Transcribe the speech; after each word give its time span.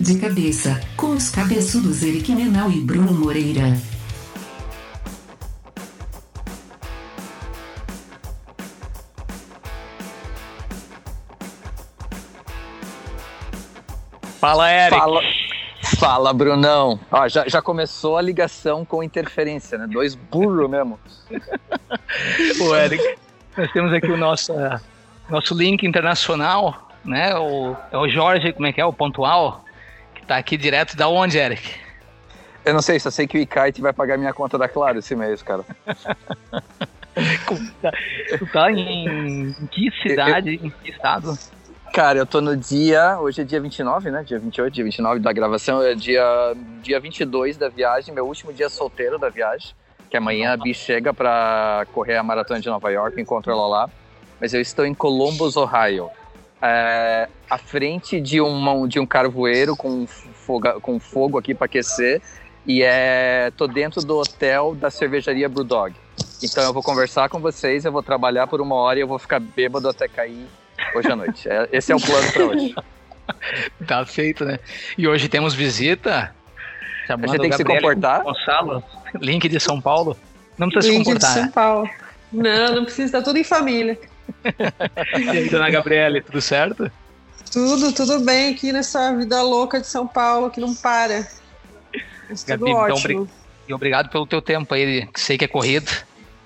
De 0.00 0.18
cabeça, 0.18 0.80
com 0.96 1.08
os 1.08 1.28
cabeçudos 1.28 2.02
Eric 2.02 2.34
Menal 2.34 2.70
e 2.70 2.80
Bruno 2.80 3.12
Moreira. 3.12 3.76
Fala, 14.40 14.72
Eric. 14.72 14.96
Fala, 14.98 15.20
fala 15.98 16.32
Brunão. 16.32 16.98
Ó, 17.12 17.28
já, 17.28 17.46
já 17.46 17.60
começou 17.60 18.16
a 18.16 18.22
ligação 18.22 18.86
com 18.86 19.02
interferência, 19.02 19.76
né? 19.76 19.86
Dois 19.86 20.14
burros 20.14 20.70
mesmo. 20.70 20.98
o 22.62 22.74
Eric, 22.74 23.18
nós 23.54 23.70
temos 23.70 23.92
aqui 23.92 24.10
o 24.10 24.16
nosso, 24.16 24.54
nosso 25.28 25.54
link 25.54 25.86
internacional, 25.86 26.88
né? 27.04 27.36
O, 27.36 27.76
é 27.92 27.98
o 27.98 28.08
Jorge, 28.08 28.54
como 28.54 28.66
é 28.66 28.72
que 28.72 28.80
é? 28.80 28.84
O 28.86 28.94
Pontual, 28.94 29.62
tá 30.30 30.36
aqui 30.36 30.56
direto 30.56 30.96
da 30.96 31.08
onde, 31.08 31.38
Eric? 31.38 31.74
Eu 32.64 32.72
não 32.72 32.80
sei, 32.80 33.00
só 33.00 33.10
sei 33.10 33.26
que 33.26 33.36
o 33.36 33.40
Icite 33.40 33.80
vai 33.80 33.92
pagar 33.92 34.16
minha 34.16 34.32
conta 34.32 34.56
da 34.56 34.68
Claro 34.68 35.00
esse 35.00 35.16
mês, 35.16 35.42
cara. 35.42 35.64
tu 38.38 38.46
tá 38.52 38.70
em, 38.70 39.48
em 39.48 39.66
que 39.72 39.90
cidade, 40.00 40.50
eu, 40.50 40.54
eu... 40.54 40.66
em 40.66 40.70
que 40.70 40.90
estado? 40.92 41.36
Cara, 41.92 42.18
eu 42.18 42.26
tô 42.26 42.40
no 42.40 42.56
dia. 42.56 43.18
Hoje 43.18 43.40
é 43.40 43.44
dia 43.44 43.60
29, 43.60 44.12
né? 44.12 44.22
Dia 44.22 44.38
28, 44.38 44.72
dia 44.72 44.84
29 44.84 45.18
da 45.18 45.32
gravação. 45.32 45.82
É 45.82 45.96
dia, 45.96 46.22
dia 46.80 47.00
22 47.00 47.56
da 47.56 47.68
viagem, 47.68 48.14
meu 48.14 48.24
último 48.24 48.52
dia 48.52 48.68
solteiro 48.68 49.18
da 49.18 49.28
viagem. 49.28 49.74
Que 50.08 50.16
amanhã 50.16 50.52
a 50.52 50.56
Bi 50.56 50.72
chega 50.72 51.12
pra 51.12 51.84
correr 51.92 52.16
a 52.16 52.22
maratona 52.22 52.60
de 52.60 52.68
Nova 52.68 52.88
York, 52.88 53.20
encontro 53.20 53.50
ela 53.50 53.66
lá. 53.66 53.90
Mas 54.40 54.54
eu 54.54 54.60
estou 54.60 54.86
em 54.86 54.94
Columbus, 54.94 55.56
Ohio. 55.56 56.08
É, 56.62 57.28
à 57.48 57.58
frente 57.58 58.20
de, 58.20 58.40
uma, 58.40 58.86
de 58.86 59.00
um 59.00 59.06
carvoeiro 59.06 59.74
com 59.74 60.06
fogo, 60.06 60.80
com 60.80 61.00
fogo 61.00 61.38
aqui 61.38 61.54
para 61.54 61.64
aquecer. 61.66 62.20
E 62.66 62.82
é, 62.82 63.50
tô 63.56 63.66
dentro 63.66 64.02
do 64.02 64.18
hotel 64.18 64.74
da 64.74 64.90
cervejaria 64.90 65.48
Brewdog. 65.48 65.94
Então 66.42 66.62
eu 66.62 66.72
vou 66.72 66.82
conversar 66.82 67.28
com 67.28 67.38
vocês, 67.38 67.84
eu 67.84 67.92
vou 67.92 68.02
trabalhar 68.02 68.46
por 68.46 68.60
uma 68.60 68.74
hora 68.74 68.98
e 68.98 69.02
eu 69.02 69.08
vou 69.08 69.18
ficar 69.18 69.40
bêbado 69.40 69.88
até 69.88 70.08
cair 70.08 70.46
hoje 70.94 71.10
à 71.10 71.16
noite. 71.16 71.48
É, 71.48 71.68
esse 71.72 71.92
é 71.92 71.96
o 71.96 72.00
plano 72.00 72.32
para 72.32 72.44
hoje. 72.44 72.74
tá 73.86 74.04
feito, 74.04 74.44
né? 74.44 74.58
E 74.96 75.08
hoje 75.08 75.28
temos 75.28 75.54
visita. 75.54 76.34
a 77.08 77.26
gente 77.26 77.40
tem 77.40 77.50
que 77.50 77.56
se 77.56 77.64
comportar. 77.64 78.22
Gonçalo, 78.22 78.82
link 79.20 79.48
de 79.48 79.60
São 79.60 79.80
Paulo. 79.80 80.16
Não 80.58 80.68
precisa 80.68 80.92
link 80.92 81.04
se 81.04 81.10
comportar. 81.10 81.36
Link 81.36 81.36
de 81.36 81.52
São 81.52 81.52
Paulo. 81.52 81.90
Não, 82.32 82.74
não 82.76 82.84
precisa, 82.84 83.12
tá 83.18 83.22
tudo 83.22 83.38
em 83.38 83.44
família. 83.44 83.98
E 85.18 85.28
aí, 85.28 85.48
dona 85.48 85.70
Gabriele, 85.70 86.20
tudo 86.20 86.40
certo? 86.40 86.90
Tudo, 87.50 87.92
tudo 87.92 88.20
bem 88.20 88.54
aqui 88.54 88.72
nessa 88.72 89.14
vida 89.16 89.42
louca 89.42 89.80
de 89.80 89.86
São 89.86 90.06
Paulo 90.06 90.50
que 90.50 90.60
não 90.60 90.74
para. 90.74 91.26
Mas 92.28 92.44
Gabi, 92.44 92.60
tudo 92.60 92.70
então, 92.70 92.94
ótimo. 92.96 93.28
e 93.68 93.74
obrigado 93.74 94.08
pelo 94.08 94.26
teu 94.26 94.40
tempo 94.40 94.72
aí, 94.72 95.06
que 95.06 95.20
sei 95.20 95.36
que 95.36 95.44
é 95.44 95.48
corrido, 95.48 95.90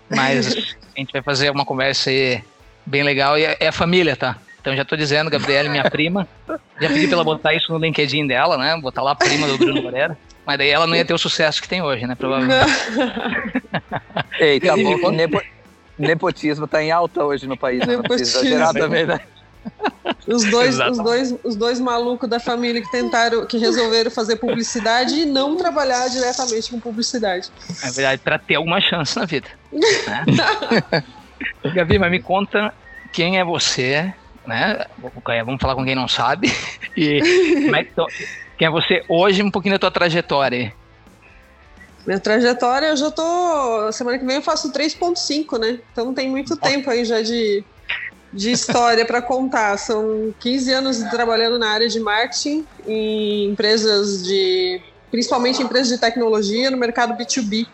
mas 0.09 0.77
a 0.97 0.99
gente 0.99 1.13
vai 1.13 1.23
fazer 1.23 1.51
uma 1.51 1.65
conversa 1.65 2.11
aí 2.11 2.43
bem 2.87 3.03
legal. 3.03 3.39
E 3.39 3.45
é, 3.45 3.57
é 3.61 3.69
a 3.69 3.73
família, 3.73 4.17
tá? 4.17 4.39
Então 4.61 4.75
já 4.75 4.83
tô 4.83 4.97
dizendo, 4.97 5.31
Gabriela, 5.31 5.69
minha 5.69 5.91
prima. 5.91 6.27
Já 6.81 6.89
pedi 6.89 7.07
pra 7.07 7.17
ela 7.17 7.25
botar 7.25 7.53
isso 7.53 7.71
no 7.71 7.79
LinkedIn 7.79 8.27
dela, 8.27 8.57
né? 8.57 8.75
Botar 8.81 9.03
lá 9.03 9.11
a 9.11 9.15
prima 9.15 9.47
do 9.47 9.59
Bruno 9.59 9.83
Moreira. 9.83 10.17
Mas 10.47 10.57
daí 10.57 10.71
ela 10.71 10.87
não 10.87 10.97
ia 10.97 11.05
ter 11.05 11.13
o 11.13 11.19
sucesso 11.19 11.61
que 11.61 11.69
tem 11.69 11.83
hoje, 11.83 12.07
né? 12.07 12.15
Provavelmente. 12.15 12.65
Ei, 14.41 14.59
tá 14.61 14.75
bom 14.75 14.99
que 14.99 15.11
nepo... 15.11 15.43
nepotismo 15.99 16.67
tá 16.67 16.83
em 16.83 16.91
alta 16.91 17.25
hoje 17.25 17.47
no 17.47 17.57
país. 17.57 17.81
Né? 17.81 17.97
Nepotismo. 17.97 18.41
Exagerar 18.41 18.73
também, 18.73 19.07
né? 19.07 19.21
Os 20.27 20.45
dois, 20.45 20.79
os, 20.79 20.99
dois, 20.99 21.35
os 21.45 21.57
dois 21.57 21.81
malucos 21.81 22.29
da 22.29 22.41
família 22.41 22.81
que 22.81 22.91
tentaram, 22.91 23.47
que 23.47 23.59
resolveram 23.59 24.11
fazer 24.11 24.37
publicidade 24.37 25.21
e 25.21 25.27
não 25.27 25.57
trabalhar 25.57 26.09
diretamente 26.09 26.71
com 26.71 26.81
publicidade. 26.81 27.51
É 27.83 27.91
verdade, 27.91 28.23
para 28.23 28.39
ter 28.39 28.55
alguma 28.55 28.81
chance 28.81 29.19
na 29.19 29.27
vida. 29.27 29.49
Né? 29.73 31.05
Gabi, 31.75 31.99
mas 31.99 32.11
me 32.11 32.21
conta 32.21 32.73
quem 33.13 33.39
é 33.39 33.45
você, 33.45 34.13
né? 34.47 34.87
Vamos 35.45 35.61
falar 35.61 35.75
com 35.75 35.85
quem 35.85 35.95
não 35.95 36.09
sabe. 36.09 36.51
E 36.97 37.19
é 37.19 37.85
quem 38.57 38.69
é 38.69 38.71
você 38.71 39.03
hoje, 39.09 39.43
um 39.43 39.51
pouquinho 39.51 39.75
da 39.75 39.79
tua 39.79 39.91
trajetória. 39.91 40.73
Minha 42.07 42.21
trajetória, 42.21 42.89
eu 42.89 42.97
já 42.97 43.11
tô. 43.11 43.91
Semana 43.93 44.19
que 44.19 44.25
vem 44.25 44.37
eu 44.37 44.43
faço 44.43 44.71
3,5, 44.71 45.59
né? 45.59 45.81
Então 45.93 46.13
tem 46.13 46.29
muito 46.29 46.57
tempo 46.57 46.91
aí 46.91 47.05
já 47.05 47.23
de, 47.23 47.65
de 48.33 48.51
história 48.51 49.07
para 49.07 49.23
contar. 49.23 49.79
São 49.79 50.35
15 50.39 50.73
anos 50.73 50.99
trabalhando 51.05 51.59
na 51.59 51.71
área 51.71 51.89
de 51.89 51.99
marketing 51.99 52.67
em 52.87 53.51
empresas 53.51 54.23
de. 54.23 54.83
principalmente 55.11 55.63
empresas 55.63 55.89
de 55.89 55.99
tecnologia 55.99 56.71
no 56.71 56.77
mercado 56.77 57.15
B2B. 57.15 57.67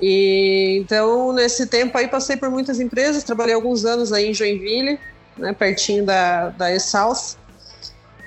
E 0.00 0.78
então, 0.82 1.32
nesse 1.32 1.66
tempo 1.66 1.96
aí, 1.96 2.06
passei 2.06 2.36
por 2.36 2.50
muitas 2.50 2.80
empresas, 2.80 3.24
trabalhei 3.24 3.54
alguns 3.54 3.86
anos 3.86 4.12
aí 4.12 4.30
em 4.30 4.34
Joinville, 4.34 5.00
né, 5.38 5.54
pertinho 5.54 6.04
da, 6.04 6.50
da 6.50 6.70
E-South. 6.70 7.38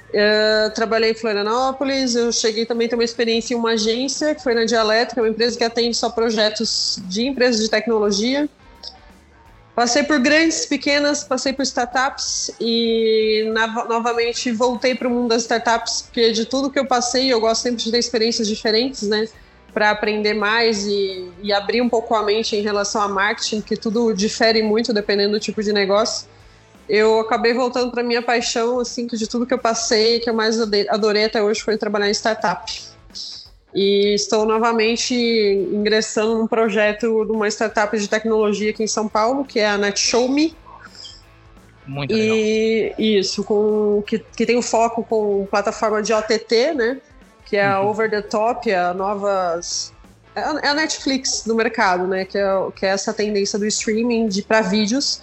Uh, 0.10 0.74
trabalhei 0.74 1.12
em 1.12 1.14
Florianópolis, 1.14 2.16
eu 2.16 2.32
cheguei 2.32 2.66
também 2.66 2.88
a 2.88 2.90
ter 2.90 2.96
uma 2.96 3.04
experiência 3.04 3.54
em 3.54 3.58
uma 3.58 3.72
agência, 3.72 4.34
que 4.34 4.42
foi 4.42 4.56
na 4.56 4.66
Dialética, 4.66 5.22
uma 5.22 5.30
empresa 5.30 5.58
que 5.58 5.64
atende 5.64 5.96
só 5.96 6.10
projetos 6.10 7.00
de 7.06 7.28
empresas 7.28 7.62
de 7.62 7.70
tecnologia. 7.70 8.50
Passei 9.76 10.04
por 10.04 10.20
grandes, 10.20 10.66
pequenas, 10.66 11.24
passei 11.24 11.54
por 11.54 11.62
startups 11.62 12.52
e 12.60 13.50
novamente 13.88 14.52
voltei 14.52 14.96
para 14.96 15.08
o 15.08 15.12
mundo 15.12 15.30
das 15.30 15.44
startups, 15.44 16.02
porque 16.02 16.32
de 16.32 16.46
tudo 16.46 16.70
que 16.70 16.80
eu 16.80 16.86
passei, 16.86 17.32
eu 17.32 17.40
gosto 17.40 17.62
sempre 17.62 17.84
de 17.84 17.92
ter 17.92 18.00
experiências 18.00 18.48
diferentes, 18.48 19.04
né? 19.04 19.28
para 19.74 19.92
aprender 19.92 20.34
mais 20.34 20.86
e, 20.86 21.30
e, 21.44 21.54
abrir 21.54 21.82
um 21.82 21.88
pouco 21.88 22.16
a 22.16 22.24
mente 22.24 22.56
em 22.56 22.62
relação 22.62 23.02
a 23.02 23.08
marketing, 23.08 23.62
que 23.62 23.78
tudo 23.78 24.14
difere 24.14 24.62
muito 24.62 24.92
dependendo 24.92 25.34
do 25.34 25.40
tipo 25.40 25.62
de 25.62 25.72
negócio. 25.72 26.28
Eu 26.90 27.20
acabei 27.20 27.54
voltando 27.54 27.92
para 27.92 28.02
minha 28.02 28.22
paixão, 28.22 28.80
assim, 28.80 29.06
de 29.06 29.28
tudo 29.28 29.46
que 29.46 29.54
eu 29.54 29.60
passei, 29.60 30.20
que 30.20 30.30
eu 30.30 30.34
mais 30.34 30.60
adorei 30.90 31.26
até 31.26 31.42
hoje 31.42 31.62
foi 31.62 31.78
trabalhar 31.78 32.10
em 32.10 32.14
startup. 32.14 32.72
E 33.74 34.16
estou 34.16 34.46
novamente 34.46 35.14
ingressando 35.14 36.40
num 36.40 36.48
projeto 36.48 37.24
de 37.26 37.32
uma 37.32 37.48
startup 37.48 37.96
de 37.98 38.08
tecnologia 38.08 38.72
aqui 38.72 38.84
em 38.84 38.88
São 38.88 39.08
Paulo, 39.08 39.46
que 39.46 39.60
é 39.60 39.68
a 39.68 39.78
NetShowMe. 39.78 40.56
Muito 41.86 42.12
e 42.12 42.82
legal. 42.90 42.96
isso, 43.00 43.44
com, 43.44 44.04
que, 44.06 44.20
que 44.20 44.46
tem 44.46 44.56
o 44.56 44.60
um 44.60 44.64
foco 44.64 45.04
com 45.04 45.48
plataforma 45.50 46.02
de 46.02 46.12
OTT, 46.12 46.74
né? 46.74 47.02
que 47.50 47.58
é 47.58 47.66
a 47.66 47.82
uhum. 47.82 47.88
Over 47.88 48.10
the 48.10 48.22
Top, 48.22 48.72
a 48.72 48.94
novas. 48.94 49.92
É 50.36 50.68
a 50.68 50.74
Netflix 50.74 51.44
do 51.46 51.56
mercado, 51.56 52.08
né? 52.08 52.24
Que 52.24 52.38
é, 52.38 52.48
que 52.76 52.86
é 52.86 52.90
essa 52.90 53.12
tendência 53.12 53.58
do 53.58 53.66
streaming 53.66 54.28
de 54.28 54.44
para 54.44 54.62
vídeos. 54.62 55.20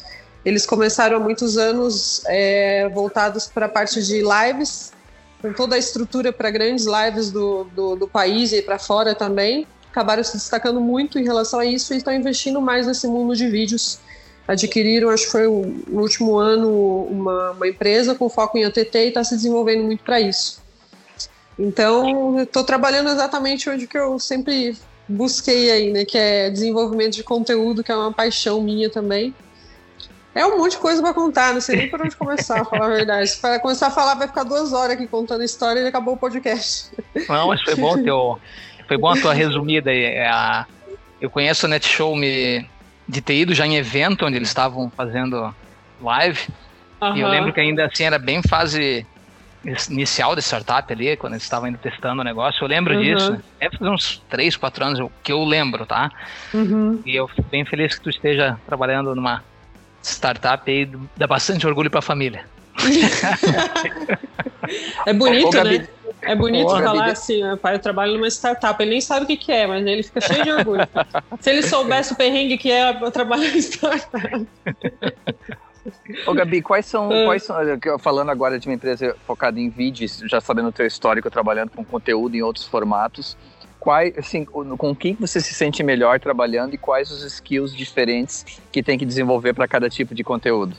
Eles 0.46 0.64
começaram 0.64 1.16
há 1.16 1.20
muitos 1.20 1.58
anos 1.58 2.22
é, 2.26 2.88
voltados 2.90 3.48
para 3.48 3.66
a 3.66 3.68
parte 3.68 4.00
de 4.00 4.22
lives, 4.22 4.92
com 5.42 5.52
toda 5.52 5.74
a 5.74 5.78
estrutura 5.78 6.32
para 6.32 6.52
grandes 6.52 6.86
lives 6.86 7.32
do, 7.32 7.64
do, 7.64 7.96
do 7.96 8.06
país 8.06 8.52
e 8.52 8.62
para 8.62 8.78
fora 8.78 9.12
também. 9.12 9.66
Acabaram 9.90 10.22
se 10.22 10.34
destacando 10.34 10.80
muito 10.80 11.18
em 11.18 11.24
relação 11.24 11.58
a 11.58 11.66
isso 11.66 11.92
e 11.92 11.96
estão 11.96 12.14
investindo 12.14 12.60
mais 12.60 12.86
nesse 12.86 13.08
mundo 13.08 13.34
de 13.34 13.48
vídeos. 13.48 13.98
Adquiriram, 14.46 15.10
acho 15.10 15.24
que 15.24 15.32
foi 15.32 15.48
no 15.48 16.00
último 16.00 16.36
ano, 16.36 17.08
uma, 17.10 17.50
uma 17.50 17.66
empresa 17.66 18.14
com 18.14 18.28
foco 18.28 18.56
em 18.56 18.64
OTT 18.64 18.98
e 18.98 19.08
está 19.08 19.24
se 19.24 19.34
desenvolvendo 19.34 19.82
muito 19.82 20.04
para 20.04 20.20
isso. 20.20 20.62
Então, 21.58 22.40
estou 22.40 22.62
trabalhando 22.62 23.08
exatamente 23.08 23.68
onde 23.68 23.88
que 23.88 23.98
eu 23.98 24.16
sempre 24.20 24.76
busquei 25.08 25.72
aí, 25.72 25.92
né? 25.92 26.04
Que 26.04 26.16
é 26.16 26.50
desenvolvimento 26.50 27.14
de 27.14 27.24
conteúdo, 27.24 27.82
que 27.82 27.90
é 27.90 27.96
uma 27.96 28.12
paixão 28.12 28.60
minha 28.60 28.88
também. 28.88 29.34
É 30.36 30.44
um 30.44 30.58
monte 30.58 30.72
de 30.72 30.78
coisa 30.78 31.00
para 31.00 31.14
contar, 31.14 31.54
não 31.54 31.62
sei 31.62 31.76
nem 31.76 31.88
por 31.88 31.98
onde 32.02 32.14
começar, 32.14 32.60
a 32.60 32.64
falar 32.66 32.86
a 32.86 32.90
verdade. 32.90 33.26
Se 33.26 33.40
para 33.40 33.58
começar 33.58 33.86
a 33.86 33.90
falar, 33.90 34.14
vai 34.16 34.28
ficar 34.28 34.42
duas 34.42 34.70
horas 34.70 34.92
aqui 34.92 35.06
contando 35.06 35.42
história 35.42 35.80
e 35.80 35.86
acabou 35.86 36.12
o 36.12 36.16
podcast. 36.18 36.90
Não, 37.26 37.48
mas 37.48 37.62
foi 37.62 37.74
bom 37.74 38.02
teu, 38.02 38.38
foi 38.86 38.98
bom 38.98 39.08
a 39.08 39.16
tua 39.16 39.32
resumida 39.32 39.90
aí. 39.90 40.04
É 40.04 40.66
eu 41.18 41.30
conheço 41.30 41.64
a 41.64 41.68
Netshow 41.70 42.14
me, 42.14 42.68
de 43.08 43.22
ter 43.22 43.36
ido 43.36 43.54
já 43.54 43.66
em 43.66 43.76
evento 43.76 44.26
onde 44.26 44.36
eles 44.36 44.48
estavam 44.48 44.90
fazendo 44.90 45.54
live. 46.02 46.40
Uhum. 47.00 47.16
E 47.16 47.20
eu 47.22 47.28
lembro 47.28 47.52
que 47.54 47.60
ainda 47.60 47.86
assim 47.86 48.04
era 48.04 48.18
bem 48.18 48.42
fase 48.42 49.06
inicial 49.90 50.34
da 50.34 50.42
startup 50.42 50.92
ali, 50.92 51.16
quando 51.16 51.32
eles 51.32 51.42
estavam 51.42 51.66
ainda 51.66 51.78
testando 51.78 52.20
o 52.20 52.24
negócio, 52.24 52.62
eu 52.62 52.68
lembro 52.68 52.94
uhum. 52.94 53.00
disso. 53.00 53.42
É 53.58 53.70
fazer 53.70 53.88
uns 53.88 54.22
3, 54.28 54.54
4 54.54 54.84
anos 54.84 55.10
que 55.22 55.32
eu 55.32 55.42
lembro, 55.44 55.86
tá? 55.86 56.10
Uhum. 56.52 57.00
E 57.06 57.16
eu 57.16 57.26
fico 57.26 57.48
bem 57.50 57.64
feliz 57.64 57.94
que 57.94 58.02
tu 58.02 58.10
esteja 58.10 58.58
trabalhando 58.66 59.14
numa 59.14 59.42
startup 60.06 60.70
aí, 60.70 60.90
dá 61.16 61.26
bastante 61.26 61.66
orgulho 61.66 61.90
para 61.90 61.98
a 61.98 62.02
família. 62.02 62.44
é 65.06 65.12
bonito, 65.12 65.62
né? 65.62 65.88
É 66.22 66.34
bonito 66.34 66.66
Porra, 66.66 66.82
falar 66.82 67.06
assim, 67.06 67.42
meu 67.42 67.56
pai, 67.56 67.74
eu 67.74 67.78
trabalho 67.78 68.14
numa 68.14 68.28
startup. 68.28 68.82
Ele 68.82 68.90
nem 68.90 69.00
sabe 69.00 69.24
o 69.24 69.26
que, 69.26 69.36
que 69.36 69.52
é, 69.52 69.66
mas 69.66 69.86
ele 69.86 70.02
fica 70.02 70.20
cheio 70.20 70.42
de 70.44 70.50
orgulho. 70.50 70.88
Se 71.40 71.50
ele 71.50 71.62
soubesse 71.62 72.12
o 72.12 72.16
perrengue 72.16 72.58
que 72.58 72.70
é, 72.70 72.90
eu 73.00 73.10
trabalho 73.10 73.44
em 73.44 73.58
startup. 73.58 74.46
Ô, 76.26 76.34
Gabi, 76.34 76.62
quais 76.62 76.86
são, 76.86 77.10
ah. 77.10 77.24
quais 77.26 77.44
são, 77.44 77.56
falando 78.00 78.30
agora 78.30 78.58
de 78.58 78.66
uma 78.66 78.74
empresa 78.74 79.14
focada 79.24 79.60
em 79.60 79.68
vídeos, 79.68 80.20
já 80.26 80.40
sabendo 80.40 80.68
o 80.68 80.72
teu 80.72 80.86
histórico, 80.86 81.30
trabalhando 81.30 81.70
com 81.70 81.84
conteúdo 81.84 82.34
em 82.34 82.42
outros 82.42 82.66
formatos, 82.66 83.36
quais, 83.86 84.18
assim, 84.18 84.44
com 84.44 84.96
quem 84.96 85.14
você 85.14 85.40
se 85.40 85.54
sente 85.54 85.80
melhor 85.80 86.18
trabalhando 86.18 86.74
e 86.74 86.76
quais 86.76 87.08
os 87.12 87.22
skills 87.22 87.72
diferentes 87.72 88.44
que 88.72 88.82
tem 88.82 88.98
que 88.98 89.06
desenvolver 89.06 89.54
para 89.54 89.68
cada 89.68 89.88
tipo 89.88 90.12
de 90.12 90.24
conteúdo? 90.24 90.74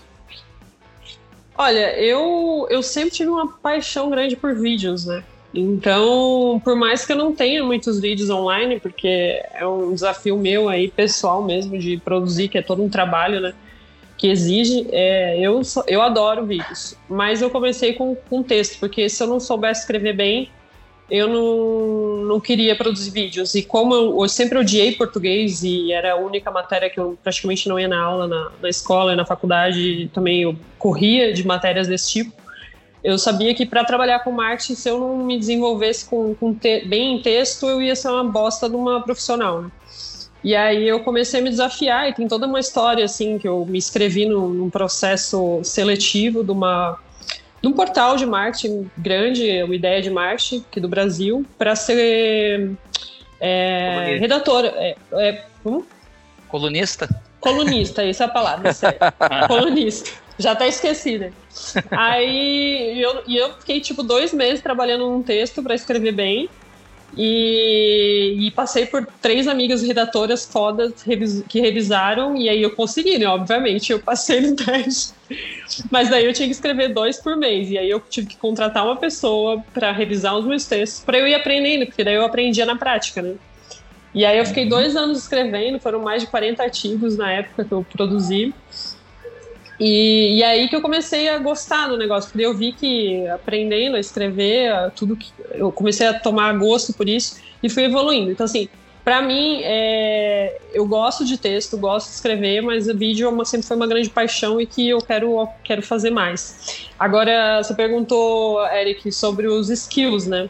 Olha, 1.58 1.98
eu, 1.98 2.68
eu 2.70 2.84
sempre 2.84 3.12
tive 3.12 3.30
uma 3.30 3.48
paixão 3.48 4.10
grande 4.10 4.36
por 4.36 4.54
vídeos, 4.54 5.06
né? 5.06 5.24
Então, 5.54 6.62
por 6.62 6.76
mais 6.76 7.06
que 7.06 7.14
eu 7.14 7.16
não 7.16 7.34
tenha 7.34 7.64
muitos 7.64 7.98
vídeos 8.02 8.30
online, 8.30 8.78
porque 8.78 9.42
é 9.54 9.66
um 9.66 9.94
desafio 9.94 10.38
meu 10.38 10.68
aí, 10.68 10.92
pessoal 10.92 11.42
mesmo, 11.42 11.80
de 11.80 11.96
produzir, 11.96 12.50
que 12.50 12.58
é 12.58 12.62
todo 12.62 12.84
um 12.84 12.90
trabalho, 12.90 13.40
né? 13.40 13.54
Que 14.18 14.28
exige, 14.28 14.86
é, 14.92 15.40
eu, 15.40 15.62
eu 15.88 16.02
adoro 16.02 16.46
vídeos. 16.46 16.98
Mas 17.08 17.42
eu 17.42 17.50
comecei 17.50 17.94
com, 17.94 18.18
com 18.30 18.44
texto, 18.44 18.78
porque 18.82 19.08
se 19.08 19.24
eu 19.24 19.28
não 19.28 19.40
soubesse 19.40 19.82
escrever 19.82 20.14
bem, 20.14 20.52
eu 21.10 21.28
não, 21.28 22.26
não 22.26 22.40
queria 22.40 22.76
produzir 22.76 23.12
vídeos. 23.12 23.56
E 23.56 23.64
como 23.64 23.94
eu, 23.94 24.22
eu, 24.22 24.30
sempre 24.30 24.58
odiei 24.58 24.92
português 24.92 25.64
e 25.64 25.92
era 25.92 26.14
a 26.14 26.16
única 26.16 26.52
matéria 26.52 26.90
que 26.90 27.00
eu 27.00 27.18
praticamente 27.24 27.70
não 27.70 27.80
ia 27.80 27.88
na 27.88 28.02
aula, 28.02 28.28
na, 28.28 28.52
na 28.62 28.70
escola 28.70 29.14
e 29.14 29.16
na 29.16 29.26
faculdade, 29.26 30.10
também 30.14 30.44
eu 30.44 30.56
corria 30.78 31.34
de 31.34 31.46
matérias 31.46 31.88
desse 31.88 32.12
tipo. 32.12 32.34
Eu 33.04 33.18
sabia 33.18 33.54
que 33.54 33.66
para 33.66 33.86
trabalhar 33.86 34.20
com 34.20 34.32
marketing, 34.32 34.76
se 34.76 34.90
eu 34.90 35.00
não 35.00 35.18
me 35.18 35.40
desenvolvesse 35.40 36.10
com, 36.10 36.36
com 36.36 36.54
te, 36.54 36.86
bem 36.86 37.16
em 37.16 37.22
texto, 37.22 37.68
eu 37.68 37.82
ia 37.82 37.96
ser 37.96 38.10
uma 38.10 38.24
bosta 38.24 38.70
de 38.70 38.76
uma 38.76 39.02
profissional. 39.02 39.62
Né? 39.62 39.72
E 40.44 40.56
aí 40.56 40.88
eu 40.88 41.00
comecei 41.02 41.40
a 41.40 41.44
me 41.44 41.50
desafiar 41.50 42.10
e 42.10 42.14
tem 42.14 42.28
toda 42.28 42.46
uma 42.46 42.60
história 42.60 43.06
assim 43.06 43.38
que 43.38 43.48
eu 43.48 43.66
me 43.66 43.78
inscrevi 43.78 44.26
no, 44.26 44.50
num 44.50 44.70
processo 44.70 45.62
seletivo 45.64 46.44
de 46.44 46.52
uma 46.52 47.00
de 47.62 47.68
um 47.68 47.74
portal 47.74 48.16
de 48.16 48.26
marketing 48.26 48.90
grande, 48.98 49.64
uma 49.64 49.76
ideia 49.76 50.02
de 50.02 50.10
marketing 50.10 50.64
aqui 50.70 50.80
do 50.80 50.88
Brasil, 50.88 51.46
para 51.58 51.76
ser 51.76 52.72
é, 53.40 54.18
redatora. 54.20 54.68
É, 54.76 54.96
é, 55.14 55.46
hum? 55.66 55.84
Colunista? 56.48 57.10
Colunista, 57.40 58.04
essa 58.04 58.24
é 58.24 58.28
a 58.28 58.30
palavra, 58.30 58.72
Colunista. 59.48 60.12
Já 60.40 60.56
tá 60.56 60.68
esquecida. 60.68 61.34
Aí 61.90 63.02
eu, 63.02 63.24
eu 63.28 63.54
fiquei 63.56 63.82
tipo 63.82 64.04
dois 64.04 64.32
meses 64.34 64.62
trabalhando 64.62 65.10
num 65.10 65.24
texto 65.24 65.64
para 65.64 65.74
escrever 65.74 66.12
bem. 66.12 66.48
E, 67.16 68.36
e, 68.40 68.52
passei 68.52 68.86
por 68.86 69.06
três 69.22 69.48
amigas 69.48 69.82
redatoras 69.82 70.46
fodas 70.46 70.94
que 71.48 71.60
revisaram, 71.60 72.36
e 72.36 72.50
aí 72.50 72.62
eu 72.62 72.72
consegui, 72.72 73.18
né? 73.18 73.28
Obviamente, 73.28 73.92
eu 73.92 74.00
passei 74.00 74.42
no 74.42 74.56
teste. 74.58 75.14
Mas 75.90 76.10
daí 76.10 76.26
eu 76.26 76.34
tinha 76.34 76.48
que 76.48 76.54
escrever 76.54 76.94
dois 76.94 77.18
por 77.18 77.36
mês, 77.38 77.70
e 77.72 77.78
aí 77.78 77.90
eu 77.90 78.00
tive 78.00 78.28
que 78.28 78.38
contratar 78.38 78.86
uma 78.86 78.98
pessoa 78.98 79.64
para 79.74 79.92
revisar 79.92 80.38
os 80.38 80.46
meus 80.46 80.66
textos, 80.66 81.04
para 81.04 81.18
eu 81.18 81.28
ir 81.28 81.34
aprendendo, 81.34 81.86
porque 81.86 82.04
daí 82.04 82.16
eu 82.16 82.26
aprendia 82.26 82.66
na 82.66 82.76
prática, 82.76 83.22
né? 83.22 83.36
E 84.14 84.26
aí 84.26 84.38
eu 84.38 84.46
fiquei 84.46 84.64
uhum. 84.64 84.70
dois 84.70 84.96
anos 84.96 85.20
escrevendo, 85.20 85.80
foram 85.80 86.02
mais 86.02 86.24
de 86.24 86.28
40 86.30 86.64
artigos 86.64 87.18
na 87.18 87.32
época 87.32 87.64
que 87.64 87.72
eu 87.72 87.86
produzi. 87.92 88.54
E, 89.80 90.38
e, 90.38 90.44
aí 90.44 90.68
que 90.68 90.76
eu 90.76 90.82
comecei 90.82 91.30
a 91.30 91.38
gostar 91.38 91.88
do 91.88 91.98
negócio, 91.98 92.32
porque 92.32 92.46
eu 92.46 92.54
vi 92.54 92.72
que 92.74 93.28
aprendendo 93.28 93.96
a 93.96 94.00
escrever, 94.00 94.92
tudo 94.96 95.16
que 95.16 95.32
eu 95.52 95.72
comecei 95.72 96.08
a 96.08 96.14
tomar 96.14 96.58
gosto 96.58 96.94
por 96.94 97.08
isso 97.08 97.38
e 97.62 97.70
fui 97.70 97.84
evoluindo. 97.84 98.32
Então, 98.32 98.46
assim, 98.46 98.68
para 99.08 99.22
mim, 99.22 99.62
é, 99.64 100.60
eu 100.74 100.86
gosto 100.86 101.24
de 101.24 101.38
texto, 101.38 101.78
gosto 101.78 102.10
de 102.10 102.16
escrever, 102.16 102.62
mas 102.62 102.90
o 102.90 102.98
vídeo 102.98 103.28
é 103.28 103.30
uma, 103.30 103.46
sempre 103.46 103.68
foi 103.68 103.78
uma 103.78 103.88
grande 103.88 104.10
paixão 104.10 104.60
e 104.60 104.66
que 104.66 104.90
eu 104.90 104.98
quero, 104.98 105.48
quero 105.64 105.82
fazer 105.82 106.10
mais. 106.10 106.90
Agora, 106.98 107.64
você 107.64 107.74
perguntou, 107.74 108.66
Eric, 108.68 109.12
sobre 109.12 109.48
os 109.48 109.70
skills, 109.70 110.28
né? 110.28 110.50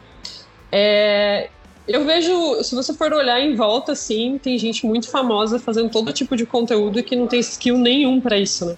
É, 0.72 1.50
eu 1.88 2.04
vejo, 2.04 2.64
se 2.64 2.74
você 2.74 2.94
for 2.94 3.14
olhar 3.14 3.40
em 3.40 3.56
volta, 3.56 3.92
assim, 3.92 4.38
tem 4.38 4.58
gente 4.58 4.86
muito 4.86 5.10
famosa 5.10 5.60
fazendo 5.60 5.90
todo 5.90 6.12
tipo 6.12 6.36
de 6.36 6.46
conteúdo 6.46 7.04
que 7.04 7.16
não 7.16 7.28
tem 7.28 7.40
skill 7.42 7.78
nenhum 7.78 8.20
para 8.20 8.40
isso, 8.40 8.66
né? 8.66 8.78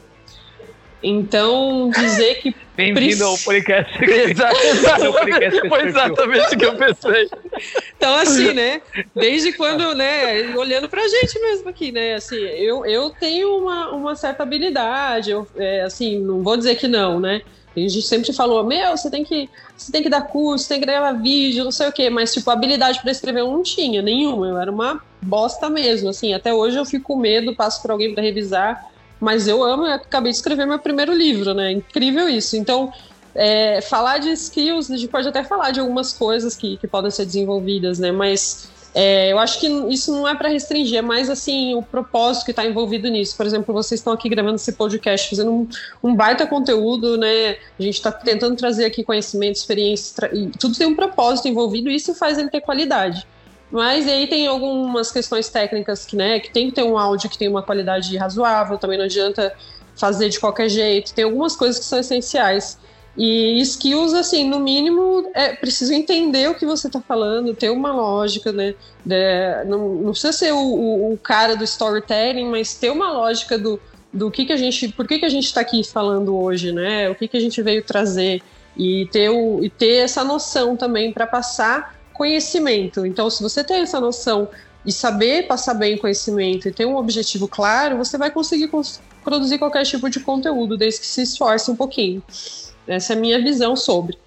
Então, 1.02 1.90
dizer 1.90 2.42
que. 2.42 2.56
Bem-vindo 2.76 3.26
ao 3.26 3.38
podcast. 3.38 3.92
Exato, 4.02 4.56
Foi 5.68 5.88
exatamente 5.88 6.56
o 6.56 6.58
que 6.58 6.66
eu 6.66 6.76
pensei. 6.76 7.30
Então, 7.98 8.16
assim, 8.16 8.54
né? 8.54 8.82
Desde 9.14 9.52
quando, 9.52 9.94
né? 9.94 10.56
Olhando 10.56 10.88
pra 10.88 11.06
gente 11.06 11.40
mesmo 11.40 11.68
aqui, 11.68 11.92
né? 11.92 12.14
Assim, 12.14 12.38
eu, 12.38 12.86
eu 12.86 13.10
tenho 13.10 13.58
uma, 13.58 13.92
uma 13.92 14.16
certa 14.16 14.44
habilidade, 14.44 15.32
eu, 15.32 15.46
é, 15.58 15.82
assim, 15.82 16.20
não 16.20 16.42
vou 16.42 16.56
dizer 16.56 16.76
que 16.76 16.88
não, 16.88 17.20
né? 17.20 17.42
A 17.76 17.80
gente 17.80 18.02
sempre 18.02 18.34
falou, 18.34 18.64
meu, 18.64 18.96
você 18.96 19.10
tem 19.10 19.24
que, 19.24 19.50
você 19.78 19.92
tem 19.92 20.02
que 20.02 20.10
dar 20.10 20.22
curso, 20.22 20.68
tem 20.68 20.80
que 20.80 20.86
gravar 20.86 21.14
vídeo, 21.14 21.64
não 21.64 21.72
sei 21.72 21.88
o 21.88 21.92
quê, 21.92 22.10
mas 22.10 22.34
tipo, 22.34 22.50
habilidade 22.50 23.00
para 23.02 23.12
escrever 23.12 23.42
eu 23.42 23.52
não 23.52 23.62
tinha 23.62 24.02
nenhuma, 24.02 24.48
eu 24.48 24.58
era 24.58 24.72
uma 24.72 25.02
bosta 25.22 25.70
mesmo, 25.70 26.10
assim, 26.10 26.34
até 26.34 26.54
hoje 26.54 26.78
eu 26.78 26.86
fico 26.86 27.14
com 27.14 27.20
medo, 27.20 27.56
passo 27.56 27.82
para 27.82 27.94
alguém 27.94 28.14
para 28.14 28.24
revisar, 28.24 28.90
mas 29.20 29.48
eu 29.48 29.64
amo, 29.64 29.86
eu 29.86 29.94
acabei 29.94 30.32
de 30.32 30.38
escrever 30.38 30.66
meu 30.66 30.80
primeiro 30.80 31.14
livro, 31.14 31.54
né? 31.54 31.72
Incrível 31.72 32.30
isso. 32.30 32.56
Então, 32.56 32.94
é, 33.36 33.82
falar 33.82 34.18
de 34.18 34.32
skills, 34.32 34.90
a 34.90 34.98
gente 34.98 35.10
pode 35.10 35.28
até 35.28 35.44
falar 35.44 35.72
de 35.72 35.80
algumas 35.80 36.14
coisas 36.14 36.56
que, 36.56 36.78
que 36.78 36.88
podem 36.88 37.12
ser 37.12 37.26
desenvolvidas, 37.26 38.00
né? 38.00 38.12
Mas 38.12 38.70
é, 38.94 39.32
eu 39.32 39.38
acho 39.38 39.60
que 39.60 39.68
isso 39.68 40.12
não 40.12 40.28
é 40.28 40.34
para 40.34 40.50
restringir, 40.50 40.98
é 40.98 41.02
mais 41.02 41.30
assim 41.30 41.76
o 41.76 41.82
propósito 41.84 42.46
que 42.46 42.52
está 42.52 42.66
envolvido 42.66 43.08
nisso. 43.08 43.38
Por 43.38 43.46
exemplo, 43.46 43.74
vocês 43.74 44.00
estão 44.00 44.14
aqui 44.14 44.28
gravando 44.28 44.56
esse 44.56 44.72
podcast, 44.72 45.30
fazendo 45.30 45.52
um, 45.52 45.68
um 46.04 46.16
baita 46.16 46.48
conteúdo, 46.48 47.18
né? 47.18 47.58
A 47.80 47.84
gente 47.84 47.96
está 47.96 48.12
tentando 48.12 48.56
trazer 48.56 48.86
aqui 48.86 49.04
conhecimento, 49.04 49.56
experiência, 49.56 50.30
tudo 50.60 50.78
tem 50.78 50.88
um 50.88 50.96
propósito 50.96 51.48
envolvido 51.48 51.90
e 51.90 51.96
isso 51.96 52.16
faz 52.16 52.38
ele 52.38 52.50
ter 52.50 52.62
qualidade. 52.62 53.28
Mas 53.72 54.08
aí 54.08 54.28
tem 54.28 54.48
algumas 54.48 55.12
questões 55.12 55.50
técnicas 55.50 56.06
que, 56.06 56.16
né, 56.16 56.40
que 56.40 56.52
tem 56.52 56.70
que 56.70 56.76
ter 56.76 56.84
um 56.84 56.98
áudio 56.98 57.30
que 57.30 57.38
tem 57.38 57.48
uma 57.48 57.62
qualidade 57.62 58.16
razoável, 58.18 58.78
também 58.78 58.98
não 58.98 59.06
adianta 59.06 59.54
fazer 59.96 60.30
de 60.30 60.40
qualquer 60.40 60.70
jeito. 60.70 61.14
Tem 61.14 61.26
algumas 61.26 61.56
coisas 61.56 61.78
que 61.78 61.86
são 61.86 62.00
essenciais. 62.00 62.80
E 63.18 63.60
skills, 63.62 64.14
assim, 64.14 64.50
no 64.50 64.60
mínimo, 64.60 65.30
é 65.34 65.54
preciso 65.54 65.94
entender 65.94 66.50
o 66.50 66.56
que 66.56 66.66
você 66.66 66.88
está 66.88 67.02
falando, 67.02 67.54
ter 67.54 67.70
uma 67.70 67.92
lógica, 67.92 68.52
né? 68.52 68.74
De, 69.06 69.66
não, 69.66 69.96
não, 69.96 70.12
precisa 70.12 70.32
ser 70.32 70.54
o, 70.54 70.58
o, 70.58 71.14
o, 71.14 71.18
cara 71.18 71.56
do 71.56 71.64
storytelling, 71.64 72.46
mas 72.46 72.76
ter 72.76 72.90
uma 72.90 73.12
lógica 73.12 73.58
do, 73.58 73.80
do 74.14 74.32
que, 74.32 74.46
que 74.46 74.54
a 74.54 74.58
gente. 74.58 74.90
Por 74.90 75.06
que, 75.06 75.20
que 75.20 75.26
a 75.26 75.30
gente 75.30 75.46
está 75.46 75.60
aqui 75.62 75.84
falando 75.84 76.38
hoje, 76.38 76.72
né? 76.72 77.10
O 77.10 77.16
que, 77.16 77.28
que 77.28 77.36
a 77.36 77.42
gente 77.42 77.62
veio 77.62 77.84
trazer. 77.84 78.42
E 78.78 79.08
ter, 79.08 79.30
o, 79.30 79.62
e 79.62 79.70
ter 79.70 79.98
essa 79.98 80.24
noção 80.24 80.78
também 80.78 81.12
para 81.12 81.28
passar 81.28 81.99
conhecimento. 82.20 83.06
Então, 83.06 83.30
se 83.30 83.42
você 83.42 83.64
tem 83.64 83.78
essa 83.78 83.98
noção 84.02 84.50
e 84.86 84.92
saber 84.92 85.48
passar 85.48 85.74
bem 85.74 85.98
conhecimento 85.98 86.68
e 86.68 86.72
ter 86.72 86.86
um 86.86 86.98
objetivo 86.98 87.48
claro, 87.48 87.98
você 87.98 88.18
vai 88.18 88.30
conseguir 88.30 88.70
produzir 89.24 89.58
qualquer 89.58 89.86
tipo 89.86 90.10
de 90.10 90.20
conteúdo, 90.20 90.78
desde 90.78 91.00
que 91.00 91.08
se 91.08 91.22
esforce 91.22 91.72
um 91.72 91.78
pouquinho. 91.78 92.22
Essa 92.86 93.14
é 93.14 93.16
a 93.16 93.20
minha 93.20 93.42
visão 93.42 93.74
sobre. 93.74 94.18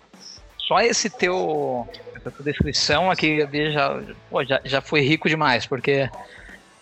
Só 0.56 0.80
esse 0.80 1.11
teu 1.11 1.87
essa 2.16 2.30
tua 2.30 2.44
descrição 2.44 3.11
aqui 3.11 3.46
já, 3.72 4.00
pô, 4.30 4.42
já, 4.42 4.61
já 4.64 4.80
foi 4.80 5.02
rico 5.02 5.28
demais, 5.28 5.66
porque 5.66 6.08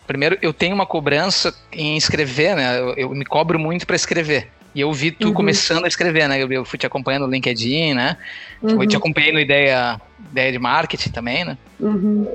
primeiro 0.07 0.39
eu 0.41 0.53
tenho 0.53 0.75
uma 0.77 0.87
cobrança 0.87 1.53
em 1.73 1.97
escrever, 1.97 2.55
né? 2.55 2.79
Eu, 2.79 2.95
eu 2.95 3.09
me 3.11 3.25
cobro 3.25 3.59
muito 3.59 3.85
para 3.85 3.97
escrever. 3.97 4.49
E 4.75 4.81
eu 4.81 4.93
vi 4.93 5.11
tu 5.11 5.29
uhum. 5.29 5.35
começando 5.35 5.85
a 5.85 5.89
escrever, 5.89 6.29
né? 6.29 6.41
Eu, 6.41 6.51
eu 6.53 6.65
fui 6.65 6.79
te 6.79 6.87
acompanhando 6.87 7.27
no 7.27 7.33
LinkedIn, 7.33 7.95
né? 7.95 8.17
Uhum. 8.63 8.83
Eu 8.83 8.89
te 8.89 8.97
acompanhei 8.97 9.33
no 9.33 9.41
ideia, 9.41 10.01
ideia 10.31 10.53
de 10.53 10.59
marketing 10.59 11.11
também, 11.11 11.45
né? 11.45 11.59
Uhum. 11.79 12.29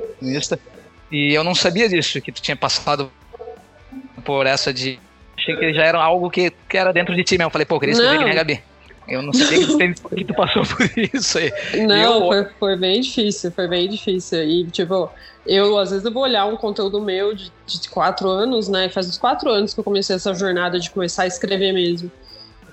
E 1.10 1.32
eu 1.32 1.42
não 1.42 1.54
sabia 1.54 1.88
disso, 1.88 2.20
que 2.20 2.30
tu 2.30 2.42
tinha 2.42 2.56
passado 2.56 3.10
por 4.24 4.46
essa 4.46 4.72
de. 4.72 4.98
Achei 5.38 5.56
que 5.56 5.72
já 5.72 5.84
era 5.84 5.98
algo 5.98 6.30
que, 6.30 6.52
que 6.68 6.76
era 6.76 6.92
dentro 6.92 7.14
de 7.14 7.24
ti 7.24 7.38
mesmo. 7.38 7.48
Eu 7.48 7.52
falei, 7.52 7.64
pô, 7.64 7.76
eu 7.76 7.80
queria 7.80 7.92
escrever 7.92 8.18
não. 8.18 8.28
a 8.28 8.34
Gabi. 8.34 8.60
Eu 9.08 9.22
não 9.22 9.32
sabia 9.32 9.58
que 9.58 9.94
tu, 9.94 10.08
que 10.16 10.24
tu 10.24 10.34
passou 10.34 10.64
por 10.64 10.90
isso 11.14 11.38
aí. 11.38 11.52
Não, 11.86 11.96
eu... 11.96 12.26
foi, 12.26 12.44
foi 12.58 12.76
bem 12.76 13.00
difícil, 13.00 13.52
foi 13.52 13.68
bem 13.68 13.88
difícil. 13.88 14.42
E, 14.42 14.66
tipo, 14.66 15.08
eu, 15.46 15.78
às 15.78 15.90
vezes, 15.90 16.04
eu 16.04 16.12
vou 16.12 16.24
olhar 16.24 16.44
um 16.46 16.56
conteúdo 16.56 17.00
meu 17.00 17.34
de, 17.34 17.52
de 17.66 17.88
quatro 17.88 18.28
anos, 18.28 18.68
né? 18.68 18.88
Faz 18.88 19.08
uns 19.08 19.16
quatro 19.16 19.48
anos 19.48 19.72
que 19.72 19.80
eu 19.80 19.84
comecei 19.84 20.16
essa 20.16 20.34
jornada 20.34 20.80
de 20.80 20.90
começar 20.90 21.22
a 21.22 21.26
escrever 21.26 21.72
mesmo. 21.72 22.10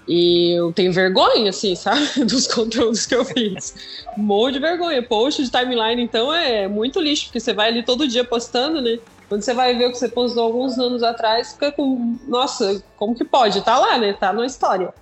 E 0.07 0.51
eu 0.51 0.74
tenho 0.74 0.91
vergonha, 0.91 1.50
assim, 1.50 1.75
sabe? 1.75 2.25
Dos 2.25 2.48
conteúdos 2.48 3.05
que 3.05 3.15
eu 3.15 3.24
fiz. 3.24 3.75
Um 4.17 4.24
monte 4.24 4.53
de 4.53 4.60
vergonha. 4.60 5.01
Post 5.01 5.43
de 5.43 5.50
timeline, 5.50 6.01
então, 6.01 6.33
é 6.33 6.67
muito 6.67 7.00
lixo, 7.00 7.25
porque 7.25 7.39
você 7.39 7.53
vai 7.53 7.69
ali 7.69 7.83
todo 7.83 8.07
dia 8.07 8.24
postando, 8.24 8.81
né? 8.81 9.00
Quando 9.29 9.41
você 9.41 9.53
vai 9.53 9.75
ver 9.75 9.88
o 9.88 9.91
que 9.91 9.98
você 9.98 10.10
postou 10.10 10.43
alguns 10.43 10.77
anos 10.77 11.01
atrás, 11.01 11.53
fica 11.53 11.72
com. 11.72 12.17
Nossa, 12.27 12.83
como 12.98 13.15
que 13.15 13.24
pode? 13.24 13.62
Tá 13.62 13.77
lá, 13.79 13.98
né? 13.98 14.13
Tá 14.13 14.31
na 14.33 14.45
história. 14.45 14.93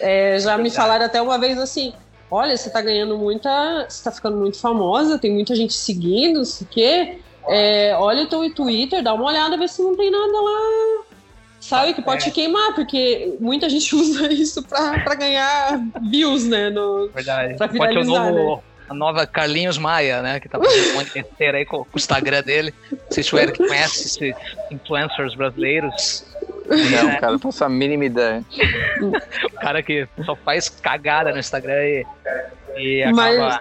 É, 0.00 0.38
já 0.38 0.56
me 0.56 0.70
falaram 0.70 1.04
até 1.04 1.20
uma 1.20 1.38
vez 1.38 1.58
assim: 1.58 1.92
olha, 2.30 2.56
você 2.56 2.70
tá 2.70 2.80
ganhando 2.80 3.18
muita. 3.18 3.86
Você 3.88 4.04
tá 4.04 4.10
ficando 4.10 4.36
muito 4.36 4.58
famosa, 4.58 5.18
tem 5.18 5.32
muita 5.32 5.54
gente 5.54 5.74
seguindo, 5.74 6.38
não 6.38 6.44
sei 6.44 6.66
o 6.66 6.70
quê. 6.70 7.18
É, 7.46 7.94
olha 7.98 8.22
o 8.22 8.26
teu 8.26 8.54
Twitter, 8.54 9.02
dá 9.02 9.12
uma 9.12 9.26
olhada, 9.26 9.58
vê 9.58 9.68
se 9.68 9.82
não 9.82 9.94
tem 9.94 10.10
nada 10.10 10.40
lá 10.40 11.03
sabe? 11.64 11.94
Que 11.94 12.02
pode 12.02 12.22
é. 12.22 12.24
te 12.26 12.30
queimar, 12.30 12.74
porque 12.74 13.36
muita 13.40 13.68
gente 13.68 13.94
usa 13.96 14.32
isso 14.32 14.62
para 14.62 15.14
ganhar 15.14 15.80
views, 16.10 16.46
né? 16.46 16.70
No, 16.70 17.08
Verdade. 17.08 17.56
Pra 17.56 17.68
pode 17.68 18.04
novo, 18.04 18.56
né? 18.56 18.62
a 18.88 18.94
nova 18.94 19.26
Carlinhos 19.26 19.78
Maia, 19.78 20.20
né? 20.20 20.40
Que 20.40 20.48
tá 20.48 20.58
fazendo 20.58 20.90
um 20.90 20.94
monte 20.94 21.06
de 21.06 21.22
besteira 21.22 21.58
aí 21.58 21.64
com, 21.64 21.78
com, 21.78 21.94
o 21.94 21.96
Instagram 21.96 22.42
dele. 22.42 22.74
Não 22.90 22.98
sei 23.10 23.22
se 23.22 23.34
o 23.34 23.38
Eric 23.38 23.58
conhece 23.58 24.06
esses 24.06 24.36
influencers 24.70 25.34
brasileiros. 25.34 26.26
Não, 26.68 27.10
é. 27.10 27.16
cara, 27.16 27.32
não 27.32 27.38
faço 27.38 27.64
a 27.64 27.68
mínima 27.68 28.04
ideia. 28.04 28.44
o 29.00 29.60
cara 29.60 29.82
que 29.82 30.06
só 30.24 30.36
faz 30.36 30.68
cagada 30.68 31.32
no 31.32 31.38
Instagram 31.38 31.82
e, 31.82 32.06
e 32.76 33.02
acaba 33.02 33.16
Mas, 33.16 33.60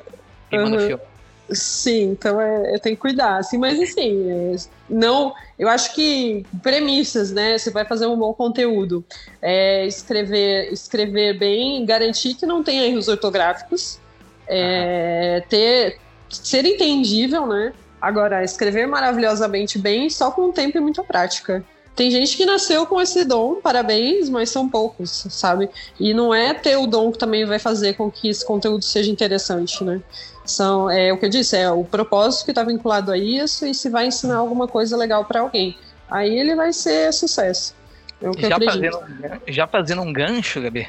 queimando 0.50 0.78
uhum. 0.78 0.88
filme. 0.88 1.04
Sim, 1.50 2.12
então 2.12 2.40
é, 2.40 2.76
é, 2.76 2.80
tem 2.80 2.96
que 2.96 3.02
cuidar, 3.02 3.38
assim, 3.38 3.58
mas 3.58 3.80
assim, 3.80 4.30
é, 4.30 4.56
não, 4.90 5.34
eu 5.60 5.68
acho 5.68 5.94
que 5.94 6.46
premissas, 6.62 7.32
né? 7.32 7.58
Você 7.58 7.70
vai 7.70 7.86
fazer 7.86 8.08
um 8.08 8.18
bom 8.18 8.34
conteúdo, 8.34 9.04
é, 9.42 9.86
escrever, 9.86 10.72
escrever 10.72 11.38
bem, 11.38 11.86
garantir 11.86 12.36
que 12.36 12.46
não 12.46 12.64
tenha 12.64 12.86
erros 12.88 13.10
ortográficos, 13.10 14.00
é, 14.48 15.44
ter, 15.50 16.00
ser 16.30 16.66
entendível, 16.66 17.46
né? 17.46 17.74
Agora, 18.02 18.44
escrever 18.44 18.88
maravilhosamente 18.88 19.78
bem 19.78 20.10
só 20.10 20.32
com 20.32 20.52
tempo 20.52 20.78
e 20.78 20.82
muita 20.82 21.04
prática. 21.04 21.64
Tem 21.96 22.10
gente 22.10 22.36
que 22.36 22.46
nasceu 22.46 22.86
com 22.88 23.00
esse 23.00 23.24
dom, 23.24 23.56
parabéns, 23.56 24.28
mas 24.28 24.50
são 24.50 24.68
poucos, 24.68 25.28
sabe? 25.30 25.70
E 26.00 26.14
não 26.14 26.34
é 26.34 26.54
ter 26.54 26.76
o 26.76 26.88
dom 26.88 27.12
que 27.12 27.20
também 27.20 27.46
vai 27.46 27.60
fazer 27.60 27.94
com 27.94 28.10
que 28.10 28.30
esse 28.30 28.44
conteúdo 28.44 28.84
seja 28.84 29.12
interessante, 29.12 29.84
né? 29.84 30.02
São, 30.46 30.90
é 30.90 31.12
o 31.14 31.18
que 31.18 31.26
eu 31.26 31.30
disse, 31.30 31.56
é 31.56 31.72
o 31.72 31.84
propósito 31.84 32.46
que 32.46 32.52
está 32.52 32.64
vinculado 32.64 33.12
a 33.12 33.18
isso 33.18 33.66
e 33.66 33.74
se 33.74 33.90
vai 33.90 34.08
ensinar 34.08 34.36
alguma 34.36 34.68
coisa 34.68 34.98
legal 34.98 35.24
para 35.24 35.40
alguém. 35.40 35.78
Aí 36.10 36.38
ele 36.38 36.56
vai 36.56 36.74
ser 36.74 37.14
sucesso. 37.14 37.76
É 38.22 38.50
já, 38.50 38.60
fazendo, 38.60 39.00
já 39.48 39.68
fazendo 39.68 40.02
um 40.02 40.14
gancho, 40.14 40.62
Gabi. 40.62 40.88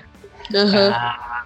Uhum. 0.52 0.90
Ah, 0.92 1.44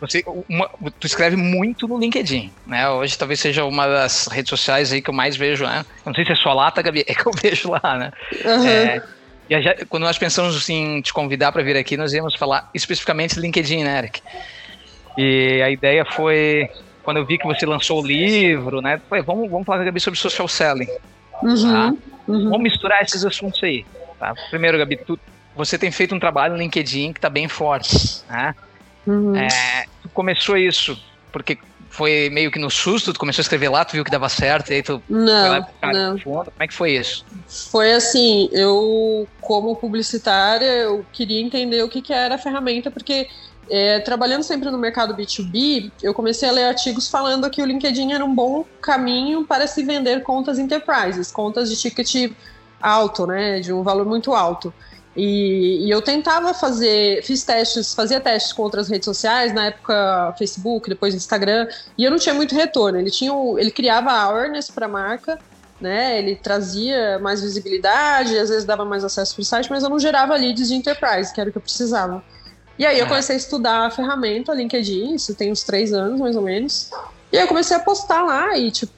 você, 0.00 0.22
uma, 0.48 0.68
tu 1.00 1.06
escreve 1.06 1.36
muito 1.36 1.88
no 1.88 1.98
LinkedIn, 1.98 2.52
né? 2.66 2.88
Hoje 2.90 3.16
talvez 3.16 3.40
seja 3.40 3.64
uma 3.64 3.86
das 3.86 4.26
redes 4.26 4.50
sociais 4.50 4.92
aí 4.92 5.00
que 5.00 5.08
eu 5.08 5.14
mais 5.14 5.36
vejo, 5.36 5.64
né? 5.64 5.84
Não 6.04 6.14
sei 6.14 6.24
se 6.24 6.32
é 6.32 6.36
só 6.36 6.52
lá, 6.52 6.70
tá, 6.70 6.82
Gabi? 6.82 7.04
É 7.08 7.14
que 7.14 7.26
eu 7.26 7.32
vejo 7.32 7.70
lá, 7.70 7.96
né? 7.96 8.12
Uhum. 8.44 8.66
É, 8.66 9.02
e 9.48 9.62
já, 9.62 9.74
quando 9.88 10.02
nós 10.02 10.18
pensamos 10.18 10.56
assim, 10.56 11.00
te 11.00 11.12
convidar 11.12 11.52
para 11.52 11.62
vir 11.62 11.76
aqui, 11.76 11.96
nós 11.96 12.12
íamos 12.12 12.34
falar 12.34 12.70
especificamente 12.74 13.38
LinkedIn, 13.38 13.84
né, 13.84 13.98
Eric? 13.98 14.22
E 15.16 15.62
a 15.62 15.70
ideia 15.70 16.04
foi 16.04 16.68
quando 17.04 17.18
eu 17.18 17.26
vi 17.26 17.38
que 17.38 17.46
você 17.46 17.66
lançou 17.66 18.02
o 18.02 18.06
livro, 18.06 18.80
né? 18.80 19.00
Falei, 19.08 19.22
vamos, 19.22 19.50
vamos 19.50 19.66
falar, 19.66 19.84
Gabi, 19.84 20.00
sobre 20.00 20.18
social 20.18 20.48
selling. 20.48 20.88
Uhum, 21.42 21.72
tá? 21.72 21.94
uhum. 22.26 22.44
Vamos 22.44 22.62
misturar 22.62 23.02
esses 23.02 23.24
assuntos 23.24 23.62
aí. 23.62 23.84
Tá? 24.18 24.34
Primeiro, 24.50 24.78
Gabi, 24.78 24.96
tu, 24.96 25.18
você 25.54 25.78
tem 25.78 25.90
feito 25.90 26.14
um 26.14 26.18
trabalho 26.18 26.54
no 26.54 26.60
LinkedIn 26.60 27.12
que 27.12 27.18
está 27.18 27.28
bem 27.28 27.46
forte. 27.46 28.22
Né? 28.28 28.54
Uhum. 29.06 29.36
É, 29.36 29.84
tu 30.02 30.08
começou 30.08 30.56
isso 30.56 30.98
porque 31.30 31.58
foi 31.94 32.28
meio 32.28 32.50
que 32.50 32.58
no 32.58 32.70
susto, 32.70 33.12
tu 33.12 33.20
começou 33.20 33.40
a 33.40 33.44
escrever 33.44 33.68
lá, 33.68 33.84
tu 33.84 33.92
viu 33.92 34.04
que 34.04 34.10
dava 34.10 34.28
certo, 34.28 34.70
e 34.70 34.74
aí 34.74 34.82
tu 34.82 35.00
não, 35.08 35.48
lá 35.48 35.92
não. 35.92 36.18
Fundo. 36.18 36.44
Como 36.46 36.56
é 36.58 36.66
que 36.66 36.74
foi 36.74 36.92
isso? 36.92 37.24
Foi 37.70 37.92
assim, 37.92 38.48
eu, 38.50 39.28
como 39.40 39.76
publicitária, 39.76 40.64
eu 40.64 41.06
queria 41.12 41.40
entender 41.40 41.84
o 41.84 41.88
que, 41.88 42.02
que 42.02 42.12
era 42.12 42.34
a 42.34 42.38
ferramenta, 42.38 42.90
porque 42.90 43.28
é, 43.70 44.00
trabalhando 44.00 44.42
sempre 44.42 44.70
no 44.70 44.78
mercado 44.78 45.14
B2B, 45.14 45.90
eu 46.02 46.12
comecei 46.12 46.48
a 46.48 46.52
ler 46.52 46.64
artigos 46.64 47.08
falando 47.08 47.48
que 47.50 47.62
o 47.62 47.64
LinkedIn 47.64 48.12
era 48.12 48.24
um 48.24 48.34
bom 48.34 48.64
caminho 48.80 49.44
para 49.44 49.66
se 49.66 49.82
vender 49.82 50.22
contas 50.22 50.58
enterprises, 50.58 51.30
contas 51.30 51.70
de 51.70 51.76
ticket 51.76 52.32
alto, 52.80 53.26
né, 53.26 53.60
de 53.60 53.72
um 53.72 53.82
valor 53.82 54.04
muito 54.04 54.34
alto. 54.34 54.72
E, 55.16 55.86
e, 55.86 55.90
eu 55.90 56.02
tentava 56.02 56.52
fazer, 56.52 57.22
fiz 57.22 57.44
testes, 57.44 57.94
fazia 57.94 58.20
testes 58.20 58.52
com 58.52 58.62
outras 58.62 58.88
redes 58.88 59.04
sociais, 59.04 59.54
na 59.54 59.66
época 59.66 60.34
Facebook, 60.36 60.88
depois 60.88 61.14
Instagram, 61.14 61.68
e 61.96 62.02
eu 62.02 62.10
não 62.10 62.18
tinha 62.18 62.34
muito 62.34 62.54
retorno. 62.54 62.98
Ele 62.98 63.10
tinha, 63.10 63.32
ele 63.58 63.70
criava 63.70 64.10
awareness 64.10 64.70
para 64.70 64.86
a 64.86 64.88
marca, 64.88 65.38
né? 65.80 66.18
Ele 66.18 66.34
trazia 66.34 67.18
mais 67.20 67.42
visibilidade, 67.42 68.36
às 68.36 68.48
vezes 68.48 68.64
dava 68.64 68.84
mais 68.84 69.04
acesso 69.04 69.34
para 69.34 69.42
o 69.42 69.44
site, 69.44 69.70
mas 69.70 69.84
eu 69.84 69.90
não 69.90 70.00
gerava 70.00 70.34
leads 70.36 70.68
de 70.68 70.74
enterprise, 70.74 71.32
que 71.32 71.40
era 71.40 71.48
o 71.48 71.52
que 71.52 71.58
eu 71.58 71.62
precisava. 71.62 72.22
E 72.78 72.84
aí 72.84 72.98
eu 72.98 73.06
comecei 73.06 73.36
a 73.36 73.38
estudar 73.38 73.86
a 73.86 73.90
ferramenta 73.90 74.52
LinkedIn, 74.52 75.14
isso 75.14 75.34
tem 75.34 75.52
uns 75.52 75.62
três 75.62 75.92
anos 75.92 76.20
mais 76.20 76.34
ou 76.34 76.42
menos. 76.42 76.90
E 77.32 77.36
aí 77.36 77.44
eu 77.44 77.48
comecei 77.48 77.76
a 77.76 77.80
postar 77.80 78.22
lá 78.22 78.56
e, 78.58 78.70
tipo, 78.70 78.92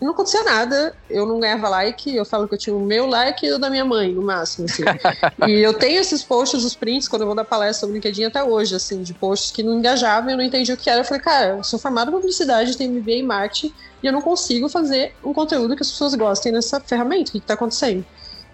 não 0.00 0.12
acontecia 0.12 0.42
nada, 0.42 0.94
eu 1.10 1.26
não 1.26 1.38
ganhava 1.38 1.68
like, 1.68 2.14
eu 2.14 2.24
falo 2.24 2.48
que 2.48 2.54
eu 2.54 2.58
tinha 2.58 2.74
o 2.74 2.80
meu 2.80 3.06
like 3.06 3.44
e 3.44 3.52
o 3.52 3.58
da 3.58 3.68
minha 3.68 3.84
mãe, 3.84 4.10
no 4.10 4.22
máximo, 4.22 4.64
assim. 4.64 4.82
e 5.46 5.60
eu 5.60 5.74
tenho 5.74 6.00
esses 6.00 6.22
posts, 6.22 6.64
os 6.64 6.74
prints, 6.74 7.06
quando 7.06 7.22
eu 7.22 7.26
vou 7.26 7.36
dar 7.36 7.44
palestra 7.44 7.80
sobre 7.80 7.96
LinkedIn 7.96 8.24
até 8.24 8.42
hoje, 8.42 8.74
assim, 8.74 9.02
de 9.02 9.12
posts 9.12 9.50
que 9.50 9.62
não 9.62 9.74
engajavam 9.78 10.30
e 10.30 10.32
eu 10.32 10.38
não 10.38 10.44
entendi 10.44 10.72
o 10.72 10.76
que 10.76 10.88
era. 10.88 11.00
Eu 11.00 11.04
falei, 11.04 11.22
cara, 11.22 11.46
eu 11.58 11.64
sou 11.64 11.78
formado 11.78 12.10
em 12.10 12.14
publicidade, 12.14 12.78
tenho 12.78 12.92
MBA 12.92 13.12
em 13.12 13.22
marketing 13.22 13.74
e 14.02 14.06
eu 14.06 14.12
não 14.12 14.22
consigo 14.22 14.70
fazer 14.70 15.14
um 15.22 15.34
conteúdo 15.34 15.76
que 15.76 15.82
as 15.82 15.90
pessoas 15.90 16.14
gostem 16.14 16.50
nessa 16.50 16.80
ferramenta, 16.80 17.28
o 17.28 17.32
que 17.32 17.38
está 17.38 17.52
acontecendo? 17.52 18.04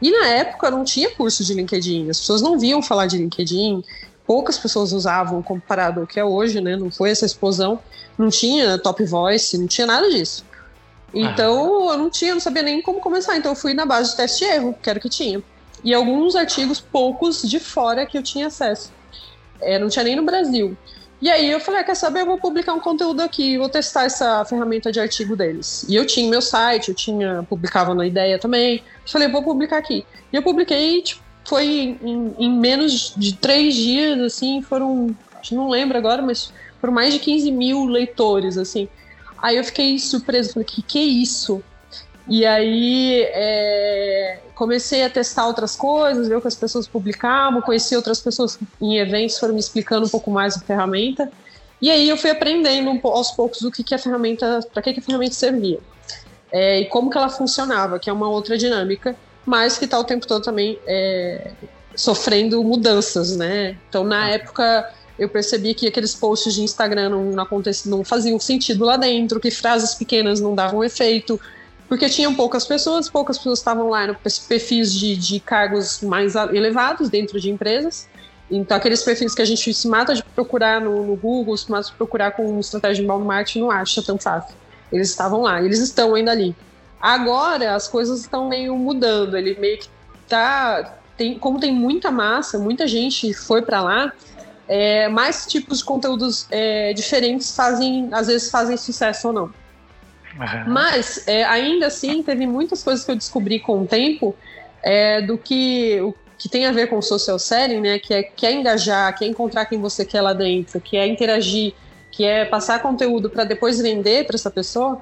E 0.03 0.11
na 0.11 0.27
época 0.27 0.71
não 0.71 0.85
tinha 0.85 1.11
curso 1.11 1.45
de 1.45 1.55
LinkedIn, 1.55 2.11
as 2.11 2.19
pessoas 2.19 2.43
não 2.43 2.59
viam 2.59 2.83
falar 2.83 3.07
de 3.07 3.17
LinkedIn, 3.17 3.83
poucas 4.27 4.59
pessoas 4.59 4.93
usavam 4.93 5.43
comparado 5.43 6.01
ao 6.01 6.07
que 6.07 6.19
é 6.19 6.25
hoje, 6.25 6.61
né? 6.61 6.77
Não 6.77 6.91
foi 6.91 7.11
essa 7.11 7.25
explosão, 7.25 7.79
não 8.19 8.29
tinha 8.29 8.79
top 8.79 9.05
voice, 9.05 9.57
não 9.57 9.67
tinha 9.67 9.87
nada 9.87 10.11
disso. 10.11 10.45
Então, 11.15 11.89
ah. 11.89 11.93
eu 11.95 11.99
não 11.99 12.11
tinha, 12.11 12.35
não 12.35 12.41
sabia 12.41 12.63
nem 12.63 12.83
como 12.83 13.01
começar. 13.01 13.37
Então, 13.37 13.53
eu 13.53 13.57
fui 13.57 13.73
na 13.73 13.87
base 13.87 14.11
de 14.11 14.17
teste 14.17 14.45
e 14.45 14.49
erro, 14.49 14.75
que 14.83 14.91
era 14.91 14.99
o 14.99 15.03
que 15.03 15.09
tinha. 15.09 15.43
E 15.83 15.95
alguns 15.95 16.35
artigos, 16.35 16.81
poucos 16.81 17.43
de 17.43 17.61
fora, 17.61 18.05
que 18.05 18.19
eu 18.19 18.23
tinha 18.23 18.49
acesso. 18.49 18.93
É, 19.61 19.79
não 19.79 19.89
tinha 19.89 20.05
nem 20.05 20.17
no 20.17 20.25
Brasil. 20.25 20.77
E 21.21 21.31
aí 21.31 21.51
eu 21.51 21.59
falei, 21.61 21.81
ah, 21.81 21.85
quer 21.85 21.95
saber, 21.95 22.21
eu 22.21 22.27
vou 22.27 22.39
publicar 22.39 22.75
um 22.75 22.81
conteúdo 22.81 23.23
aqui, 23.23 23.57
vou 23.57 23.71
testar 23.71 24.05
essa 24.05 24.45
ferramenta 24.45 24.93
de 24.93 25.01
artigo 25.01 25.35
deles. 25.35 25.87
E 25.89 25.97
eu 25.97 26.07
tinha 26.07 26.29
meu 26.29 26.43
site, 26.43 26.89
eu 26.89 26.95
tinha, 26.95 27.43
publicava 27.49 27.95
na 27.95 28.07
ideia 28.07 28.39
também. 28.39 28.77
Eu 28.77 29.11
falei, 29.11 29.29
vou 29.29 29.43
publicar 29.43 29.79
aqui. 29.79 30.05
E 30.31 30.37
eu 30.37 30.43
publiquei, 30.43 31.01
tipo, 31.01 31.23
foi 31.47 31.99
em, 32.03 32.35
em, 32.39 32.51
menos 32.51 33.15
de 33.17 33.35
três 33.35 33.75
dias, 33.75 34.19
assim, 34.21 34.63
foram, 34.63 35.15
não 35.53 35.69
lembro 35.69 35.97
agora, 35.97 36.21
mas 36.21 36.53
foram 36.81 36.93
mais 36.93 37.15
de 37.15 37.21
15 37.21 37.51
mil 37.53 37.85
leitores, 37.85 38.59
assim. 38.59 38.89
Aí 39.41 39.57
eu 39.57 39.65
fiquei 39.65 39.99
surpresa, 39.99 40.53
falei, 40.53 40.67
que 40.67 40.83
que 40.83 40.99
é 40.99 41.03
isso? 41.03 41.63
E 42.29 42.45
aí 42.45 43.23
é, 43.29 44.41
comecei 44.55 45.05
a 45.05 45.11
testar 45.11 45.47
outras 45.47 45.77
coisas, 45.77 46.27
ver 46.27 46.37
o 46.37 46.41
que 46.41 46.49
as 46.49 46.57
pessoas 46.57 46.89
publicavam, 46.89 47.63
conheci 47.63 47.95
outras 47.95 48.21
pessoas 48.21 48.59
em 48.81 48.99
eventos, 48.99 49.39
foram 49.39 49.55
me 49.55 49.61
explicando 49.61 50.07
um 50.07 50.09
pouco 50.09 50.31
mais 50.31 50.57
a 50.57 50.61
ferramenta. 50.61 51.31
E 51.81 51.91
aí 51.91 52.09
eu 52.09 52.17
fui 52.17 52.31
aprendendo 52.31 52.99
aos 53.05 53.31
poucos 53.31 53.63
o 53.63 53.71
que, 53.71 53.85
que 53.85 53.95
a 53.95 53.99
ferramenta, 53.99 54.61
para 54.73 54.83
que, 54.83 54.95
que 54.95 55.01
a 55.01 55.03
ferramenta 55.03 55.35
servia. 55.35 55.79
É, 56.51 56.81
e 56.81 56.87
como 56.87 57.11
que 57.11 57.19
ela 57.19 57.29
funcionava, 57.29 57.99
que 57.99 58.11
é 58.11 58.13
uma 58.13 58.29
outra 58.29 58.57
dinâmica 58.59 59.15
mas 59.47 59.79
que 59.79 59.85
está 59.85 59.99
o 59.99 60.05
tempo 60.05 60.27
todo 60.27 60.43
também 60.43 60.79
é, 60.87 61.53
sofrendo 61.95 62.63
mudanças, 62.65 63.37
né? 63.37 63.79
Então, 63.89 64.03
na 64.03 64.29
época, 64.29 64.93
eu 65.19 65.29
percebi 65.29 65.73
que 65.73 65.87
aqueles 65.87 66.15
posts 66.15 66.55
de 66.55 66.63
Instagram 66.63 67.11
não, 67.11 67.25
não, 67.27 67.47
não 67.87 68.05
faziam 68.05 68.39
sentido 68.39 68.85
lá 68.85 68.97
dentro, 68.97 69.41
que 69.41 69.51
frases 69.51 69.95
pequenas 69.95 70.41
não 70.41 70.55
davam 70.55 70.83
efeito, 70.83 71.41
porque 71.89 72.09
tinham 72.09 72.35
poucas 72.35 72.67
pessoas, 72.67 73.09
poucas 73.09 73.39
pessoas 73.39 73.61
estavam 73.61 73.89
lá 73.89 74.09
no 74.09 74.17
perfis 74.49 74.93
de, 74.93 75.17
de 75.17 75.39
cargos 75.39 76.03
mais 76.03 76.35
elevados 76.35 77.09
dentro 77.09 77.41
de 77.41 77.49
empresas. 77.49 78.09
Então, 78.51 78.77
aqueles 78.77 79.03
perfis 79.03 79.35
que 79.35 79.43
a 79.43 79.45
gente 79.45 79.73
se 79.73 79.89
mata 79.89 80.15
de 80.15 80.23
procurar 80.23 80.81
no, 80.81 81.05
no 81.05 81.17
Google, 81.17 81.57
se 81.57 81.71
mata 81.71 81.89
de 81.89 81.95
procurar 81.95 82.33
com 82.33 82.59
estratégia 82.61 83.05
de 83.05 83.09
marketing, 83.09 83.61
não 83.61 83.71
acha 83.71 84.03
tão 84.03 84.19
fácil. 84.19 84.55
Eles 84.93 85.11
estavam 85.11 85.43
lá, 85.43 85.63
eles 85.63 85.81
estão 85.81 86.15
ainda 86.15 86.31
ali. 86.31 86.55
Agora 87.01 87.75
as 87.75 87.89
coisas 87.89 88.21
estão 88.21 88.49
meio 88.49 88.77
mudando. 88.77 89.37
Ele 89.37 89.59
meio 89.59 89.79
que 89.79 89.89
tá. 90.29 90.99
Tem, 91.17 91.39
como 91.39 91.59
tem 91.59 91.73
muita 91.73 92.11
massa, 92.11 92.59
muita 92.59 92.87
gente 92.87 93.33
foi 93.33 93.63
para 93.63 93.81
lá, 93.81 94.13
é, 94.69 95.09
mais 95.09 95.47
tipos 95.47 95.79
de 95.79 95.85
conteúdos 95.85 96.47
é, 96.51 96.93
diferentes 96.93 97.55
fazem, 97.57 98.11
às 98.13 98.27
vezes 98.27 98.51
fazem 98.51 98.77
sucesso 98.77 99.29
ou 99.29 99.33
não. 99.33 99.45
Uhum. 99.45 100.65
Mas 100.67 101.27
é, 101.27 101.45
ainda 101.45 101.87
assim 101.87 102.23
teve 102.23 102.47
muitas 102.47 102.83
coisas 102.83 103.05
que 103.05 103.11
eu 103.11 103.17
descobri 103.17 103.59
com 103.59 103.83
o 103.83 103.87
tempo 103.87 104.37
é, 104.83 105.23
do 105.23 105.39
que 105.39 105.99
o 106.03 106.15
que 106.39 106.51
tem 106.51 106.67
a 106.67 106.73
ver 106.73 106.89
com 106.89 107.01
social 107.01 107.39
selling, 107.39 107.81
né? 107.81 107.99
Que 107.99 108.13
é, 108.13 108.23
que 108.23 108.45
é 108.45 108.53
engajar, 108.53 109.17
que 109.17 109.25
é 109.25 109.29
encontrar 109.29 109.65
quem 109.65 109.81
você 109.81 110.05
quer 110.05 110.21
lá 110.21 110.35
dentro, 110.35 110.79
que 110.81 110.97
é 110.97 111.07
interagir, 111.07 111.73
que 112.11 112.25
é 112.25 112.45
passar 112.45 112.83
conteúdo 112.83 113.31
para 113.31 113.45
depois 113.45 113.81
vender 113.81 114.27
para 114.27 114.37
essa 114.37 114.51
pessoa 114.51 115.01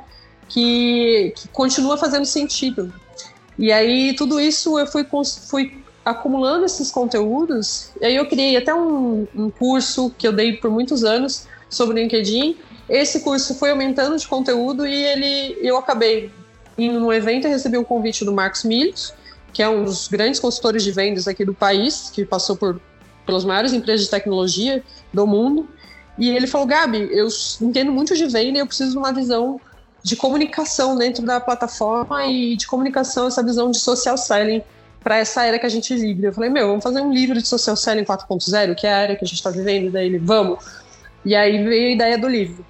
que, 0.49 1.33
que 1.37 1.49
continua 1.49 1.97
fazendo 1.97 2.25
sentido. 2.25 2.93
E 3.59 3.73
aí, 3.73 4.15
tudo 4.17 4.41
isso 4.41 4.79
eu 4.79 4.87
fui, 4.87 5.07
fui 5.49 5.85
acumulando 6.05 6.65
esses 6.65 6.91
conteúdos, 6.91 7.91
e 8.01 8.05
aí 8.05 8.17
eu 8.17 8.27
criei 8.27 8.57
até 8.57 8.75
um, 8.75 9.27
um 9.35 9.51
curso 9.51 10.13
que 10.19 10.27
eu 10.27 10.33
dei 10.33 10.55
por 10.55 10.71
muitos 10.71 11.05
anos 11.05 11.47
sobre 11.69 12.01
LinkedIn. 12.01 12.57
Esse 12.89 13.21
curso 13.21 13.55
foi 13.55 13.71
aumentando 13.71 14.17
de 14.17 14.27
conteúdo 14.27 14.87
e 14.87 14.95
ele, 14.95 15.59
eu 15.63 15.77
acabei 15.77 16.31
indo 16.77 17.01
no 17.01 17.13
evento 17.13 17.47
e 17.47 17.51
recebi 17.51 17.79
um 17.79 17.85
convite 17.85 18.25
do 18.25 18.33
Marcos 18.33 18.65
Milhos, 18.65 19.15
que 19.53 19.63
é 19.63 19.69
um 19.69 19.85
dos 19.85 20.09
grandes 20.09 20.41
consultores 20.41 20.83
de 20.83 20.91
vendas 20.91 21.27
aqui 21.27 21.45
do 21.45 21.55
país, 21.55 22.11
que 22.13 22.25
passou 22.25 22.57
por 22.57 22.81
pelas 23.25 23.45
maiores 23.45 23.73
empresas 23.73 24.05
de 24.05 24.11
tecnologia 24.11 24.83
do 25.13 25.27
mundo. 25.27 25.69
E 26.19 26.29
ele 26.31 26.47
falou: 26.47 26.67
Gabi, 26.67 27.09
eu 27.11 27.29
entendo 27.61 27.91
muito 27.91 28.15
de 28.15 28.27
venda 28.27 28.59
e 28.59 28.61
eu 28.61 28.67
preciso 28.67 28.93
de 28.93 28.99
uma 28.99 29.13
visão 29.13 29.61
de 30.05 30.15
comunicação 30.17 30.99
dentro 30.99 31.25
da 31.25 31.41
plataforma 31.41 32.27
e 32.27 32.57
de 32.57 32.67
comunicação, 32.67 33.27
essa 33.27 33.43
visão 33.43 33.71
de 33.71 33.79
social 33.79 34.19
selling 34.19 34.63
para 35.03 35.17
essa 35.17 35.47
era 35.47 35.59
que 35.59 35.65
a 35.65 35.71
gente 35.71 35.97
vive. 35.97 36.27
Eu 36.27 36.33
falei: 36.33 36.51
Meu, 36.51 36.69
vamos 36.69 36.85
fazer 36.85 37.01
um 37.01 37.11
livro 37.11 37.41
de 37.41 37.49
social 37.49 37.75
selling 37.75 38.05
4.0, 38.05 38.75
que 38.75 38.87
é 38.87 38.93
a 38.93 38.99
era 38.99 39.17
que 39.17 39.25
a 39.25 39.27
gente 39.27 39.39
está 39.39 39.49
vivendo. 39.49 39.91
Daí 39.91 40.07
ele: 40.07 40.19
Vamos. 40.19 40.63
E 41.25 41.35
aí 41.35 41.65
veio 41.65 41.89
a 41.89 41.93
ideia 41.93 42.19
do 42.19 42.29
livro. 42.29 42.63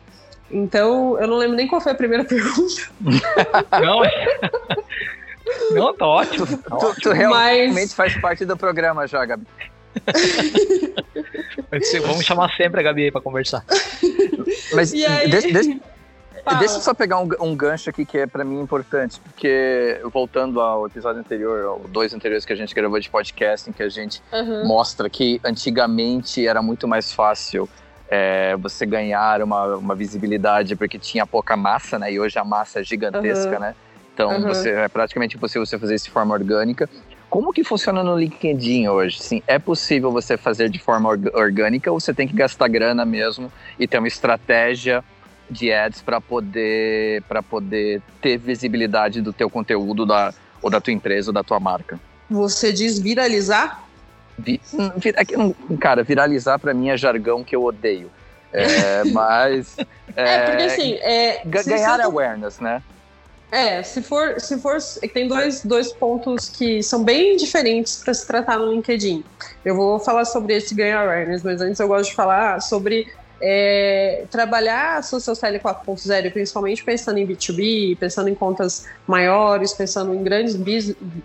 Então, 0.49 1.19
eu 1.19 1.27
não 1.27 1.37
lembro 1.37 1.57
nem 1.57 1.67
qual 1.67 1.81
foi 1.81 1.91
a 1.91 1.97
primeira 1.97 2.23
pergunta. 2.25 2.83
não, 3.83 4.03
não, 5.73 5.97
tá 5.97 6.07
ótimo. 6.07 6.47
Tá 6.47 6.77
tu, 6.77 6.95
tu, 7.01 7.11
realmente 7.11 7.75
Mas... 7.75 7.95
faz 7.95 8.17
parte 8.21 8.45
do 8.45 8.57
programa 8.57 9.09
já, 9.09 9.25
Gabi. 9.25 9.45
Vamos 12.07 12.25
chamar 12.25 12.55
sempre 12.57 12.79
a 12.79 12.83
Gabi 12.85 13.05
aí 13.05 13.11
pra 13.11 13.21
conversar. 13.21 13.65
Mas 14.73 14.93
aí... 14.93 15.29
deixa, 15.29 15.53
deixa, 15.53 15.81
deixa 16.59 16.77
eu 16.77 16.81
só 16.81 16.93
pegar 16.93 17.19
um, 17.21 17.29
um, 17.41 17.57
gancho 17.57 17.89
aqui 17.91 18.05
que 18.05 18.19
é 18.19 18.27
para 18.27 18.45
mim 18.45 18.61
importante, 18.61 19.19
porque 19.21 20.01
voltando 20.13 20.61
ao 20.61 20.87
episódio 20.87 21.21
anterior, 21.21 21.65
ao 21.65 21.79
dois 21.89 22.13
anteriores 22.13 22.45
que 22.45 22.53
a 22.53 22.57
gente 22.57 22.75
gravou 22.75 23.01
de 23.01 23.09
podcast, 23.09 23.69
em 23.69 23.73
que 23.73 23.83
a 23.83 23.89
gente 23.89 24.23
uhum. 24.33 24.67
mostra 24.67 25.09
que 25.09 25.41
antigamente 25.43 26.47
era 26.47 26.61
muito 26.61 26.87
mais 26.87 27.13
fácil 27.13 27.69
é, 28.09 28.57
você 28.57 28.85
ganhar 28.85 29.43
uma, 29.43 29.77
uma 29.77 29.95
visibilidade 29.95 30.77
porque 30.77 30.99
tinha 30.99 31.27
pouca 31.27 31.57
massa, 31.57 31.99
né? 31.99 32.13
E 32.13 32.21
hoje 32.21 32.39
a 32.39 32.45
massa 32.45 32.81
é 32.81 32.85
gigantesca, 32.85 33.55
uhum. 33.55 33.61
né? 33.61 33.75
Então 34.13 34.31
uhum. 34.31 34.43
você, 34.43 34.71
é 34.71 34.89
praticamente 34.89 35.37
impossível 35.37 35.65
você 35.65 35.79
fazer 35.79 35.95
isso 35.95 36.05
de 36.05 36.11
forma 36.11 36.35
orgânica. 36.35 36.89
Como 37.29 37.53
que 37.53 37.65
funciona 37.65 38.05
no 38.05 38.17
LinkedIn 38.17 38.87
hoje? 38.87 39.21
Sim, 39.21 39.43
é 39.47 39.59
possível 39.59 40.13
você 40.13 40.37
fazer 40.37 40.69
de 40.69 40.79
forma 40.79 41.09
orgânica 41.09 41.91
ou 41.91 41.99
você 41.99 42.15
tem 42.15 42.29
que 42.29 42.35
gastar 42.35 42.69
grana 42.69 43.05
mesmo 43.05 43.51
e 43.77 43.89
ter 43.89 43.99
uma 43.99 44.07
estratégia 44.07 45.03
de 45.51 45.73
ads 45.73 46.03
para 46.03 46.21
poder 46.21 47.23
para 47.23 47.43
poder 47.43 48.03
ter 48.21 48.39
visibilidade 48.39 49.21
do 49.21 49.33
teu 49.33 49.51
conteúdo 49.51 50.07
da 50.07 50.33
ou 50.63 50.71
da 50.71 50.81
tua 50.81 50.93
empresa 50.93 51.31
ou 51.31 51.35
da 51.35 51.43
tua 51.43 51.61
marca? 51.61 52.01
Você 52.31 52.73
diz 52.73 52.99
viralizar? 52.99 53.85
Vi, 54.39 54.61
é 55.05 55.77
cara, 55.79 56.03
viralizar 56.03 56.59
para 56.59 56.75
mim 56.75 56.89
é 56.89 56.97
jargão 56.97 57.45
que 57.45 57.55
eu 57.55 57.65
odeio. 57.65 58.11
É, 58.53 59.05
mas. 59.13 59.77
É, 60.17 60.35
é, 60.35 60.47
porque 60.47 60.63
assim. 60.63 60.95
É, 60.95 61.43
ganhar 61.45 62.01
awareness, 62.01 62.61
né? 62.61 62.83
É, 63.53 63.85
se 63.85 64.03
for, 64.03 64.41
se 64.41 64.59
for, 64.59 64.79
tem 65.13 65.29
dois, 65.29 65.63
dois 65.65 65.93
pontos 65.93 66.49
que 66.49 66.83
são 66.83 67.05
bem 67.05 67.37
diferentes 67.37 68.03
para 68.03 68.13
se 68.13 68.27
tratar 68.27 68.59
no 68.59 68.73
LinkedIn. 68.73 69.23
Eu 69.65 69.77
vou 69.77 70.01
falar 70.01 70.25
sobre 70.25 70.57
esse 70.57 70.75
ganhar 70.75 71.03
awareness, 71.03 71.45
mas 71.45 71.61
antes 71.61 71.79
eu 71.79 71.87
gosto 71.87 72.11
de 72.11 72.17
falar 72.17 72.61
sobre 72.61 73.07
é, 73.47 74.25
trabalhar 74.31 74.97
a 74.97 75.03
Social 75.03 75.37
Selling 75.37 75.59
4.0, 75.59 76.33
principalmente 76.33 76.83
pensando 76.83 77.19
em 77.19 77.27
B2B, 77.27 77.99
pensando 77.99 78.31
em 78.31 78.35
contas 78.35 78.87
maiores, 79.07 79.75
pensando 79.75 80.15
em 80.15 80.25
grandes, 80.25 80.57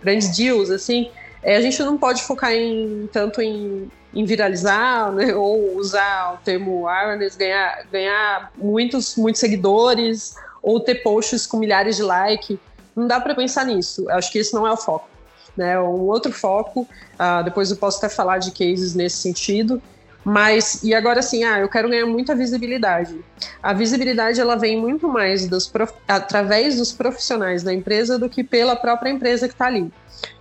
grandes 0.02 0.36
deals, 0.36 0.68
assim, 0.68 1.10
é, 1.42 1.56
a 1.56 1.62
gente 1.62 1.82
não 1.82 1.96
pode 1.96 2.22
focar 2.22 2.52
em 2.52 3.08
tanto 3.10 3.40
em, 3.40 3.90
em 4.12 4.24
viralizar, 4.26 5.10
né, 5.16 5.34
ou 5.34 5.78
usar 5.78 6.34
o 6.34 6.44
termo 6.44 6.86
awareness, 6.86 7.36
ganhar, 7.36 7.86
ganhar 7.90 8.52
muitos, 8.54 9.16
muitos 9.16 9.40
seguidores, 9.40 10.34
ou 10.62 10.78
ter 10.78 10.96
posts 10.96 11.46
com 11.46 11.56
milhares 11.56 11.96
de 11.96 12.02
likes. 12.02 12.58
Não 12.94 13.06
dá 13.06 13.18
para 13.18 13.34
pensar 13.34 13.64
nisso. 13.64 14.10
Acho 14.10 14.30
que 14.30 14.38
esse 14.38 14.52
não 14.52 14.66
é 14.66 14.72
o 14.72 14.76
foco. 14.76 15.08
Né? 15.56 15.80
Um 15.80 16.02
outro 16.02 16.32
foco, 16.32 16.82
uh, 16.82 17.42
depois 17.42 17.70
eu 17.70 17.78
posso 17.78 17.96
até 17.96 18.10
falar 18.10 18.36
de 18.36 18.50
cases 18.50 18.94
nesse 18.94 19.16
sentido, 19.16 19.80
mas, 20.24 20.82
e 20.82 20.94
agora 20.94 21.20
assim, 21.20 21.44
ah, 21.44 21.60
eu 21.60 21.68
quero 21.68 21.88
ganhar 21.88 22.06
muita 22.06 22.34
visibilidade. 22.34 23.18
A 23.62 23.72
visibilidade 23.72 24.40
ela 24.40 24.56
vem 24.56 24.78
muito 24.78 25.08
mais 25.08 25.48
dos 25.48 25.66
prof... 25.66 25.92
através 26.06 26.76
dos 26.76 26.92
profissionais 26.92 27.62
da 27.62 27.72
empresa 27.72 28.18
do 28.18 28.28
que 28.28 28.44
pela 28.44 28.76
própria 28.76 29.10
empresa 29.10 29.48
que 29.48 29.54
está 29.54 29.66
ali. 29.66 29.90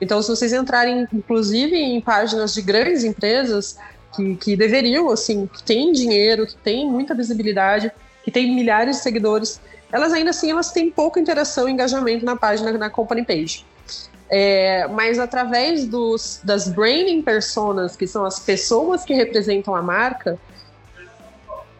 Então, 0.01 0.21
se 0.21 0.29
vocês 0.29 0.51
entrarem, 0.51 1.07
inclusive, 1.13 1.75
em 1.75 2.01
páginas 2.01 2.53
de 2.53 2.61
grandes 2.61 3.03
empresas 3.03 3.77
que, 4.15 4.35
que 4.35 4.55
deveriam, 4.55 5.09
assim, 5.09 5.47
que 5.47 5.63
têm 5.63 5.93
dinheiro, 5.93 6.45
que 6.45 6.57
têm 6.57 6.89
muita 6.89 7.15
visibilidade, 7.15 7.91
que 8.23 8.31
têm 8.31 8.53
milhares 8.53 8.97
de 8.97 9.03
seguidores, 9.03 9.61
elas 9.91 10.13
ainda 10.13 10.29
assim 10.31 10.51
elas 10.51 10.71
têm 10.71 10.91
pouca 10.91 11.19
interação 11.19 11.67
e 11.67 11.71
engajamento 11.71 12.25
na 12.25 12.35
página, 12.35 12.71
na 12.73 12.89
company 12.89 13.25
page. 13.25 13.65
É, 14.29 14.87
mas 14.87 15.17
através 15.17 15.85
dos, 15.85 16.39
das 16.43 16.67
branding 16.67 17.21
personas, 17.21 17.95
que 17.95 18.05
são 18.05 18.25
as 18.25 18.39
pessoas 18.39 19.03
que 19.03 19.13
representam 19.13 19.75
a 19.75 19.81
marca, 19.81 20.37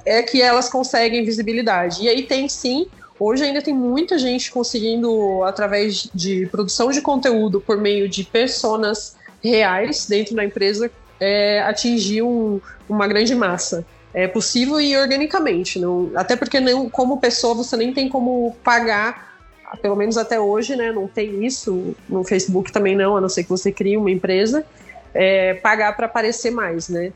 é 0.06 0.24
que 0.24 0.42
elas 0.42 0.70
conseguem 0.70 1.24
visibilidade. 1.24 2.04
E 2.04 2.10
aí 2.10 2.24
tem 2.24 2.50
sim 2.50 2.88
Hoje 3.20 3.44
ainda 3.44 3.62
tem 3.62 3.74
muita 3.74 4.18
gente 4.18 4.50
conseguindo, 4.50 5.44
através 5.44 6.10
de 6.16 6.46
produção 6.46 6.90
de 6.90 7.02
conteúdo 7.02 7.60
por 7.60 7.78
meio 7.78 8.08
de 8.08 8.24
personas 8.24 9.18
reais 9.44 10.08
dentro 10.08 10.34
da 10.36 10.46
empresa, 10.46 10.90
é, 11.20 11.62
atingir 11.64 12.22
um, 12.22 12.62
uma 12.88 13.08
grande 13.08 13.36
massa. 13.36 13.86
É 14.14 14.26
possível 14.26 14.80
e 14.80 14.96
organicamente, 14.98 15.78
não, 15.78 16.12
até 16.16 16.36
porque 16.36 16.60
não, 16.60 16.90
como 16.90 17.20
pessoa 17.20 17.54
você 17.54 17.78
nem 17.78 17.94
tem 17.94 18.10
como 18.10 18.56
pagar, 18.64 19.29
pelo 19.78 19.96
menos 19.96 20.18
até 20.18 20.40
hoje, 20.40 20.76
né? 20.76 20.92
Não 20.92 21.08
tem 21.08 21.46
isso 21.46 21.96
no 22.08 22.24
Facebook 22.24 22.72
também 22.72 22.96
não, 22.96 23.18
a 23.18 23.22
não 23.22 23.30
ser 23.30 23.44
que 23.44 23.50
você 23.50 23.72
crie 23.72 23.98
uma 23.98 24.12
empresa, 24.12 24.66
é, 25.14 25.54
pagar 25.56 25.96
para 25.96 26.06
aparecer 26.06 26.52
mais, 26.52 26.90
né? 26.90 27.12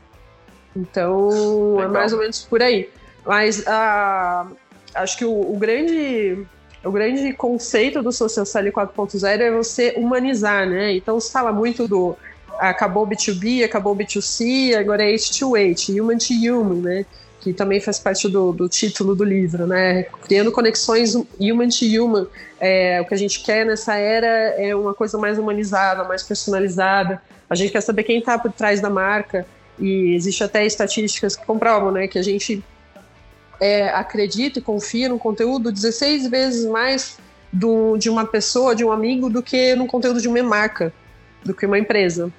Então 0.76 1.74
Legal. 1.76 1.82
é 1.82 1.88
mais 1.88 2.12
ou 2.12 2.18
menos 2.18 2.42
por 2.42 2.62
aí. 2.62 2.88
Mas 3.24 3.66
a, 3.66 4.46
acho 4.94 5.16
que 5.18 5.24
o, 5.24 5.52
o, 5.52 5.56
grande 5.56 6.44
o 6.84 6.90
grande 6.90 7.32
conceito 7.32 8.02
do 8.02 8.12
Social 8.12 8.44
Selling 8.44 8.70
4.0 8.70 9.40
é 9.40 9.50
você 9.50 9.94
humanizar, 9.96 10.68
né? 10.68 10.94
Então 10.94 11.18
se 11.18 11.32
fala 11.32 11.52
muito 11.52 11.88
do 11.88 12.16
acabou 12.58 13.06
B2B, 13.06 13.64
acabou 13.64 13.96
B2C, 13.96 14.76
agora 14.76 15.02
é 15.02 15.14
H2H, 15.14 16.00
human 16.00 16.18
to 16.18 16.34
human, 16.34 16.82
né? 16.82 17.06
Que 17.44 17.52
também 17.52 17.78
faz 17.78 17.98
parte 17.98 18.26
do, 18.26 18.52
do 18.52 18.70
título 18.70 19.14
do 19.14 19.22
livro, 19.22 19.66
né? 19.66 20.04
Criando 20.24 20.50
conexões 20.50 21.14
human 21.14 21.68
to 21.68 21.84
human. 21.84 22.26
É, 22.58 23.02
o 23.02 23.04
que 23.04 23.12
a 23.12 23.18
gente 23.18 23.42
quer 23.42 23.66
nessa 23.66 23.94
era 23.96 24.26
é 24.26 24.74
uma 24.74 24.94
coisa 24.94 25.18
mais 25.18 25.38
humanizada, 25.38 26.04
mais 26.04 26.22
personalizada. 26.22 27.20
A 27.50 27.54
gente 27.54 27.70
quer 27.70 27.82
saber 27.82 28.04
quem 28.04 28.18
está 28.18 28.38
por 28.38 28.50
trás 28.50 28.80
da 28.80 28.88
marca 28.88 29.46
e 29.78 30.14
existe 30.14 30.42
até 30.42 30.64
estatísticas 30.64 31.36
que 31.36 31.44
comprovam, 31.44 31.92
né? 31.92 32.08
Que 32.08 32.18
a 32.18 32.22
gente 32.22 32.64
é, 33.60 33.90
acredita 33.90 34.58
e 34.58 34.62
confia 34.62 35.10
no 35.10 35.18
conteúdo 35.18 35.70
16 35.70 36.28
vezes 36.28 36.64
mais 36.64 37.18
do, 37.52 37.96
de 37.98 38.08
uma 38.08 38.24
pessoa, 38.24 38.74
de 38.74 38.84
um 38.84 38.90
amigo, 38.90 39.28
do 39.28 39.42
que 39.42 39.74
no 39.74 39.86
conteúdo 39.86 40.20
de 40.20 40.28
uma 40.28 40.42
marca, 40.42 40.92
do 41.44 41.52
que 41.52 41.66
uma 41.66 41.78
empresa. 41.78 42.32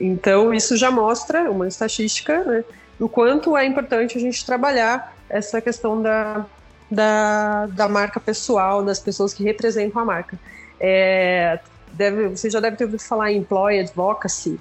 Então, 0.00 0.54
isso 0.54 0.76
já 0.76 0.90
mostra 0.90 1.50
uma 1.50 1.68
estatística, 1.68 2.42
né, 2.44 2.64
do 2.98 3.08
quanto 3.08 3.56
é 3.56 3.64
importante 3.64 4.18
a 4.18 4.20
gente 4.20 4.44
trabalhar 4.44 5.16
essa 5.28 5.60
questão 5.60 6.02
da, 6.02 6.44
da, 6.90 7.66
da 7.66 7.88
marca 7.88 8.18
pessoal, 8.18 8.82
das 8.82 8.98
pessoas 8.98 9.32
que 9.32 9.42
representam 9.44 10.02
a 10.02 10.04
marca. 10.04 10.38
É, 10.80 11.58
deve, 11.92 12.28
você 12.28 12.50
já 12.50 12.60
deve 12.60 12.76
ter 12.76 12.84
ouvido 12.84 13.02
falar 13.02 13.32
em 13.32 13.38
Employee 13.38 13.80
Advocacy, 13.80 14.58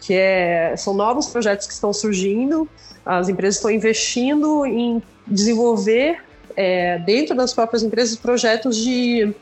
que 0.00 0.14
é, 0.14 0.74
são 0.76 0.94
novos 0.94 1.28
projetos 1.28 1.66
que 1.66 1.72
estão 1.72 1.92
surgindo, 1.92 2.68
as 3.04 3.28
empresas 3.28 3.56
estão 3.56 3.70
investindo 3.70 4.66
em 4.66 5.02
desenvolver 5.26 6.20
é, 6.56 6.98
dentro 7.00 7.34
das 7.34 7.52
próprias 7.52 7.82
empresas 7.82 8.16
projetos 8.16 8.76
de, 8.76 9.34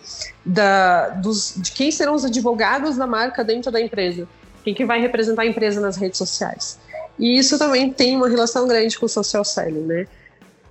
da, 0.44 1.10
dos, 1.10 1.54
de 1.56 1.72
quem 1.72 1.90
serão 1.90 2.14
os 2.14 2.24
advogados 2.24 2.96
da 2.96 3.06
marca 3.06 3.44
dentro 3.44 3.70
da 3.70 3.80
empresa, 3.80 4.28
quem 4.64 4.74
que 4.74 4.84
vai 4.84 5.00
representar 5.00 5.42
a 5.42 5.46
empresa 5.46 5.80
nas 5.80 5.96
redes 5.96 6.18
sociais. 6.18 6.78
E 7.18 7.38
isso 7.38 7.58
também 7.58 7.92
tem 7.92 8.16
uma 8.16 8.28
relação 8.28 8.66
grande 8.66 8.98
com 8.98 9.06
o 9.06 9.08
social 9.08 9.44
selling, 9.44 9.84
né? 9.86 10.06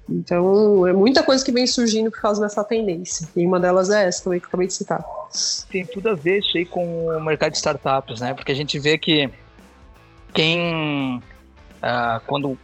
Então, 0.09 0.85
é 0.85 0.91
muita 0.91 1.23
coisa 1.23 1.43
que 1.43 1.51
vem 1.51 1.65
surgindo 1.65 2.11
por 2.11 2.21
causa 2.21 2.41
dessa 2.41 2.63
tendência. 2.63 3.27
E 3.35 3.45
uma 3.45 3.59
delas 3.59 3.89
é 3.89 4.05
essa 4.05 4.23
também 4.23 4.39
que 4.39 4.45
eu 4.45 4.49
acabei 4.49 4.67
de 4.67 4.73
citar. 4.73 5.03
Tem 5.71 5.85
tudo 5.85 6.09
a 6.09 6.13
ver 6.13 6.39
isso 6.39 6.57
aí 6.57 6.65
com 6.65 7.07
o 7.07 7.23
mercado 7.23 7.51
de 7.51 7.57
startups, 7.57 8.19
né? 8.19 8.33
Porque 8.33 8.51
a 8.51 8.55
gente 8.55 8.77
vê 8.79 8.97
que 8.97 9.29
quem 10.33 11.21
Uh, 11.83 12.21
quando 12.25 12.57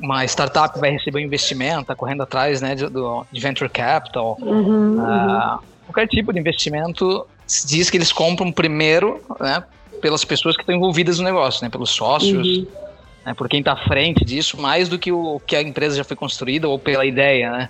uma 0.00 0.24
startup 0.26 0.78
vai 0.78 0.92
receber 0.92 1.18
um 1.18 1.22
investimento, 1.22 1.80
está 1.80 1.96
correndo 1.96 2.22
atrás 2.22 2.60
né, 2.60 2.76
de, 2.76 2.84
de 2.86 3.40
venture 3.40 3.68
capital, 3.68 4.38
uhum, 4.40 4.94
uh, 4.96 5.00
uhum. 5.00 5.58
qualquer 5.86 6.06
tipo 6.06 6.32
de 6.32 6.38
investimento, 6.38 7.26
diz 7.66 7.90
que 7.90 7.96
eles 7.96 8.12
compram 8.12 8.52
primeiro 8.52 9.20
né, 9.40 9.64
pelas 10.00 10.24
pessoas 10.24 10.54
que 10.54 10.62
estão 10.62 10.72
envolvidas 10.72 11.18
no 11.18 11.24
negócio, 11.24 11.64
né, 11.64 11.68
pelos 11.68 11.90
sócios, 11.90 12.46
uhum. 12.46 12.66
Né, 13.24 13.34
por 13.34 13.48
quem 13.48 13.60
está 13.60 13.72
à 13.72 13.76
frente 13.76 14.24
disso, 14.24 14.60
mais 14.60 14.88
do 14.88 14.98
que 14.98 15.12
o 15.12 15.40
que 15.46 15.56
a 15.56 15.62
empresa 15.62 15.96
já 15.96 16.04
foi 16.04 16.16
construída 16.16 16.68
ou 16.68 16.78
pela 16.78 17.04
ideia. 17.04 17.50
Né? 17.50 17.68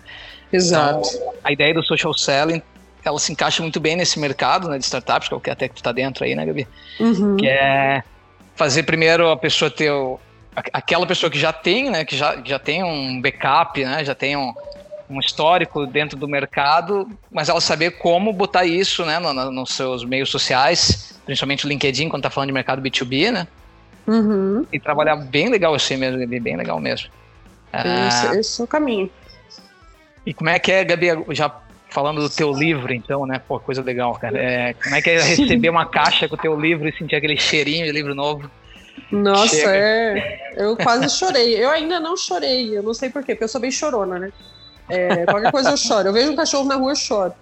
Exato. 0.52 1.08
Então, 1.08 1.32
a 1.44 1.52
ideia 1.52 1.74
do 1.74 1.82
social 1.82 2.14
selling 2.14 2.62
ela 3.04 3.18
se 3.18 3.32
encaixa 3.32 3.62
muito 3.62 3.80
bem 3.80 3.96
nesse 3.96 4.18
mercado 4.18 4.68
né, 4.68 4.78
de 4.78 4.84
startups, 4.84 5.28
que 5.28 5.34
é 5.34 5.36
o 5.36 5.40
que 5.40 5.50
até 5.50 5.68
que 5.68 5.74
tu 5.74 5.82
tá 5.82 5.92
dentro 5.92 6.24
aí, 6.24 6.34
né, 6.34 6.44
Gabi? 6.44 6.68
Uhum. 6.98 7.36
Que 7.36 7.48
é 7.48 8.02
fazer 8.54 8.82
primeiro 8.82 9.30
a 9.30 9.36
pessoa 9.36 9.70
ter 9.70 9.90
o, 9.90 10.20
aquela 10.54 11.06
pessoa 11.06 11.30
que 11.30 11.38
já 11.38 11.52
tem, 11.52 11.90
né, 11.90 12.04
que 12.04 12.16
já, 12.16 12.40
já 12.44 12.58
tem 12.58 12.84
um 12.84 13.20
backup, 13.20 13.82
né, 13.82 14.04
já 14.04 14.14
tem 14.14 14.36
um, 14.36 14.52
um 15.08 15.18
histórico 15.18 15.86
dentro 15.86 16.18
do 16.18 16.28
mercado, 16.28 17.08
mas 17.30 17.48
ela 17.48 17.60
saber 17.60 17.92
como 17.92 18.32
botar 18.32 18.66
isso, 18.66 19.04
né, 19.04 19.18
no, 19.18 19.32
no, 19.32 19.50
nos 19.50 19.72
seus 19.72 20.04
meios 20.04 20.30
sociais, 20.30 21.18
principalmente 21.24 21.64
o 21.64 21.68
LinkedIn, 21.68 22.08
quando 22.08 22.22
tá 22.22 22.30
falando 22.30 22.48
de 22.48 22.54
mercado 22.54 22.82
B2B, 22.82 23.30
né? 23.30 23.46
Uhum. 24.11 24.66
E 24.73 24.81
trabalhar 24.81 25.14
bem 25.14 25.49
legal 25.49 25.73
assim 25.73 25.96
mesmo, 25.96 26.27
bem 26.27 26.57
legal 26.57 26.81
mesmo. 26.81 27.09
Esse, 27.73 28.27
ah, 28.27 28.35
esse 28.35 28.61
é 28.61 28.64
o 28.64 28.66
caminho. 28.66 29.09
E 30.27 30.35
como 30.35 30.51
é 30.51 30.59
que 30.59 30.73
é, 30.73 30.83
Gabi, 30.83 31.07
já 31.31 31.55
falando 31.88 32.20
do 32.20 32.29
teu 32.29 32.53
livro, 32.53 32.92
então, 32.92 33.25
né? 33.25 33.40
Pô, 33.46 33.61
coisa 33.61 33.83
legal, 33.83 34.12
cara. 34.14 34.37
É, 34.37 34.75
como 34.75 34.96
é 34.96 35.01
que 35.01 35.11
é 35.11 35.23
receber 35.23 35.68
uma 35.68 35.87
caixa 35.87 36.29
com 36.29 36.35
o 36.35 36.38
teu 36.38 36.59
livro 36.59 36.88
e 36.88 36.92
sentir 36.96 37.14
aquele 37.14 37.37
cheirinho 37.37 37.87
de 37.87 37.92
livro 37.92 38.12
novo? 38.12 38.51
Nossa, 39.12 39.55
Chega. 39.55 39.70
é. 39.73 40.55
Eu 40.57 40.77
quase 40.77 41.09
chorei. 41.09 41.57
Eu 41.57 41.70
ainda 41.70 42.01
não 42.01 42.16
chorei, 42.16 42.77
eu 42.77 42.83
não 42.83 42.92
sei 42.92 43.11
porquê, 43.11 43.35
porque 43.35 43.44
eu 43.44 43.49
sou 43.49 43.61
bem 43.61 43.70
chorona, 43.70 44.18
né? 44.18 44.33
É, 44.88 45.25
qualquer 45.25 45.53
coisa 45.53 45.70
eu 45.70 45.77
choro. 45.77 46.09
Eu 46.09 46.12
vejo 46.12 46.33
um 46.33 46.37
cachorro 46.37 46.64
na 46.64 46.75
rua, 46.75 46.90
eu 46.90 46.96
choro. 46.96 47.33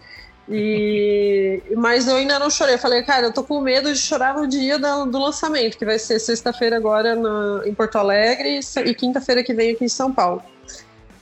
E, 0.50 1.62
mas 1.76 2.08
eu 2.08 2.16
ainda 2.16 2.38
não 2.38 2.48
chorei. 2.48 2.74
Eu 2.74 2.78
falei, 2.78 3.02
cara, 3.02 3.26
eu 3.26 3.32
tô 3.32 3.42
com 3.42 3.60
medo 3.60 3.92
de 3.92 3.98
chorar 3.98 4.34
no 4.34 4.46
dia 4.46 4.78
do, 4.78 5.06
do 5.06 5.18
lançamento, 5.18 5.76
que 5.76 5.84
vai 5.84 5.98
ser 5.98 6.18
sexta-feira 6.18 6.76
agora 6.76 7.14
na, 7.14 7.62
em 7.66 7.74
Porto 7.74 7.96
Alegre 7.96 8.60
e 8.84 8.94
quinta-feira 8.94 9.42
que 9.42 9.52
vem 9.52 9.72
aqui 9.72 9.84
em 9.84 9.88
São 9.88 10.12
Paulo. 10.12 10.42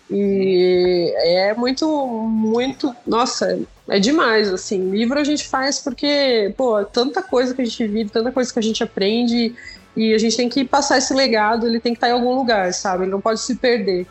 E 0.08 1.12
é 1.16 1.54
muito, 1.54 2.06
muito, 2.06 2.94
nossa, 3.04 3.58
é 3.88 3.98
demais, 3.98 4.52
assim. 4.52 4.90
Livro 4.90 5.18
a 5.18 5.24
gente 5.24 5.48
faz 5.48 5.80
porque, 5.80 6.54
pô, 6.56 6.84
tanta 6.84 7.20
coisa 7.22 7.52
que 7.52 7.62
a 7.62 7.64
gente 7.64 7.86
vive, 7.88 8.10
tanta 8.10 8.30
coisa 8.30 8.52
que 8.52 8.58
a 8.58 8.62
gente 8.62 8.84
aprende 8.84 9.52
e 9.96 10.14
a 10.14 10.18
gente 10.18 10.36
tem 10.36 10.48
que 10.48 10.64
passar 10.64 10.98
esse 10.98 11.12
legado, 11.12 11.66
ele 11.66 11.80
tem 11.80 11.92
que 11.92 11.96
estar 11.96 12.08
em 12.08 12.12
algum 12.12 12.36
lugar, 12.36 12.72
sabe? 12.72 13.04
Ele 13.04 13.10
não 13.10 13.20
pode 13.20 13.40
se 13.40 13.56
perder. 13.56 14.06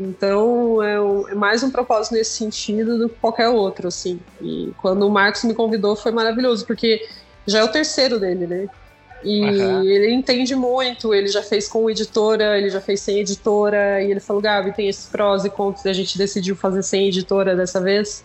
Então, 0.00 0.82
é, 0.82 0.96
é 1.32 1.34
mais 1.34 1.62
um 1.62 1.70
propósito 1.70 2.14
nesse 2.14 2.30
sentido 2.30 2.96
do 2.96 3.08
que 3.08 3.16
qualquer 3.16 3.48
outro, 3.48 3.88
assim. 3.88 4.18
E 4.40 4.72
quando 4.78 5.06
o 5.06 5.10
Marcos 5.10 5.44
me 5.44 5.52
convidou 5.52 5.94
foi 5.94 6.10
maravilhoso, 6.10 6.66
porque 6.66 7.06
já 7.46 7.58
é 7.58 7.64
o 7.64 7.68
terceiro 7.68 8.18
dele, 8.18 8.46
né? 8.46 8.68
E 9.22 9.42
uhum. 9.42 9.84
ele 9.84 10.14
entende 10.14 10.56
muito, 10.56 11.12
ele 11.12 11.28
já 11.28 11.42
fez 11.42 11.68
com 11.68 11.90
editora, 11.90 12.56
ele 12.56 12.70
já 12.70 12.80
fez 12.80 13.00
sem 13.00 13.18
editora, 13.18 14.02
e 14.02 14.10
ele 14.10 14.20
falou, 14.20 14.40
Gabi, 14.40 14.72
tem 14.72 14.88
esses 14.88 15.06
prós 15.06 15.44
e 15.44 15.50
contras, 15.50 15.84
a 15.84 15.92
gente 15.92 16.16
decidiu 16.16 16.56
fazer 16.56 16.82
sem 16.82 17.08
editora 17.08 17.54
dessa 17.54 17.78
vez, 17.78 18.24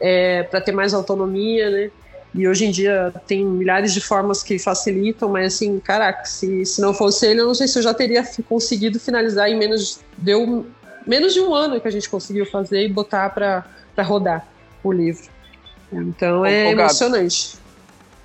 é, 0.00 0.42
para 0.42 0.60
ter 0.60 0.72
mais 0.72 0.92
autonomia, 0.92 1.70
né? 1.70 1.90
E 2.34 2.48
hoje 2.48 2.64
em 2.64 2.72
dia 2.72 3.14
tem 3.28 3.44
milhares 3.44 3.94
de 3.94 4.00
formas 4.00 4.42
que 4.42 4.58
facilitam, 4.58 5.28
mas 5.28 5.54
assim, 5.54 5.78
caraca, 5.78 6.24
se, 6.24 6.66
se 6.66 6.80
não 6.80 6.92
fosse 6.92 7.24
ele, 7.28 7.40
eu 7.40 7.46
não 7.46 7.54
sei 7.54 7.68
se 7.68 7.78
eu 7.78 7.82
já 7.84 7.94
teria 7.94 8.24
conseguido 8.48 8.98
finalizar 8.98 9.48
em 9.48 9.56
menos. 9.56 10.00
Deu 10.18 10.66
menos 11.06 11.32
de 11.32 11.40
um 11.40 11.54
ano 11.54 11.80
que 11.80 11.88
a 11.88 11.90
gente 11.90 12.08
conseguiu 12.08 12.46
fazer 12.46 12.84
e 12.84 12.88
botar 12.88 13.30
para 13.30 13.64
rodar 14.02 14.46
o 14.82 14.92
livro. 14.92 15.28
Então 15.92 16.44
é 16.44 16.70
emocionante. 16.70 17.56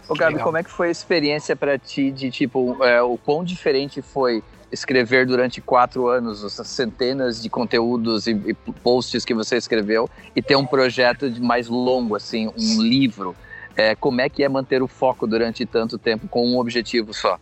Ô, 0.07 0.15
Gabi, 0.15 0.33
Legal. 0.33 0.45
como 0.45 0.57
é 0.57 0.63
que 0.63 0.71
foi 0.71 0.87
a 0.87 0.91
experiência 0.91 1.55
para 1.55 1.77
ti 1.77 2.09
de 2.11 2.31
tipo, 2.31 2.83
é, 2.83 3.01
o 3.01 3.15
quão 3.17 3.43
diferente 3.43 4.01
foi 4.01 4.43
escrever 4.71 5.25
durante 5.25 5.61
quatro 5.61 6.07
anos 6.07 6.43
essas 6.43 6.67
centenas 6.67 7.41
de 7.41 7.49
conteúdos 7.49 8.27
e, 8.27 8.31
e, 8.31 8.53
posts 8.83 9.23
que 9.23 9.33
você 9.33 9.57
escreveu 9.57 10.09
e 10.35 10.41
ter 10.41 10.55
um 10.55 10.65
projeto 10.65 11.29
de 11.29 11.41
mais 11.41 11.67
longo, 11.67 12.15
assim, 12.15 12.47
um 12.47 12.81
livro? 12.81 13.35
É, 13.75 13.95
como 13.95 14.19
é 14.19 14.29
que 14.29 14.43
é 14.43 14.49
manter 14.49 14.81
o 14.81 14.87
foco 14.87 15.27
durante 15.27 15.65
tanto 15.65 15.97
tempo 15.97 16.27
com 16.27 16.45
um 16.45 16.59
objetivo 16.59 17.13
só? 17.13 17.39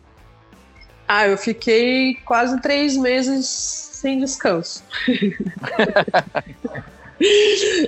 Ah, 1.07 1.27
eu 1.27 1.37
fiquei 1.37 2.15
quase 2.25 2.59
três 2.61 2.97
meses 2.97 3.47
sem 3.47 4.19
descanso. 4.19 4.83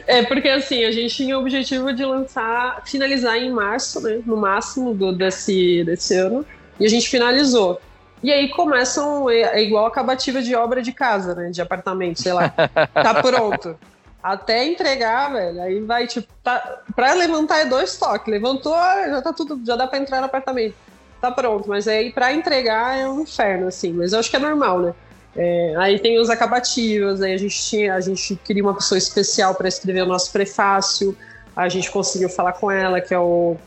É 0.07 0.23
porque 0.23 0.49
assim, 0.49 0.83
a 0.85 0.91
gente 0.91 1.15
tinha 1.15 1.37
o 1.37 1.41
objetivo 1.41 1.93
de 1.93 2.03
lançar, 2.03 2.81
finalizar 2.83 3.37
em 3.37 3.51
março, 3.51 4.01
né? 4.01 4.21
No 4.25 4.35
máximo 4.35 4.93
do, 4.93 5.11
desse, 5.11 5.83
desse 5.83 6.15
ano. 6.15 6.43
E 6.79 6.85
a 6.85 6.89
gente 6.89 7.07
finalizou. 7.07 7.79
E 8.21 8.31
aí 8.31 8.49
começam, 8.49 9.29
é, 9.29 9.41
é 9.41 9.61
igual 9.61 9.85
a 9.85 9.87
acabativa 9.87 10.41
de 10.41 10.55
obra 10.55 10.81
de 10.81 10.91
casa, 10.91 11.35
né? 11.35 11.51
De 11.51 11.61
apartamento, 11.61 12.21
sei 12.21 12.33
lá. 12.33 12.49
Tá 12.49 13.21
pronto. 13.21 13.77
Até 14.21 14.65
entregar, 14.65 15.31
velho, 15.31 15.61
aí 15.61 15.79
vai, 15.79 16.05
tipo, 16.05 16.27
tá, 16.43 16.81
pra 16.93 17.13
levantar 17.13 17.59
é 17.59 17.65
dois 17.65 17.97
toques. 17.97 18.27
Levantou, 18.27 18.73
já 18.73 19.21
tá 19.21 19.31
tudo, 19.31 19.61
já 19.65 19.77
dá 19.77 19.87
pra 19.87 19.99
entrar 19.99 20.19
no 20.19 20.25
apartamento. 20.25 20.75
Tá 21.21 21.31
pronto, 21.31 21.67
mas 21.67 21.87
aí 21.87 22.11
pra 22.11 22.33
entregar 22.33 22.97
é 22.97 23.07
um 23.07 23.21
inferno, 23.21 23.67
assim. 23.67 23.91
Mas 23.91 24.13
eu 24.13 24.19
acho 24.19 24.29
que 24.29 24.35
é 24.35 24.39
normal, 24.39 24.79
né? 24.79 24.93
É, 25.35 25.75
aí 25.77 25.99
tem 25.99 26.19
os 26.19 26.29
acabativos, 26.29 27.21
aí 27.21 27.33
a 27.33 27.37
gente 27.37 27.61
tinha, 27.61 27.93
a 27.93 28.01
gente 28.01 28.35
queria 28.43 28.63
uma 28.63 28.73
pessoa 28.73 28.97
especial 28.97 29.53
para 29.53 29.67
escrever 29.67 30.03
o 30.03 30.05
nosso 30.05 30.31
prefácio. 30.31 31.15
A 31.55 31.67
gente 31.67 31.91
conseguiu 31.91 32.29
falar 32.29 32.53
com 32.53 32.71
ela, 32.71 33.01
que 33.01 33.13
é 33.13 33.19
o, 33.19 33.57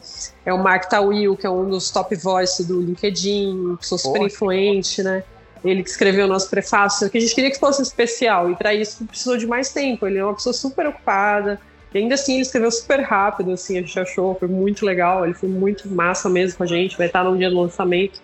é 0.46 0.52
o 0.52 0.58
Mark 0.58 0.88
Tawil, 0.88 1.36
que 1.36 1.46
é 1.46 1.50
um 1.50 1.68
dos 1.68 1.90
top 1.90 2.14
voice 2.16 2.64
do 2.64 2.80
LinkedIn, 2.80 3.52
uma 3.54 3.76
pessoa 3.76 3.98
super 3.98 4.18
Porra. 4.18 4.26
influente, 4.26 5.02
né? 5.02 5.22
Ele 5.64 5.82
que 5.82 5.90
escreveu 5.90 6.24
o 6.24 6.28
nosso 6.28 6.48
prefácio, 6.48 7.08
que 7.08 7.18
a 7.18 7.20
gente 7.20 7.34
queria 7.34 7.50
que 7.50 7.58
fosse 7.58 7.82
especial, 7.82 8.50
e 8.50 8.56
para 8.56 8.74
isso 8.74 9.04
precisou 9.04 9.36
de 9.36 9.46
mais 9.46 9.72
tempo. 9.72 10.06
Ele 10.06 10.18
é 10.18 10.24
uma 10.24 10.34
pessoa 10.34 10.52
super 10.52 10.86
ocupada, 10.86 11.60
e 11.94 11.98
ainda 11.98 12.14
assim 12.14 12.34
ele 12.34 12.42
escreveu 12.42 12.70
super 12.70 13.00
rápido, 13.00 13.52
assim, 13.52 13.78
a 13.78 13.80
gente 13.80 13.98
achou, 13.98 14.34
foi 14.34 14.48
muito 14.48 14.84
legal, 14.84 15.24
ele 15.24 15.34
foi 15.34 15.48
muito 15.48 15.88
massa 15.88 16.28
mesmo 16.28 16.58
com 16.58 16.64
a 16.64 16.66
gente, 16.66 16.96
vai 16.96 17.06
estar 17.06 17.24
no 17.24 17.36
dia 17.36 17.50
do 17.50 17.60
lançamento. 17.60 18.20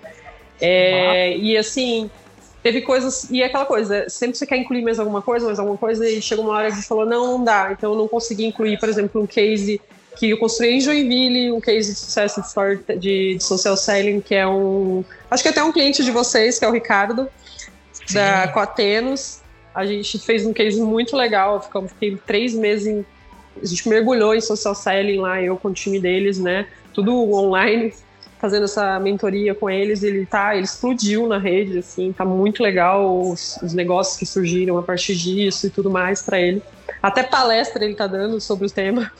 É, 0.61 1.37
e 1.37 1.57
assim, 1.57 2.11
teve 2.63 2.81
coisas, 2.81 3.31
e 3.31 3.43
é 3.43 3.47
aquela 3.47 3.67
coisa, 3.67 4.09
sempre 4.09 4.37
você 4.37 4.47
quer 4.47 4.57
incluir 4.57 4.83
mais 4.83 4.99
alguma 4.99 5.23
coisa, 5.23 5.47
mais 5.47 5.59
alguma 5.59 5.79
coisa, 5.79 6.09
e 6.09 6.21
chegou 6.21 6.45
uma 6.45 6.55
hora 6.55 6.67
que 6.67 6.73
a 6.73 6.77
gente 6.77 6.89
falou, 6.89 7.07
não, 7.07 7.39
não 7.39 7.45
dá. 7.45 7.71
Então 7.73 7.93
eu 7.93 7.99
não 7.99 8.09
consegui 8.09 8.47
incluir, 8.47 8.79
por 8.79 8.89
exemplo, 8.89 9.21
um 9.21 9.27
case 9.27 9.81
que 10.19 10.31
eu 10.31 10.39
construí 10.39 10.75
em 10.75 10.81
Joinville, 10.81 11.53
um 11.53 11.61
case 11.61 11.93
de 11.93 11.99
sucesso 11.99 12.43
de, 12.43 12.97
de, 12.97 13.35
de 13.37 13.45
social 13.45 13.77
selling, 13.77 14.21
que 14.21 14.35
é 14.35 14.47
um. 14.47 15.05
Acho 15.31 15.43
que 15.45 15.49
até 15.49 15.63
um 15.63 15.73
cliente 15.73 16.05
de 16.05 16.11
vocês, 16.11 16.59
que 16.59 16.65
é 16.65 16.69
o 16.69 16.73
Ricardo, 16.73 17.29
Sim. 17.93 18.15
da 18.15 18.49
Coatenos. 18.49 19.41
A 19.73 19.87
gente 19.87 20.19
fez 20.19 20.45
um 20.45 20.53
case 20.53 20.81
muito 20.81 21.17
legal, 21.17 21.63
ficamos, 21.63 21.93
fiquei 21.93 22.19
três 22.27 22.53
meses 22.53 22.87
em. 22.89 23.07
A 23.63 23.67
gente 23.67 23.89
mergulhou 23.89 24.35
em 24.35 24.41
social 24.41 24.75
selling 24.75 25.19
lá, 25.19 25.41
eu 25.43 25.57
com 25.57 25.69
o 25.69 25.73
time 25.73 26.01
deles, 26.01 26.39
né? 26.39 26.67
Tudo 26.93 27.13
online 27.33 27.93
fazendo 28.39 28.65
essa 28.65 28.99
mentoria 29.01 29.55
com 29.55 29.69
eles, 29.69 30.03
ele 30.03 30.25
tá, 30.25 30.55
ele 30.55 30.65
explodiu 30.65 31.27
na 31.27 31.39
rede, 31.39 31.79
assim, 31.79 32.13
tá 32.13 32.25
muito 32.25 32.63
legal 32.63 33.21
os, 33.21 33.59
os 33.63 33.75
negócios 33.75 34.17
que 34.17 34.25
surgiram 34.25 34.79
a 34.79 34.83
partir 34.83 35.17
disso 35.17 35.67
e 35.67 35.71
tudo 35.71 35.91
mais 35.91 36.23
para 36.23 36.41
ele. 36.41 36.63
Até 37.03 37.23
palestra 37.23 37.85
ele 37.85 37.95
tá 37.95 38.07
dando 38.07 38.41
sobre 38.41 38.67
o 38.67 38.71
tema. 38.71 39.11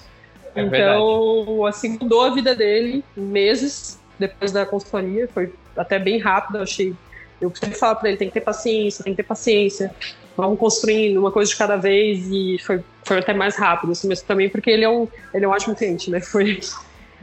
É 0.55 0.63
então, 0.63 1.47
verdade. 1.47 1.69
assim, 1.69 1.99
mudou 2.01 2.23
a 2.23 2.31
vida 2.31 2.55
dele 2.55 3.05
em 3.17 3.21
meses 3.21 3.99
depois 4.19 4.51
da 4.51 4.65
consultoria, 4.65 5.29
foi 5.29 5.53
até 5.77 5.99
bem 5.99 6.19
rápido, 6.19 6.59
eu 6.59 6.63
achei. 6.63 6.95
Eu 7.41 7.53
sempre 7.55 7.79
falo 7.79 7.97
para 7.97 8.09
ele, 8.09 8.19
tem 8.19 8.29
que 8.29 8.35
ter 8.35 8.41
paciência, 8.41 9.05
tem 9.05 9.13
que 9.13 9.23
ter 9.23 9.29
paciência. 9.29 9.95
Vamos 10.39 10.57
construindo 10.57 11.19
uma 11.19 11.33
coisa 11.33 11.51
de 11.51 11.57
cada 11.57 11.75
vez 11.75 12.29
e 12.31 12.59
foi, 12.65 12.81
foi 13.05 13.19
até 13.19 13.35
mais 13.35 13.57
rápido, 13.57 13.91
assim, 13.91 14.07
mas 14.07 14.23
também 14.23 14.49
porque 14.49 14.71
ele 14.71 14.85
é 14.85 14.89
um, 14.89 15.09
ele 15.35 15.45
é 15.45 15.49
um 15.49 15.51
ótimo 15.51 15.75
cliente, 15.75 16.13
né? 16.13 16.21
Foi, 16.29 16.61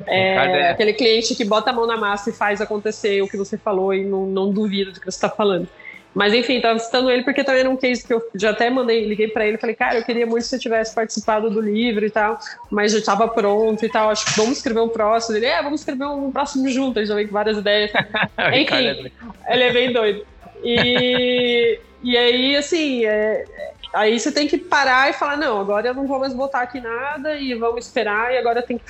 é, 0.06 0.72
aquele 0.72 0.92
cliente 0.92 1.34
que 1.34 1.46
bota 1.46 1.70
a 1.70 1.74
mão 1.74 1.88
na 1.88 1.96
massa 1.96 2.30
e 2.30 2.34
faz 2.34 2.60
acontecer 2.60 3.22
o 3.22 3.28
que 3.30 3.38
você 3.38 3.58
falou 3.58 3.94
e 3.94 4.04
não, 4.04 4.26
não 4.26 4.52
duvida 4.52 4.92
do 4.92 5.00
que 5.00 5.06
você 5.06 5.16
está 5.16 5.30
falando. 5.30 5.66
Mas 6.14 6.34
enfim, 6.34 6.58
estava 6.58 6.78
citando 6.78 7.10
ele 7.10 7.24
porque 7.24 7.42
também 7.42 7.62
era 7.62 7.70
um 7.70 7.78
case 7.78 8.06
que 8.06 8.14
eu 8.14 8.22
já 8.36 8.50
até 8.50 8.70
mandei, 8.70 9.08
liguei 9.08 9.30
para 9.30 9.46
ele 9.46 9.56
e 9.56 9.60
falei, 9.60 9.76
cara, 9.78 9.98
eu 9.98 10.04
queria 10.04 10.26
muito 10.26 10.44
que 10.44 10.50
você 10.50 10.60
tivesse 10.60 10.94
participado 10.94 11.50
do 11.50 11.62
livro 11.62 12.06
e 12.06 12.10
tal, 12.10 12.38
mas 12.70 12.92
já 12.92 13.00
estava 13.00 13.30
pronto 13.30 13.86
e 13.86 13.90
tal, 13.90 14.10
acho 14.10 14.26
que 14.26 14.38
vamos 14.38 14.58
escrever 14.58 14.82
um 14.82 14.90
próximo. 14.90 15.38
Ele, 15.38 15.46
é, 15.46 15.64
vamos 15.64 15.80
escrever 15.80 16.06
um 16.06 16.32
próximo 16.32 16.68
junto, 16.68 17.00
ele 17.00 17.06
já 17.06 17.16
veio 17.16 17.30
com 17.30 17.34
várias 17.34 17.58
ideias. 17.58 17.92
enfim, 18.54 19.12
ele 19.48 19.64
é 19.64 19.72
bem 19.72 19.94
doido. 19.94 20.26
E, 20.64 21.80
e 22.06 22.16
aí, 22.16 22.56
assim, 22.56 23.04
é, 23.04 23.46
aí 23.92 24.20
você 24.20 24.32
tem 24.32 24.48
que 24.48 24.60
parar 24.60 25.10
e 25.10 25.14
falar, 25.14 25.38
não, 25.38 25.60
agora 25.60 25.88
eu 25.88 25.94
não 25.96 26.06
vou 26.06 26.20
mais 26.20 26.36
botar 26.36 26.62
aqui 26.62 26.80
nada 26.80 27.36
e 27.36 27.56
vamos 27.56 27.88
esperar 27.88 28.32
e 28.32 28.38
agora 28.38 28.62
tem 28.62 28.78
que 28.78 28.86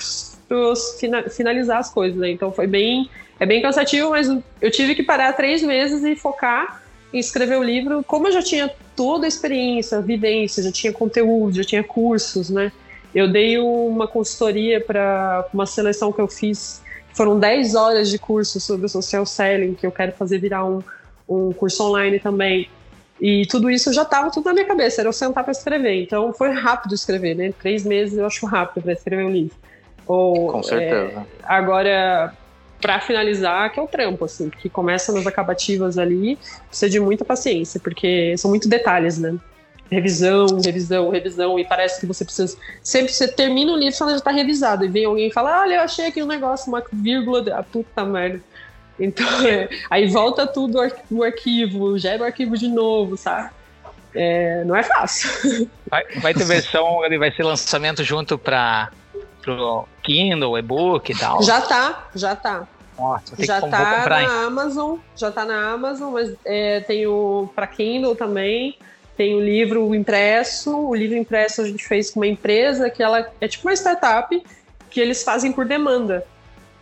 finalizar 1.34 1.78
as 1.78 1.90
coisas, 1.90 2.18
né? 2.18 2.30
Então 2.30 2.52
foi 2.52 2.66
bem, 2.66 3.08
é 3.40 3.46
bem 3.46 3.62
cansativo, 3.62 4.10
mas 4.10 4.28
eu 4.60 4.70
tive 4.70 4.94
que 4.94 5.02
parar 5.02 5.32
três 5.32 5.62
meses 5.62 6.04
e 6.04 6.14
focar 6.14 6.82
em 7.10 7.18
escrever 7.18 7.56
o 7.56 7.62
livro. 7.62 8.04
Como 8.04 8.28
eu 8.28 8.32
já 8.32 8.42
tinha 8.42 8.70
toda 8.94 9.24
a 9.24 9.28
experiência, 9.28 9.96
a 9.96 10.02
vivência, 10.02 10.62
já 10.62 10.70
tinha 10.70 10.92
conteúdo, 10.92 11.56
já 11.56 11.64
tinha 11.64 11.82
cursos, 11.82 12.50
né? 12.50 12.70
Eu 13.14 13.32
dei 13.32 13.58
uma 13.58 14.06
consultoria 14.06 14.78
para 14.78 15.48
uma 15.54 15.64
seleção 15.64 16.12
que 16.12 16.20
eu 16.20 16.28
fiz, 16.28 16.82
foram 17.14 17.38
10 17.38 17.74
horas 17.74 18.10
de 18.10 18.18
curso 18.18 18.60
sobre 18.60 18.86
social 18.88 19.24
selling, 19.24 19.72
que 19.72 19.86
eu 19.86 19.90
quero 19.90 20.12
fazer 20.12 20.36
virar 20.36 20.66
um, 20.66 20.82
um 21.26 21.50
curso 21.54 21.82
online 21.82 22.20
também. 22.20 22.68
E 23.20 23.46
tudo 23.46 23.70
isso 23.70 23.92
já 23.92 24.02
estava 24.02 24.30
tudo 24.30 24.44
na 24.44 24.52
minha 24.52 24.66
cabeça, 24.66 25.00
era 25.00 25.08
eu 25.08 25.12
sentar 25.12 25.42
para 25.42 25.52
escrever. 25.52 26.02
Então 26.02 26.32
foi 26.32 26.50
rápido 26.50 26.94
escrever, 26.94 27.34
né? 27.34 27.52
Três 27.60 27.84
meses 27.84 28.18
eu 28.18 28.26
acho 28.26 28.44
rápido 28.46 28.82
para 28.82 28.92
escrever 28.92 29.24
um 29.24 29.30
livro. 29.30 29.56
Ou, 30.06 30.52
Com 30.52 30.62
certeza. 30.62 31.20
É, 31.20 31.24
agora, 31.42 32.32
para 32.80 33.00
finalizar, 33.00 33.72
que 33.72 33.80
é 33.80 33.82
o 33.82 33.86
trampo, 33.86 34.24
assim, 34.24 34.50
que 34.50 34.68
começa 34.68 35.12
nas 35.12 35.26
acabativas 35.26 35.98
ali, 35.98 36.38
precisa 36.68 36.90
de 36.90 37.00
muita 37.00 37.24
paciência, 37.24 37.80
porque 37.80 38.36
são 38.36 38.50
muito 38.50 38.68
detalhes, 38.68 39.18
né? 39.18 39.36
Revisão, 39.90 40.46
revisão, 40.64 41.10
revisão, 41.10 41.58
e 41.58 41.64
parece 41.64 42.00
que 42.00 42.06
você 42.06 42.24
precisa. 42.24 42.56
Sempre 42.82 43.12
você 43.12 43.28
termina 43.28 43.72
o 43.72 43.76
livro 43.76 43.94
e 43.94 44.10
já 44.10 44.16
está 44.16 44.32
revisado, 44.32 44.84
e 44.84 44.88
vem 44.88 45.04
alguém 45.04 45.28
e 45.28 45.32
fala: 45.32 45.60
Olha, 45.60 45.76
eu 45.76 45.80
achei 45.80 46.06
aqui 46.06 46.22
um 46.22 46.26
negócio, 46.26 46.68
uma 46.68 46.82
vírgula, 46.92 47.44
a 47.54 47.60
ah, 47.60 47.62
puta 47.62 48.04
merda. 48.04 48.40
Então, 48.98 49.26
é, 49.46 49.68
aí 49.90 50.08
volta 50.08 50.46
tudo 50.46 50.78
o 51.10 51.22
arquivo, 51.22 51.98
gera 51.98 52.22
o 52.22 52.26
arquivo 52.26 52.56
de 52.56 52.68
novo, 52.68 53.16
sabe? 53.16 53.50
É, 54.14 54.64
não 54.64 54.74
é 54.74 54.82
fácil. 54.82 55.68
Vai, 55.88 56.04
vai 56.20 56.34
ter 56.34 56.44
versão, 56.44 57.04
ele 57.04 57.16
vai 57.16 57.30
ser 57.30 57.44
lançamento 57.44 58.02
junto 58.02 58.36
para 58.36 58.90
pro 59.40 59.86
Kindle, 60.02 60.58
e-book 60.58 61.12
e 61.12 61.16
tal? 61.16 61.40
Já 61.44 61.60
tá, 61.60 62.08
já 62.12 62.34
tá. 62.34 62.66
Nossa, 62.98 63.36
já 63.38 63.60
tá 63.60 63.68
na 63.68 64.22
hein? 64.22 64.28
Amazon, 64.46 64.98
já 65.14 65.30
tá 65.30 65.44
na 65.44 65.70
Amazon, 65.70 66.12
mas 66.12 66.34
é, 66.44 66.80
tem 66.80 67.06
o 67.06 67.48
para 67.54 67.68
Kindle 67.68 68.16
também. 68.16 68.76
Tem 69.16 69.34
o 69.34 69.40
livro 69.40 69.94
impresso. 69.94 70.76
O 70.76 70.94
livro 70.94 71.16
impresso 71.16 71.62
a 71.62 71.64
gente 71.64 71.86
fez 71.86 72.10
com 72.10 72.20
uma 72.20 72.26
empresa 72.26 72.90
que 72.90 73.02
ela 73.02 73.30
é 73.40 73.46
tipo 73.46 73.68
uma 73.68 73.74
startup 73.74 74.42
que 74.90 75.00
eles 75.00 75.22
fazem 75.22 75.52
por 75.52 75.64
demanda. 75.64 76.26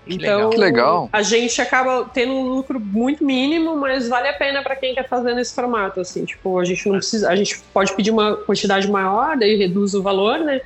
Que 0.06 0.14
então, 0.14 0.50
legal. 0.50 0.58
legal. 0.58 1.08
a 1.12 1.22
gente 1.22 1.60
acaba 1.62 2.08
tendo 2.12 2.32
um 2.32 2.48
lucro 2.48 2.78
muito 2.78 3.24
mínimo, 3.24 3.74
mas 3.76 4.06
vale 4.06 4.28
a 4.28 4.34
pena 4.34 4.62
para 4.62 4.76
quem 4.76 4.94
quer 4.94 5.08
fazer 5.08 5.34
nesse 5.34 5.54
formato, 5.54 6.00
assim, 6.00 6.24
tipo, 6.24 6.58
a 6.58 6.64
gente 6.64 6.86
não 6.86 6.96
precisa, 6.96 7.30
a 7.30 7.36
gente 7.36 7.58
pode 7.72 7.94
pedir 7.94 8.10
uma 8.10 8.36
quantidade 8.36 8.90
maior, 8.90 9.36
daí 9.36 9.56
reduz 9.56 9.94
o 9.94 10.02
valor, 10.02 10.40
né? 10.40 10.60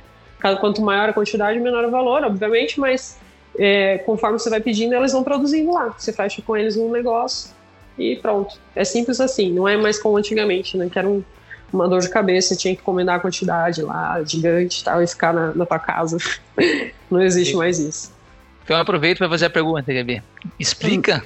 Quanto 0.59 0.81
maior 0.81 1.09
a 1.09 1.13
quantidade, 1.13 1.59
menor 1.59 1.85
o 1.85 1.91
valor, 1.91 2.23
obviamente, 2.23 2.79
mas 2.79 3.17
é, 3.57 3.97
conforme 3.99 4.39
você 4.39 4.49
vai 4.49 4.59
pedindo, 4.59 4.93
eles 4.93 5.11
vão 5.11 5.23
produzindo 5.23 5.71
lá. 5.71 5.93
Você 5.97 6.13
fecha 6.13 6.41
com 6.41 6.55
eles 6.55 6.77
um 6.77 6.89
negócio 6.91 7.51
e 7.97 8.15
pronto. 8.15 8.57
É 8.75 8.83
simples 8.83 9.19
assim, 9.19 9.51
não 9.51 9.67
é 9.67 9.75
mais 9.75 9.99
como 9.99 10.17
antigamente, 10.17 10.77
né? 10.77 10.89
Que 10.91 10.97
era 10.97 11.07
um, 11.07 11.23
uma 11.71 11.87
dor 11.87 11.99
de 11.99 12.09
cabeça, 12.09 12.55
tinha 12.55 12.73
que 12.73 12.81
encomendar 12.81 13.15
a 13.15 13.19
quantidade 13.19 13.81
lá, 13.81 14.21
gigante 14.23 14.81
e 14.81 14.83
tal, 14.83 15.03
e 15.03 15.07
ficar 15.07 15.33
na, 15.33 15.53
na 15.53 15.65
tua 15.65 15.79
casa. 15.79 16.17
não 17.11 17.21
existe 17.21 17.51
Sim. 17.51 17.57
mais 17.57 17.79
isso. 17.79 18.18
Então 18.69 18.77
eu 18.77 18.83
aproveito 18.83 19.17
para 19.17 19.27
fazer 19.27 19.47
a 19.47 19.49
pergunta, 19.49 19.91
Gabi. 19.91 20.21
Explica. 20.59 21.23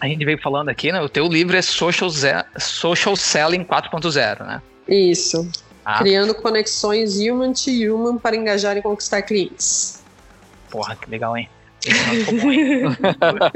A 0.00 0.08
gente 0.08 0.24
veio 0.24 0.40
falando 0.40 0.70
aqui, 0.70 0.90
né? 0.90 0.98
O 0.98 1.06
teu 1.06 1.28
livro 1.28 1.54
é 1.54 1.60
Social, 1.60 2.08
Social 2.56 3.14
Selling 3.16 3.64
4.0, 3.64 4.46
né? 4.46 4.62
Isso. 4.88 5.46
Ah. 5.84 5.98
Criando 5.98 6.34
conexões 6.34 7.18
human 7.18 7.52
to 7.52 7.68
human 7.68 8.16
para 8.16 8.34
engajar 8.34 8.78
e 8.78 8.80
conquistar 8.80 9.20
clientes. 9.20 10.02
Porra, 10.70 10.96
que 10.96 11.10
legal, 11.10 11.36
hein? 11.36 11.50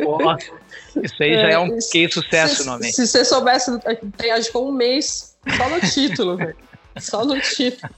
Porra, 0.04 0.36
isso 1.02 1.22
aí 1.22 1.30
é, 1.30 1.40
já 1.40 1.48
é 1.48 1.58
um 1.58 1.78
que 1.90 2.10
sucesso 2.10 2.56
se, 2.56 2.66
nome. 2.66 2.92
Se 2.92 3.06
você 3.06 3.24
soubesse, 3.24 3.70
tem 4.18 4.32
acho 4.32 4.52
que 4.52 4.58
um 4.58 4.70
mês 4.70 5.34
só 5.56 5.66
no 5.70 5.80
título, 5.80 6.36
velho. 6.36 6.56
Só 7.00 7.24
no 7.24 7.40
título. 7.40 7.90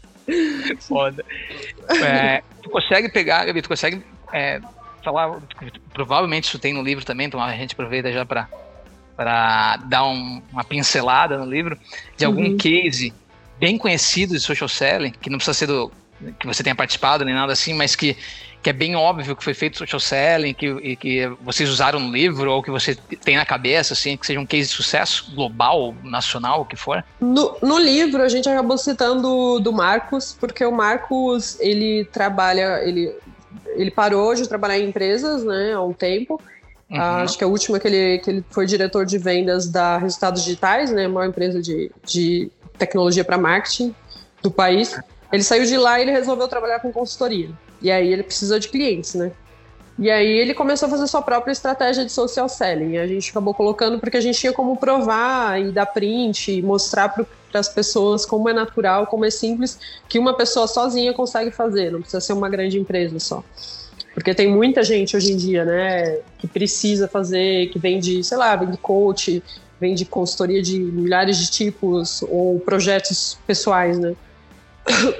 Foda. 0.78 1.24
É, 2.00 2.44
tu 2.62 2.70
consegue 2.70 3.08
pegar, 3.08 3.44
Gabi, 3.44 3.60
tu 3.60 3.68
consegue 3.68 4.00
é, 4.32 4.60
falar, 5.04 5.40
provavelmente 5.92 6.44
isso 6.44 6.58
tem 6.58 6.72
no 6.72 6.82
livro 6.82 7.04
também, 7.04 7.26
então 7.26 7.40
a 7.40 7.52
gente 7.52 7.72
aproveita 7.72 8.12
já 8.12 8.24
para 8.24 8.48
para 9.16 9.76
dar 9.84 10.04
um, 10.06 10.42
uma 10.52 10.64
pincelada 10.64 11.38
no 11.38 11.44
livro 11.44 11.78
de 12.16 12.24
algum 12.24 12.48
uhum. 12.48 12.56
case 12.56 13.14
bem 13.60 13.78
conhecido 13.78 14.34
de 14.34 14.40
social 14.40 14.68
selling, 14.68 15.12
que 15.12 15.30
não 15.30 15.38
precisa 15.38 15.54
ser 15.54 15.66
do 15.68 15.92
que 16.38 16.46
você 16.46 16.62
tenha 16.62 16.74
participado 16.74 17.24
nem 17.24 17.34
nada 17.34 17.52
assim, 17.52 17.74
mas 17.74 17.94
que, 17.94 18.16
que 18.62 18.70
é 18.70 18.72
bem 18.72 18.96
óbvio 18.96 19.36
que 19.36 19.44
foi 19.44 19.54
feito 19.54 19.78
social 19.78 20.00
selling, 20.00 20.54
que, 20.54 20.66
e 20.66 20.96
que 20.96 21.26
vocês 21.42 21.68
usaram 21.68 22.00
no 22.00 22.10
livro 22.10 22.50
ou 22.50 22.62
que 22.62 22.70
você 22.70 22.94
tem 22.94 23.36
na 23.36 23.44
cabeça, 23.44 23.92
assim, 23.92 24.16
que 24.16 24.26
seja 24.26 24.40
um 24.40 24.46
case 24.46 24.68
de 24.68 24.74
sucesso 24.74 25.32
global, 25.34 25.94
nacional, 26.02 26.62
o 26.62 26.64
que 26.64 26.76
for? 26.76 27.04
No, 27.20 27.56
no 27.60 27.78
livro 27.78 28.22
a 28.22 28.28
gente 28.28 28.48
acabou 28.48 28.78
citando 28.78 29.60
do 29.60 29.72
Marcos, 29.72 30.36
porque 30.38 30.64
o 30.64 30.72
Marcos 30.72 31.58
ele 31.60 32.04
trabalha, 32.06 32.82
ele 32.84 33.14
ele 33.74 33.90
parou 33.90 34.34
de 34.34 34.48
trabalhar 34.48 34.78
em 34.78 34.88
empresas, 34.88 35.44
né, 35.44 35.72
há 35.74 35.82
um 35.82 35.92
tempo. 35.92 36.40
Uhum. 36.90 37.00
Ah, 37.00 37.22
acho 37.22 37.38
que 37.38 37.44
a 37.44 37.46
última 37.46 37.78
que 37.78 37.88
ele, 37.88 38.18
que 38.18 38.30
ele 38.30 38.44
foi 38.50 38.66
diretor 38.66 39.06
de 39.06 39.18
vendas 39.18 39.68
da 39.68 39.98
Resultados 39.98 40.44
Digitais, 40.44 40.90
né, 40.90 41.06
a 41.06 41.08
maior 41.08 41.28
empresa 41.28 41.60
de, 41.60 41.90
de 42.04 42.50
tecnologia 42.78 43.24
para 43.24 43.38
marketing 43.38 43.94
do 44.42 44.50
país. 44.50 44.98
Ele 45.32 45.42
saiu 45.42 45.64
de 45.64 45.76
lá 45.76 45.98
e 45.98 46.02
ele 46.02 46.12
resolveu 46.12 46.46
trabalhar 46.46 46.80
com 46.80 46.92
consultoria. 46.92 47.50
E 47.80 47.90
aí 47.90 48.12
ele 48.12 48.22
precisou 48.22 48.58
de 48.58 48.68
clientes, 48.68 49.14
né? 49.14 49.32
E 49.98 50.10
aí 50.10 50.26
ele 50.26 50.54
começou 50.54 50.86
a 50.88 50.90
fazer 50.90 51.06
sua 51.06 51.22
própria 51.22 51.52
estratégia 51.52 52.04
de 52.04 52.10
social 52.10 52.48
selling. 52.48 52.98
A 52.98 53.06
gente 53.06 53.30
acabou 53.30 53.54
colocando 53.54 53.98
porque 53.98 54.16
a 54.16 54.20
gente 54.20 54.38
tinha 54.38 54.52
como 54.52 54.76
provar 54.76 55.60
e 55.60 55.70
dar 55.70 55.86
print 55.86 56.50
e 56.50 56.62
mostrar 56.62 57.08
para 57.08 57.24
as 57.58 57.68
pessoas 57.68 58.24
como 58.26 58.48
é 58.48 58.52
natural, 58.52 59.06
como 59.06 59.24
é 59.24 59.30
simples, 59.30 59.78
que 60.08 60.18
uma 60.18 60.34
pessoa 60.34 60.66
sozinha 60.66 61.12
consegue 61.12 61.50
fazer, 61.50 61.90
não 61.92 62.00
precisa 62.00 62.20
ser 62.20 62.32
uma 62.32 62.48
grande 62.48 62.78
empresa 62.78 63.18
só. 63.18 63.42
Porque 64.12 64.32
tem 64.32 64.48
muita 64.48 64.82
gente 64.82 65.16
hoje 65.16 65.32
em 65.32 65.36
dia, 65.36 65.64
né, 65.64 66.18
que 66.38 66.46
precisa 66.46 67.08
fazer, 67.08 67.68
que 67.70 67.78
vende, 67.78 68.22
sei 68.22 68.38
lá, 68.38 68.54
vende 68.54 68.78
coach, 68.78 69.42
vende 69.80 70.04
consultoria 70.04 70.62
de 70.62 70.78
milhares 70.78 71.36
de 71.36 71.50
tipos 71.50 72.22
ou 72.22 72.60
projetos 72.60 73.36
pessoais, 73.46 73.98
né? 73.98 74.14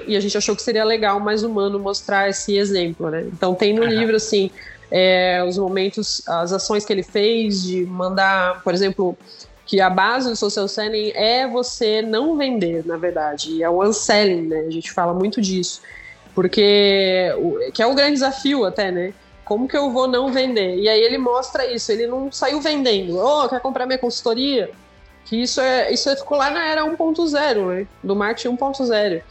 E 0.07 0.15
a 0.15 0.19
gente 0.19 0.37
achou 0.37 0.55
que 0.55 0.61
seria 0.61 0.83
legal, 0.83 1.19
mais 1.19 1.43
humano, 1.43 1.79
mostrar 1.79 2.29
esse 2.29 2.55
exemplo, 2.55 3.09
né? 3.09 3.27
Então 3.33 3.55
tem 3.55 3.73
no 3.73 3.81
uhum. 3.81 3.89
livro, 3.89 4.15
assim, 4.15 4.51
é, 4.91 5.43
os 5.43 5.57
momentos, 5.57 6.21
as 6.27 6.53
ações 6.53 6.85
que 6.85 6.93
ele 6.93 7.03
fez 7.03 7.63
de 7.63 7.85
mandar, 7.85 8.61
por 8.63 8.73
exemplo, 8.73 9.17
que 9.65 9.81
a 9.81 9.89
base 9.89 10.29
do 10.29 10.35
social 10.35 10.67
selling 10.67 11.11
é 11.15 11.47
você 11.47 12.01
não 12.01 12.37
vender, 12.37 12.85
na 12.85 12.97
verdade, 12.97 13.63
é 13.63 13.69
o 13.69 13.83
unselling, 13.83 14.43
né? 14.43 14.65
A 14.67 14.69
gente 14.69 14.91
fala 14.91 15.13
muito 15.13 15.41
disso, 15.41 15.81
porque 16.35 17.29
que 17.73 17.81
é 17.81 17.87
o 17.87 17.95
grande 17.95 18.13
desafio 18.13 18.63
até, 18.63 18.91
né? 18.91 19.13
Como 19.43 19.67
que 19.67 19.77
eu 19.77 19.91
vou 19.91 20.07
não 20.07 20.31
vender? 20.31 20.77
E 20.77 20.89
aí 20.89 21.01
ele 21.01 21.17
mostra 21.17 21.71
isso, 21.71 21.91
ele 21.91 22.07
não 22.07 22.31
saiu 22.31 22.61
vendendo. 22.61 23.17
Oh, 23.17 23.47
quer 23.47 23.59
comprar 23.59 23.85
minha 23.85 23.97
consultoria? 23.97 24.69
Que 25.25 25.41
isso 25.41 25.59
é 25.59 25.91
isso 25.91 26.15
ficou 26.15 26.37
lá 26.37 26.51
na 26.51 26.65
era 26.65 26.83
1.0, 26.83 27.67
né? 27.67 27.87
Do 28.03 28.15
marketing 28.15 28.55
1.0. 28.55 29.21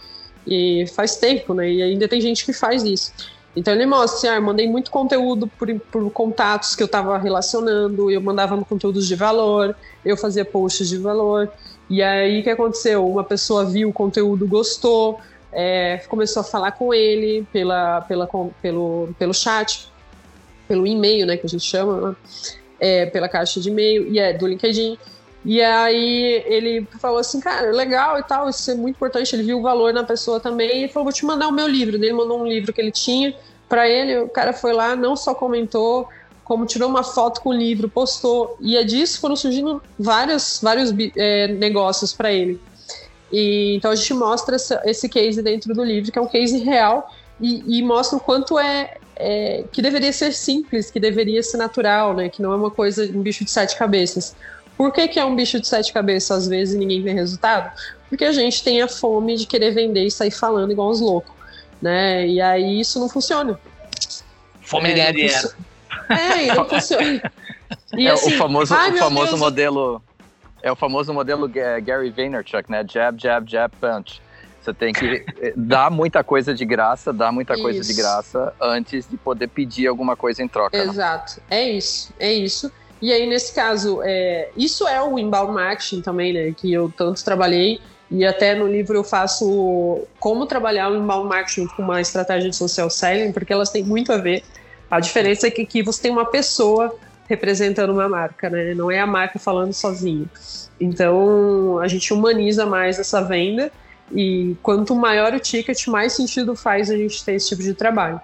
E 0.47 0.87
faz 0.95 1.17
tempo, 1.17 1.55
né? 1.55 1.71
E 1.71 1.83
ainda 1.83 2.09
tem 2.09 2.21
gente 2.21 2.45
que 2.45 2.53
faz 2.53 2.83
isso. 2.83 3.13
Então 3.57 3.73
ele 3.73 3.87
mostra 3.87 4.17
assim, 4.17 4.29
ah, 4.29 4.37
eu 4.37 4.43
mandei 4.43 4.69
muito 4.69 4.91
conteúdo 4.91 5.47
por, 5.47 5.69
por 5.93 6.11
contatos 6.11 6.75
que 6.75 6.83
eu 6.83 6.87
estava 6.87 7.17
relacionando, 7.19 8.11
eu 8.11 8.21
mandava 8.21 8.57
conteúdos 8.65 9.07
de 9.07 9.15
valor, 9.15 9.77
eu 10.05 10.17
fazia 10.17 10.45
posts 10.45 10.89
de 10.89 10.99
valor. 10.99 11.51
E 11.89 12.03
aí 12.03 12.41
o 12.41 12.43
que 12.43 12.51
aconteceu? 12.51 13.07
Uma 13.09 13.23
pessoa 13.23 13.65
viu 13.65 13.91
o 13.91 13.93
conteúdo, 13.93 14.47
gostou, 14.47 15.21
é, 15.53 15.99
começou 16.09 16.41
a 16.41 16.45
falar 16.45 16.73
com 16.73 16.93
ele 16.93 17.47
pela, 17.53 18.01
pela, 18.03 18.29
pelo, 18.61 19.15
pelo 19.19 19.33
chat, 19.33 19.89
pelo 20.67 20.87
e-mail, 20.87 21.27
né, 21.27 21.37
que 21.37 21.47
a 21.47 21.49
gente 21.49 21.65
chama, 21.65 22.09
né? 22.11 22.17
é, 22.81 23.07
pela 23.07 23.29
caixa 23.29 23.61
de 23.61 23.69
e-mail, 23.69 24.13
e 24.13 24.19
é 24.19 24.33
do 24.33 24.47
LinkedIn. 24.47 24.99
E 25.45 25.61
aí 25.61 26.43
ele 26.47 26.89
falou 26.99 27.19
assim, 27.19 27.39
cara, 27.39 27.71
legal 27.71 28.19
e 28.19 28.23
tal, 28.23 28.49
isso 28.49 28.71
é 28.71 28.75
muito 28.75 28.97
importante. 28.97 29.37
Ele 29.37 29.43
viu 29.43 29.59
o 29.59 29.63
valor 29.63 29.93
na 29.93 30.03
pessoa 30.03 30.41
também 30.41 30.85
e 30.85 30.89
falou, 30.89 31.05
vou 31.05 31.13
te 31.13 31.25
mandar 31.27 31.49
o 31.49 31.53
meu 31.53 31.67
livro. 31.67 31.97
Ele 31.97 32.13
mandou 32.13 32.41
um 32.41 32.47
livro 32.47 32.73
que 32.73 32.81
ele 32.81 32.91
tinha 32.91 33.35
para 33.69 33.89
ele. 33.89 34.19
O 34.19 34.29
cara 34.29 34.53
foi 34.55 34.73
lá, 34.73 34.97
não 34.97 35.15
só 35.15 35.35
comentou, 35.35 36.09
como 36.45 36.65
tirou 36.65 36.89
uma 36.89 37.03
foto 37.03 37.43
com 37.43 37.51
o 37.51 37.53
livro, 37.53 37.91
postou. 37.91 38.57
E 38.59 38.77
é 38.77 38.85
disso 38.85 39.21
foram 39.21 39.37
surgindo 39.37 39.83
vários, 39.99 40.61
vários 40.63 40.95
é, 41.17 41.49
negócios 41.49 42.13
para 42.15 42.33
ele. 42.33 42.59
E, 43.31 43.75
então 43.77 43.91
a 43.91 43.95
gente 43.95 44.15
mostra 44.15 44.57
essa, 44.57 44.81
esse 44.85 45.09
case 45.09 45.43
dentro 45.43 45.75
do 45.75 45.85
livro, 45.85 46.11
que 46.11 46.19
é 46.19 46.23
um 46.23 46.27
case 46.27 46.59
real, 46.59 47.11
e, 47.41 47.79
e 47.79 47.83
mostra 47.83 48.17
o 48.17 48.21
quanto 48.21 48.59
é, 48.59 48.97
é, 49.17 49.65
que 49.73 49.83
deveria 49.83 50.13
ser 50.13 50.33
simples, 50.33 50.91
que 50.91 51.01
deveria 51.01 51.43
ser 51.43 51.57
natural, 51.57 52.15
né? 52.15 52.29
Que 52.29 52.41
não 52.41 52.53
é 52.53 52.57
uma 52.57 52.71
coisa, 52.71 53.05
um 53.05 53.23
bicho 53.23 53.45
de 53.45 53.51
sete 53.51 53.77
cabeças. 53.77 54.35
Por 54.77 54.93
que, 54.93 55.09
que 55.09 55.19
é 55.19 55.25
um 55.25 55.37
bicho 55.37 55.61
de 55.61 55.67
sete 55.67 55.93
cabeças 55.93 56.39
às 56.39 56.49
vezes 56.49 56.75
e 56.75 56.79
ninguém 56.79 57.03
vê 57.03 57.13
resultado? 57.13 57.73
Porque 58.09 58.25
a 58.25 58.33
gente 58.33 58.63
tem 58.63 58.83
a 58.83 58.89
fome 58.89 59.37
de 59.37 59.47
querer 59.47 59.71
vender 59.71 60.05
e 60.05 60.11
sair 60.11 60.31
falando 60.31 60.73
igual 60.73 60.91
os 60.91 61.01
loucos, 61.01 61.33
né? 61.81 62.27
E 62.27 62.41
aí 62.41 62.81
isso 62.81 62.99
não 62.99 63.09
funciona. 63.09 63.59
Fome 64.63 64.89
de 64.89 64.95
ganhar 64.95 65.13
dinheiro. 65.13 65.51
É, 66.09 66.55
não 66.55 66.65
funciona. 66.69 67.33
E, 67.97 68.07
é 68.07 68.11
assim, 68.11 68.35
o 68.35 68.39
famoso, 68.39 68.75
ai, 68.75 68.93
o 68.93 68.97
famoso 68.97 69.37
modelo. 69.37 70.03
É 70.63 70.73
o 70.73 70.77
famoso 70.77 71.13
modelo 71.13 71.47
Gary 71.47 72.11
Vaynerchuk, 72.11 72.71
né? 72.71 72.85
Jab, 72.89 73.21
jab, 73.21 73.51
jab, 73.51 73.75
punch. 73.77 74.23
Você 74.63 74.73
tem 74.73 74.95
que 74.95 75.23
eh, 75.43 75.53
dar 75.55 75.91
muita 75.91 76.25
coisa 76.25 76.55
de 76.55 76.65
graça, 76.65 77.13
dar 77.13 77.31
muita 77.31 77.55
coisa 77.55 77.81
isso. 77.81 77.91
de 77.91 78.01
graça 78.01 78.55
antes 78.59 79.07
de 79.07 79.19
poder 79.19 79.49
pedir 79.49 79.87
alguma 79.87 80.17
coisa 80.17 80.43
em 80.43 80.49
troca. 80.49 80.75
Exato. 80.75 81.43
Não? 81.51 81.57
É 81.59 81.69
isso, 81.69 82.15
é 82.19 82.33
isso. 82.33 82.73
E 83.01 83.13
aí, 83.13 83.27
nesse 83.27 83.55
caso, 83.55 84.01
é, 84.03 84.49
isso 84.57 84.87
é 84.89 85.03
o 85.03 85.19
inbound 85.19 85.53
marketing 85.53 86.01
também, 86.01 86.33
né? 86.33 86.55
Que 86.57 86.73
eu 86.73 86.93
tanto 86.97 87.25
trabalhei. 87.25 87.81
E 88.11 88.25
até 88.25 88.55
no 88.55 88.67
livro 88.67 88.97
eu 88.97 89.05
faço 89.05 90.07
como 90.21 90.47
trabalhar 90.47 90.91
o 90.91 90.97
inbound 90.97 91.29
marketing 91.29 91.67
com 91.69 91.83
uma 91.83 92.01
estratégia 92.01 92.51
de 92.51 92.57
social 92.57 92.89
selling, 92.89 93.33
porque 93.33 93.53
elas 93.53 93.71
têm 93.71 93.83
muito 93.83 94.13
a 94.13 94.17
ver. 94.17 94.43
A 94.91 95.01
diferença 95.01 95.47
é 95.47 95.51
que 95.51 95.63
aqui 95.63 95.83
você 95.83 96.03
tem 96.03 96.11
uma 96.11 96.27
pessoa 96.27 96.95
representando 97.27 97.91
uma 97.91 98.09
marca, 98.09 98.51
né? 98.51 98.75
Não 98.75 98.91
é 98.91 99.01
a 99.01 99.07
marca 99.07 99.39
falando 99.39 99.73
sozinha. 99.73 100.27
Então 100.81 101.79
a 101.79 101.89
gente 101.89 102.13
humaniza 102.13 102.67
mais 102.67 102.99
essa 102.99 103.23
venda 103.23 103.73
e 104.13 104.55
quanto 104.63 104.95
maior 104.95 105.33
o 105.33 105.41
ticket, 105.41 105.87
mais 105.87 106.13
sentido 106.13 106.55
faz 106.55 106.91
a 106.91 106.97
gente 106.97 107.25
ter 107.25 107.35
esse 107.35 107.49
tipo 107.49 107.63
de 107.63 107.75
trabalho. 107.75 108.21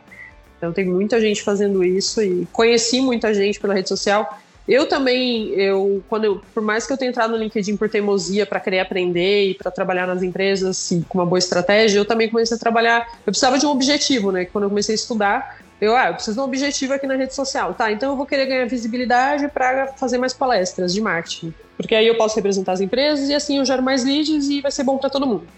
Então 0.59 0.73
tem 0.73 0.85
muita 0.85 1.21
gente 1.21 1.43
fazendo 1.43 1.83
isso 1.83 2.23
e 2.23 2.47
conheci 2.53 3.01
muita 3.01 3.33
gente 3.33 3.59
pela 3.59 3.73
rede 3.73 3.89
social 3.89 4.39
eu 4.71 4.87
também, 4.87 5.49
eu, 5.55 6.01
quando 6.09 6.27
eu, 6.27 6.41
por 6.55 6.63
mais 6.63 6.87
que 6.87 6.93
eu 6.93 6.97
tenha 6.97 7.11
entrado 7.11 7.33
no 7.33 7.37
LinkedIn 7.37 7.77
por 7.77 7.89
teimosia 7.89 8.47
para 8.47 8.61
querer 8.61 8.79
aprender 8.79 9.51
e 9.51 9.55
para 9.55 9.69
trabalhar 9.69 10.07
nas 10.07 10.23
empresas 10.23 10.79
assim, 10.79 11.03
com 11.09 11.19
uma 11.19 11.27
boa 11.27 11.41
estratégia, 11.41 11.99
eu 11.99 12.05
também 12.05 12.29
comecei 12.29 12.57
a 12.57 12.61
trabalhar. 12.61 13.05
Eu 13.27 13.33
precisava 13.33 13.59
de 13.59 13.67
um 13.67 13.71
objetivo, 13.71 14.31
né? 14.31 14.45
Quando 14.45 14.65
eu 14.65 14.69
comecei 14.69 14.95
a 14.95 14.97
estudar, 14.97 15.59
eu, 15.81 15.97
ah, 15.97 16.11
eu 16.11 16.15
preciso 16.15 16.37
de 16.37 16.41
um 16.41 16.45
objetivo 16.45 16.95
aqui 16.95 17.05
na 17.05 17.17
rede 17.17 17.35
social. 17.35 17.75
Tá, 17.75 17.91
então 17.91 18.11
eu 18.11 18.17
vou 18.17 18.25
querer 18.25 18.47
ganhar 18.47 18.65
visibilidade 18.67 19.49
para 19.49 19.89
fazer 19.89 20.19
mais 20.19 20.33
palestras 20.33 20.95
de 20.95 21.01
marketing. 21.01 21.53
Porque 21.77 21.97
aí 21.97 22.07
eu 22.07 22.17
posso 22.17 22.37
representar 22.37 22.71
as 22.71 22.81
empresas 22.81 23.29
e 23.29 23.35
assim 23.35 23.59
eu 23.59 23.65
gero 23.65 23.83
mais 23.83 24.05
leads 24.05 24.49
e 24.51 24.61
vai 24.61 24.71
ser 24.71 24.85
bom 24.85 24.99
para 24.99 25.11
todo 25.11 25.27
mundo. 25.27 25.49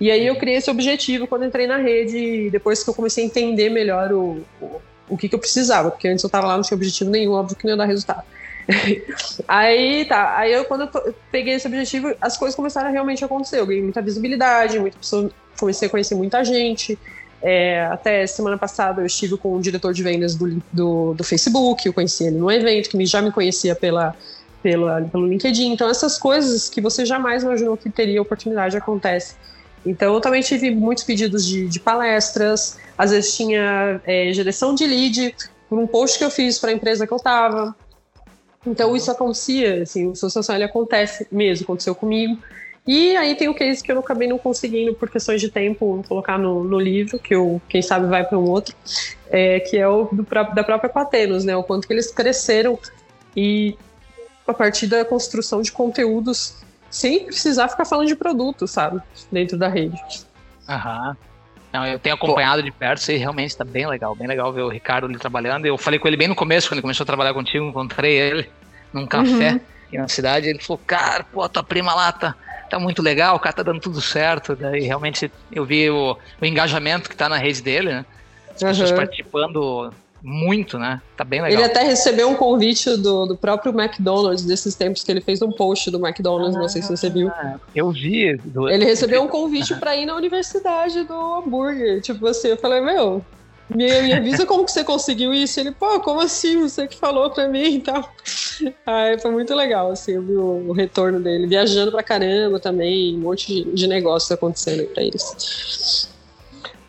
E 0.00 0.10
aí 0.10 0.26
eu 0.26 0.36
criei 0.36 0.56
esse 0.56 0.70
objetivo 0.70 1.26
quando 1.26 1.44
entrei 1.44 1.66
na 1.66 1.76
rede, 1.76 2.48
depois 2.48 2.82
que 2.82 2.88
eu 2.88 2.94
comecei 2.94 3.24
a 3.24 3.26
entender 3.26 3.68
melhor 3.68 4.10
o, 4.10 4.42
o, 4.58 4.80
o 5.10 5.18
que, 5.18 5.28
que 5.28 5.34
eu 5.34 5.38
precisava, 5.38 5.90
porque 5.90 6.08
antes 6.08 6.24
eu 6.24 6.28
estava 6.28 6.46
lá, 6.46 6.56
não 6.56 6.62
tinha 6.62 6.76
objetivo 6.76 7.10
nenhum, 7.10 7.32
óbvio 7.32 7.56
que 7.56 7.64
não 7.64 7.72
ia 7.72 7.76
dar 7.76 7.84
resultado. 7.84 8.24
aí 9.46 10.04
tá, 10.06 10.38
aí 10.38 10.52
eu 10.52 10.64
quando 10.64 10.82
eu 10.82 11.14
peguei 11.30 11.54
esse 11.54 11.66
objetivo, 11.66 12.14
as 12.20 12.36
coisas 12.36 12.54
começaram 12.54 12.88
a 12.88 12.92
realmente 12.92 13.24
acontecer. 13.24 13.60
Eu 13.60 13.66
ganhei 13.66 13.82
muita 13.82 14.00
visibilidade, 14.00 14.78
muita 14.78 14.98
pessoa, 14.98 15.30
comecei 15.58 15.88
a 15.88 15.90
conhecer 15.90 16.14
muita 16.14 16.44
gente. 16.44 16.98
É, 17.42 17.84
até 17.86 18.26
semana 18.26 18.56
passada 18.56 19.02
eu 19.02 19.06
estive 19.06 19.36
com 19.36 19.56
o 19.56 19.60
diretor 19.60 19.92
de 19.92 20.02
vendas 20.02 20.34
do, 20.34 20.62
do, 20.72 21.12
do 21.12 21.22
Facebook, 21.22 21.86
eu 21.86 21.92
conheci 21.92 22.24
ele 22.24 22.38
num 22.38 22.50
evento, 22.50 22.88
que 22.88 23.04
já 23.04 23.20
me 23.20 23.30
conhecia 23.30 23.74
pela, 23.74 24.16
pela, 24.62 25.02
pelo 25.02 25.26
LinkedIn. 25.26 25.72
Então, 25.72 25.90
essas 25.90 26.16
coisas 26.16 26.70
que 26.70 26.80
você 26.80 27.04
jamais 27.04 27.42
imaginou 27.42 27.76
que 27.76 27.90
teria 27.90 28.22
oportunidade 28.22 28.74
acontecem. 28.78 29.36
Então, 29.84 30.14
eu 30.14 30.20
também 30.22 30.40
tive 30.40 30.70
muitos 30.70 31.04
pedidos 31.04 31.46
de, 31.46 31.68
de 31.68 31.78
palestras, 31.78 32.78
às 32.96 33.10
vezes 33.10 33.36
tinha 33.36 34.00
é, 34.06 34.32
geração 34.32 34.74
de 34.74 34.86
lead 34.86 35.34
por 35.68 35.78
um 35.78 35.86
post 35.86 36.18
que 36.18 36.24
eu 36.24 36.30
fiz 36.30 36.58
para 36.58 36.70
a 36.70 36.72
empresa 36.72 37.06
que 37.06 37.12
eu 37.12 37.18
estava. 37.18 37.76
Então 38.66 38.96
isso 38.96 39.10
acontecia, 39.10 39.82
assim, 39.82 40.08
o 40.08 40.16
social 40.16 40.56
ele 40.56 40.64
acontece 40.64 41.26
mesmo, 41.30 41.64
aconteceu 41.64 41.94
comigo. 41.94 42.38
E 42.86 43.16
aí 43.16 43.34
tem 43.34 43.48
o 43.48 43.54
case 43.54 43.82
que 43.82 43.90
eu 43.90 43.98
acabei 43.98 44.28
não 44.28 44.36
conseguindo, 44.36 44.94
por 44.94 45.08
questões 45.08 45.40
de 45.40 45.50
tempo, 45.50 46.04
colocar 46.06 46.38
no, 46.38 46.62
no 46.64 46.78
livro, 46.78 47.18
que 47.18 47.34
eu, 47.34 47.60
quem 47.68 47.80
sabe 47.80 48.06
vai 48.06 48.24
para 48.24 48.38
um 48.38 48.48
outro, 48.48 48.74
é, 49.30 49.60
que 49.60 49.78
é 49.78 49.88
o 49.88 50.04
do, 50.12 50.22
da 50.54 50.62
própria 50.62 50.90
Patenos, 50.90 51.44
né? 51.44 51.56
O 51.56 51.62
quanto 51.62 51.86
que 51.86 51.94
eles 51.94 52.10
cresceram 52.10 52.78
e 53.34 53.74
a 54.46 54.52
partir 54.52 54.86
da 54.86 55.04
construção 55.04 55.62
de 55.62 55.72
conteúdos 55.72 56.62
sem 56.90 57.24
precisar 57.24 57.68
ficar 57.68 57.84
falando 57.84 58.06
de 58.06 58.14
produto, 58.14 58.68
sabe? 58.68 59.00
Dentro 59.32 59.58
da 59.58 59.68
rede. 59.68 59.98
Aham. 60.68 61.16
Não, 61.74 61.84
eu 61.84 61.98
tenho 61.98 62.14
acompanhado 62.14 62.62
Pô. 62.62 62.66
de 62.66 62.70
perto 62.70 63.10
e 63.10 63.16
realmente 63.16 63.50
está 63.50 63.64
bem 63.64 63.84
legal, 63.84 64.14
bem 64.14 64.28
legal 64.28 64.52
ver 64.52 64.62
o 64.62 64.68
Ricardo 64.68 65.08
ali 65.08 65.18
trabalhando. 65.18 65.66
Eu 65.66 65.76
falei 65.76 65.98
com 65.98 66.06
ele 66.06 66.16
bem 66.16 66.28
no 66.28 66.34
começo, 66.36 66.68
quando 66.68 66.74
ele 66.74 66.82
começou 66.82 67.02
a 67.02 67.06
trabalhar 67.06 67.34
contigo, 67.34 67.66
encontrei 67.66 68.16
ele 68.16 68.48
num 68.92 69.08
café 69.08 69.50
uhum. 69.50 69.60
aqui 69.88 69.98
na 69.98 70.06
cidade. 70.06 70.48
Ele 70.48 70.60
falou, 70.60 70.80
cara, 70.86 71.24
pô, 71.24 71.48
tua 71.48 71.64
prima 71.64 71.92
lá 71.92 72.12
tá, 72.12 72.36
tá 72.70 72.78
muito 72.78 73.02
legal, 73.02 73.34
o 73.34 73.40
cara 73.40 73.56
tá 73.56 73.64
dando 73.64 73.80
tudo 73.80 74.00
certo. 74.00 74.54
Daí 74.54 74.82
realmente 74.82 75.28
eu 75.50 75.64
vi 75.64 75.90
o, 75.90 76.16
o 76.40 76.46
engajamento 76.46 77.10
que 77.10 77.16
tá 77.16 77.28
na 77.28 77.38
rede 77.38 77.60
dele, 77.60 77.88
né? 77.88 78.06
As 78.54 78.62
uhum. 78.62 78.68
pessoas 78.68 78.92
participando 78.92 79.92
muito, 80.24 80.78
né? 80.78 81.02
Tá 81.16 81.22
bem 81.22 81.42
legal. 81.42 81.60
Ele 81.60 81.70
até 81.70 81.82
recebeu 81.82 82.30
um 82.30 82.34
convite 82.34 82.96
do, 82.96 83.26
do 83.26 83.36
próprio 83.36 83.78
McDonald's 83.78 84.42
desses 84.42 84.74
tempos 84.74 85.04
que 85.04 85.12
ele 85.12 85.20
fez 85.20 85.42
um 85.42 85.52
post 85.52 85.90
do 85.90 86.04
McDonald's, 86.04 86.56
ah, 86.56 86.60
não 86.60 86.68
sei 86.68 86.80
se 86.80 86.88
você 86.88 87.10
viu. 87.10 87.28
Ah, 87.28 87.56
eu 87.74 87.90
vi. 87.92 88.34
Do... 88.38 88.68
Ele 88.70 88.86
recebeu 88.86 89.22
um 89.22 89.28
convite 89.28 89.74
para 89.74 89.94
ir 89.94 90.06
na 90.06 90.16
universidade 90.16 91.04
do 91.04 91.14
hambúrguer. 91.34 92.00
Tipo 92.00 92.26
assim, 92.26 92.48
eu 92.48 92.56
falei, 92.56 92.80
meu, 92.80 93.22
me, 93.68 94.02
me 94.02 94.12
avisa 94.14 94.46
como 94.46 94.64
que 94.64 94.72
você 94.72 94.82
conseguiu 94.82 95.34
isso. 95.34 95.60
Ele, 95.60 95.72
pô, 95.72 96.00
como 96.00 96.20
assim? 96.20 96.62
Você 96.62 96.86
que 96.86 96.96
falou 96.96 97.28
pra 97.28 97.46
mim 97.46 97.74
e 97.74 97.80
tal. 97.80 98.10
Aí 98.86 99.18
foi 99.20 99.30
muito 99.30 99.54
legal, 99.54 99.90
assim, 99.90 100.12
eu 100.12 100.22
vi 100.22 100.32
o, 100.32 100.68
o 100.70 100.72
retorno 100.72 101.20
dele. 101.20 101.46
Viajando 101.46 101.92
pra 101.92 102.02
caramba 102.02 102.58
também, 102.58 103.14
um 103.14 103.20
monte 103.20 103.46
de, 103.46 103.74
de 103.74 103.86
negócios 103.86 104.32
acontecendo 104.32 104.80
aí 104.80 104.86
pra 104.86 105.02
eles. 105.02 106.08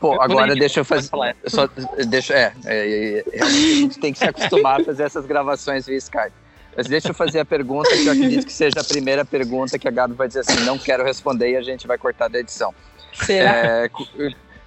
Pô, 0.05 0.21
agora 0.21 0.55
deixa 0.55 0.81
eu 0.81 0.85
fazer. 0.85 1.09
Só, 1.47 1.67
deixa, 2.07 2.33
é, 2.35 2.53
é, 2.65 3.23
é, 3.33 3.41
a 3.41 3.49
gente 3.49 3.99
tem 3.99 4.13
que 4.13 4.19
se 4.19 4.25
acostumar 4.25 4.79
a 4.79 4.83
fazer 4.83 5.03
essas 5.03 5.25
gravações 5.25 5.87
via 5.87 5.97
Skype. 5.97 6.31
Mas 6.77 6.87
deixa 6.87 7.09
eu 7.09 7.13
fazer 7.13 7.39
a 7.39 7.45
pergunta 7.45 7.89
que 7.89 8.05
eu 8.05 8.11
acredito 8.11 8.45
que 8.45 8.53
seja 8.53 8.81
a 8.81 8.83
primeira 8.83 9.25
pergunta 9.25 9.79
que 9.79 9.87
a 9.87 9.91
Gabi 9.91 10.13
vai 10.13 10.27
dizer 10.27 10.41
assim: 10.41 10.63
não 10.63 10.77
quero 10.77 11.03
responder 11.03 11.51
e 11.51 11.57
a 11.57 11.61
gente 11.61 11.87
vai 11.87 11.97
cortar 11.97 12.27
da 12.27 12.39
edição. 12.39 12.71
Será? 13.13 13.51
É, 13.55 13.89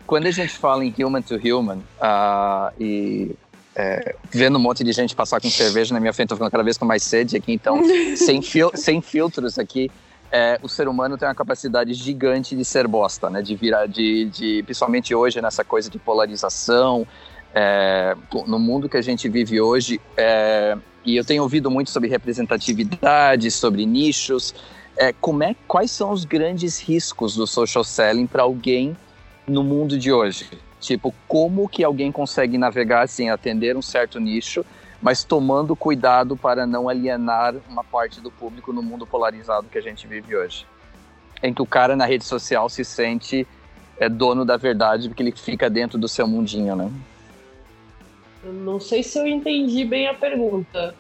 quando 0.07 0.27
a 0.27 0.31
gente 0.31 0.55
fala 0.55 0.85
em 0.85 0.93
human 0.99 1.23
to 1.23 1.37
human 1.37 1.79
uh, 2.01 2.73
e 2.81 3.37
é, 3.77 4.17
vendo 4.31 4.59
um 4.59 4.61
monte 4.61 4.83
de 4.83 4.91
gente 4.91 5.15
passar 5.15 5.41
com 5.41 5.49
cerveja 5.49 5.95
na 5.95 6.01
minha 6.01 6.13
frente, 6.13 6.31
tô 6.31 6.35
ficando 6.35 6.51
cada 6.51 6.65
vez 6.65 6.77
com 6.77 6.85
mais 6.85 7.05
sede 7.05 7.37
aqui, 7.37 7.53
então, 7.53 7.81
sem, 8.17 8.43
fil 8.43 8.73
sem 8.75 9.01
filtros 9.01 9.57
aqui, 9.57 9.89
é, 10.31 10.59
o 10.63 10.69
ser 10.69 10.89
humano 10.89 11.17
tem 11.17 11.27
uma 11.27 11.35
capacidade 11.35 11.95
gigante 11.95 12.55
de 12.55 12.65
ser 12.65 12.87
bosta, 12.87 13.31
né? 13.31 13.43
De 13.43 13.55
virar, 13.55 13.87
de, 13.87 14.27
de 14.27 14.63
principalmente 14.63 15.15
hoje 15.15 15.41
nessa 15.41 15.65
coisa 15.65 15.89
de 15.89 15.99
polarização, 15.99 17.07
é, 17.55 18.15
no 18.47 18.59
mundo 18.59 18.89
que 18.89 18.97
a 18.97 19.03
gente 19.03 19.29
vive 19.29 19.61
hoje. 19.61 20.01
É, 20.17 20.77
e 21.05 21.17
eu 21.17 21.25
tenho 21.25 21.43
ouvido 21.43 21.71
muito 21.71 21.91
sobre 21.91 22.09
representatividade, 22.09 23.51
sobre 23.51 23.87
nichos. 23.87 24.55
É, 24.97 25.13
como 25.13 25.43
é, 25.43 25.55
quais 25.67 25.91
são 25.91 26.11
os 26.11 26.25
grandes 26.25 26.79
riscos 26.79 27.35
do 27.35 27.47
social 27.47 27.85
selling 27.85 28.27
para 28.27 28.43
alguém 28.43 28.97
no 29.47 29.63
mundo 29.63 29.99
de 29.99 30.13
hoje? 30.13 30.51
Tipo, 30.81 31.15
como 31.27 31.69
que 31.69 31.83
alguém 31.83 32.13
consegue 32.13 32.59
navegar 32.59 33.03
assim, 33.03 33.31
atender 33.31 33.77
um 33.77 33.83
certo 33.83 34.21
nicho 34.21 34.65
mas 35.01 35.23
tomando 35.23 35.77
cuidado 35.77 36.37
para 36.37 36.67
não 36.67 36.89
alienar 36.89 37.55
uma 37.69 37.85
parte 37.85 38.21
do 38.21 38.31
público 38.31 38.73
no 38.73 38.83
mundo 38.83 39.07
polarizado 39.07 39.69
que 39.69 39.79
a 39.79 39.83
gente 39.83 40.07
vive 40.07 40.37
hoje. 40.37 40.67
Em 41.43 41.55
que 41.55 41.63
o 41.63 41.67
cara 41.67 41.95
na 41.95 42.05
rede 42.05 42.25
social 42.25 42.69
se 42.69 42.85
sente 42.85 43.47
é, 43.99 44.09
dono 44.09 44.45
da 44.45 44.57
verdade 44.57 45.09
porque 45.09 45.23
ele 45.23 45.33
fica 45.33 45.71
dentro 45.71 45.99
do 45.99 46.09
seu 46.09 46.27
mundinho, 46.27 46.75
né? 46.75 46.91
Eu 48.43 48.53
não 48.53 48.81
sei 48.81 49.03
se 49.03 49.19
eu 49.19 49.27
entendi 49.27 49.85
bem 49.85 50.09
a 50.09 50.15
pergunta. 50.15 50.95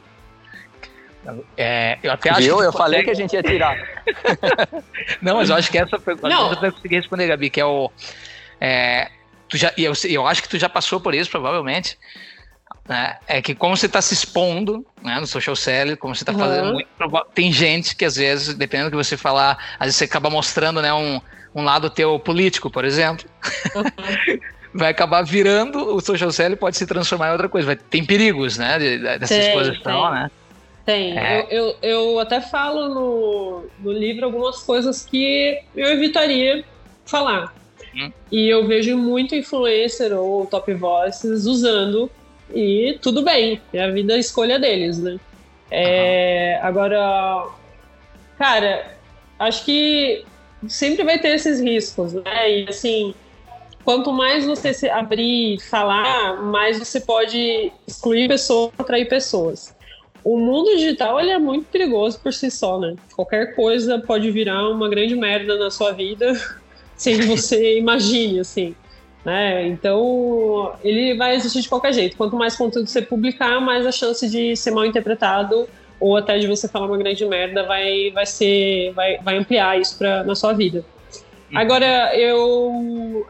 É, 1.56 1.98
eu 2.02 2.12
até 2.12 2.30
acho 2.30 2.40
Viu? 2.40 2.50
eu 2.50 2.56
consegue... 2.56 2.78
falei 2.78 3.02
que 3.02 3.10
a 3.10 3.14
gente 3.14 3.32
ia 3.32 3.42
tirar. 3.42 3.76
não, 5.20 5.36
mas 5.36 5.50
eu 5.50 5.56
acho 5.56 5.70
que 5.70 5.78
essa 5.78 5.98
pergunta 5.98 6.28
não. 6.28 6.52
eu 6.52 6.72
consegui 6.72 6.96
responder, 6.96 7.26
Gabi, 7.26 7.50
que 7.50 7.60
é 7.60 7.64
o. 7.64 7.90
É, 8.60 9.10
tu 9.48 9.56
já, 9.56 9.72
eu, 9.76 9.92
eu 10.08 10.26
acho 10.26 10.42
que 10.42 10.48
tu 10.48 10.58
já 10.58 10.68
passou 10.68 11.00
por 11.00 11.14
isso, 11.14 11.30
provavelmente. 11.30 11.98
Né? 12.88 13.16
É 13.26 13.42
que 13.42 13.54
como 13.54 13.76
você 13.76 13.86
está 13.86 14.00
se 14.00 14.14
expondo 14.14 14.84
né, 15.02 15.20
no 15.20 15.26
social 15.26 15.54
selling, 15.54 15.96
como 15.96 16.14
você 16.14 16.22
está 16.22 16.32
uhum. 16.32 16.38
fazendo 16.38 16.72
muito, 16.72 16.88
tem 17.34 17.52
gente 17.52 17.94
que 17.94 18.04
às 18.04 18.16
vezes, 18.16 18.54
dependendo 18.54 18.88
do 18.88 18.96
que 18.96 19.04
você 19.04 19.16
falar, 19.16 19.58
às 19.78 19.86
vezes 19.86 19.96
você 19.96 20.04
acaba 20.04 20.30
mostrando 20.30 20.80
né, 20.80 20.92
um, 20.92 21.20
um 21.54 21.62
lado 21.62 21.90
teu 21.90 22.18
político, 22.18 22.70
por 22.70 22.84
exemplo. 22.84 23.28
Uhum. 23.76 24.38
vai 24.74 24.90
acabar 24.90 25.22
virando 25.22 25.94
o 25.94 26.00
social 26.00 26.30
selling 26.30 26.56
pode 26.56 26.76
se 26.76 26.86
transformar 26.86 27.28
em 27.28 27.32
outra 27.32 27.48
coisa. 27.48 27.66
Vai, 27.66 27.76
tem 27.76 28.04
perigos, 28.04 28.56
né, 28.56 28.78
dessa 29.18 29.34
tem, 29.34 29.48
exposição, 29.48 30.02
tem. 30.02 30.10
né? 30.12 30.30
Tem. 30.86 31.18
É. 31.18 31.46
Eu, 31.50 31.66
eu, 31.66 31.76
eu, 31.82 32.18
até 32.18 32.40
falo 32.40 32.88
no, 32.88 33.66
no 33.80 33.92
livro 33.92 34.24
algumas 34.24 34.62
coisas 34.62 35.04
que 35.04 35.60
eu 35.76 35.86
evitaria 35.88 36.64
falar. 37.04 37.54
Hum. 37.94 38.10
E 38.32 38.48
eu 38.48 38.66
vejo 38.66 38.96
muito 38.96 39.34
influencer 39.34 40.12
ou 40.14 40.46
top 40.46 40.72
voices 40.72 41.44
usando 41.44 42.10
e 42.54 42.98
tudo 43.02 43.22
bem, 43.22 43.60
é 43.72 43.82
a 43.82 43.90
vida 43.90 44.14
a 44.14 44.18
escolha 44.18 44.58
deles, 44.58 44.98
né? 44.98 45.18
É, 45.70 46.58
agora, 46.62 47.46
cara, 48.38 48.96
acho 49.38 49.64
que 49.64 50.24
sempre 50.66 51.04
vai 51.04 51.18
ter 51.18 51.34
esses 51.34 51.60
riscos, 51.60 52.14
né? 52.14 52.50
E 52.50 52.68
assim, 52.68 53.14
quanto 53.84 54.12
mais 54.12 54.46
você 54.46 54.72
se 54.72 54.88
abrir, 54.88 55.60
falar, 55.60 56.42
mais 56.42 56.78
você 56.78 57.00
pode 57.00 57.72
excluir 57.86 58.28
pessoas, 58.28 58.72
atrair 58.78 59.08
pessoas. 59.08 59.76
O 60.24 60.36
mundo 60.36 60.76
digital 60.76 61.20
ele 61.20 61.30
é 61.30 61.38
muito 61.38 61.66
perigoso 61.66 62.18
por 62.20 62.32
si 62.32 62.50
só, 62.50 62.78
né? 62.78 62.96
Qualquer 63.14 63.54
coisa 63.54 63.98
pode 63.98 64.30
virar 64.30 64.68
uma 64.68 64.88
grande 64.88 65.14
merda 65.14 65.56
na 65.56 65.70
sua 65.70 65.92
vida 65.92 66.32
sem 66.96 67.20
você 67.22 67.78
imagine, 67.78 68.40
assim. 68.40 68.74
Né? 69.24 69.66
Então, 69.66 70.74
ele 70.82 71.16
vai 71.16 71.34
existir 71.34 71.60
de 71.60 71.68
qualquer 71.68 71.92
jeito. 71.92 72.16
Quanto 72.16 72.36
mais 72.36 72.56
conteúdo 72.56 72.88
você 72.88 73.02
publicar, 73.02 73.60
mais 73.60 73.86
a 73.86 73.92
chance 73.92 74.28
de 74.28 74.56
ser 74.56 74.70
mal 74.70 74.86
interpretado 74.86 75.68
ou 76.00 76.16
até 76.16 76.38
de 76.38 76.46
você 76.46 76.68
falar 76.68 76.86
uma 76.86 76.96
grande 76.96 77.26
merda 77.26 77.64
vai, 77.64 78.10
vai 78.12 78.24
ser 78.24 78.92
vai, 78.92 79.18
vai 79.18 79.36
ampliar 79.36 79.78
isso 79.78 79.98
pra, 79.98 80.22
na 80.22 80.34
sua 80.34 80.52
vida. 80.52 80.84
Agora, 81.54 82.14
eu, 82.16 83.26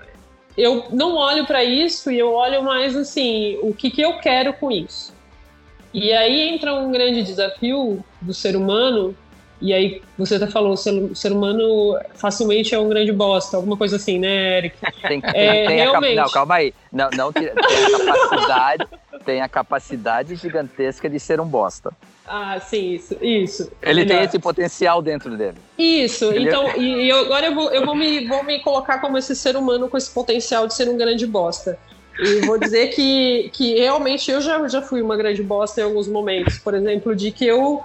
eu 0.56 0.86
não 0.90 1.14
olho 1.16 1.46
para 1.46 1.62
isso 1.64 2.10
e 2.10 2.18
eu 2.18 2.32
olho 2.32 2.62
mais 2.62 2.96
assim, 2.96 3.58
o 3.62 3.72
que, 3.72 3.90
que 3.90 4.02
eu 4.02 4.18
quero 4.18 4.52
com 4.52 4.70
isso. 4.70 5.14
E 5.94 6.12
aí 6.12 6.48
entra 6.48 6.74
um 6.74 6.90
grande 6.90 7.22
desafio 7.22 8.04
do 8.20 8.34
ser 8.34 8.56
humano, 8.56 9.16
e 9.60 9.72
aí 9.72 10.02
você 10.16 10.36
até 10.36 10.46
falou, 10.46 10.72
o 10.72 10.76
ser, 10.76 10.92
o 10.92 11.14
ser 11.14 11.32
humano 11.32 11.98
facilmente 12.14 12.74
é 12.74 12.78
um 12.78 12.88
grande 12.88 13.12
bosta, 13.12 13.56
alguma 13.56 13.76
coisa 13.76 13.96
assim, 13.96 14.18
né, 14.18 14.58
Eric? 14.58 14.76
Tem, 15.02 15.20
tem, 15.20 15.30
é, 15.34 15.66
tem 15.66 15.76
realmente. 15.76 16.18
A, 16.18 16.22
não, 16.22 16.30
calma 16.30 16.54
aí. 16.56 16.74
Não, 16.92 17.10
não 17.10 17.32
tem, 17.32 17.48
a 17.48 17.54
capacidade, 17.54 18.86
tem 19.24 19.40
a 19.40 19.48
capacidade 19.48 20.36
gigantesca 20.36 21.08
de 21.08 21.18
ser 21.18 21.40
um 21.40 21.46
bosta. 21.46 21.92
Ah, 22.26 22.60
sim, 22.60 22.92
isso, 22.92 23.16
isso. 23.22 23.72
Ele 23.82 24.04
tem 24.04 24.22
esse 24.22 24.38
potencial 24.38 25.00
dentro 25.00 25.36
dele. 25.36 25.56
Isso, 25.78 26.26
Ele 26.26 26.48
então, 26.48 26.76
e, 26.76 27.06
e 27.06 27.10
agora 27.10 27.46
eu, 27.46 27.54
vou, 27.54 27.70
eu 27.70 27.86
vou, 27.86 27.94
me, 27.94 28.26
vou 28.26 28.44
me 28.44 28.60
colocar 28.60 28.98
como 29.00 29.16
esse 29.16 29.34
ser 29.34 29.56
humano 29.56 29.88
com 29.88 29.96
esse 29.96 30.10
potencial 30.10 30.66
de 30.66 30.74
ser 30.74 30.88
um 30.88 30.96
grande 30.96 31.26
bosta. 31.26 31.78
E 32.20 32.44
vou 32.44 32.58
dizer 32.58 32.88
que, 32.88 33.50
que 33.52 33.76
realmente 33.76 34.30
eu 34.30 34.40
já, 34.40 34.66
já 34.68 34.82
fui 34.82 35.00
uma 35.00 35.16
grande 35.16 35.42
bosta 35.42 35.80
em 35.80 35.84
alguns 35.84 36.06
momentos. 36.06 36.58
Por 36.58 36.74
exemplo, 36.74 37.14
de 37.16 37.30
que 37.30 37.46
eu 37.46 37.82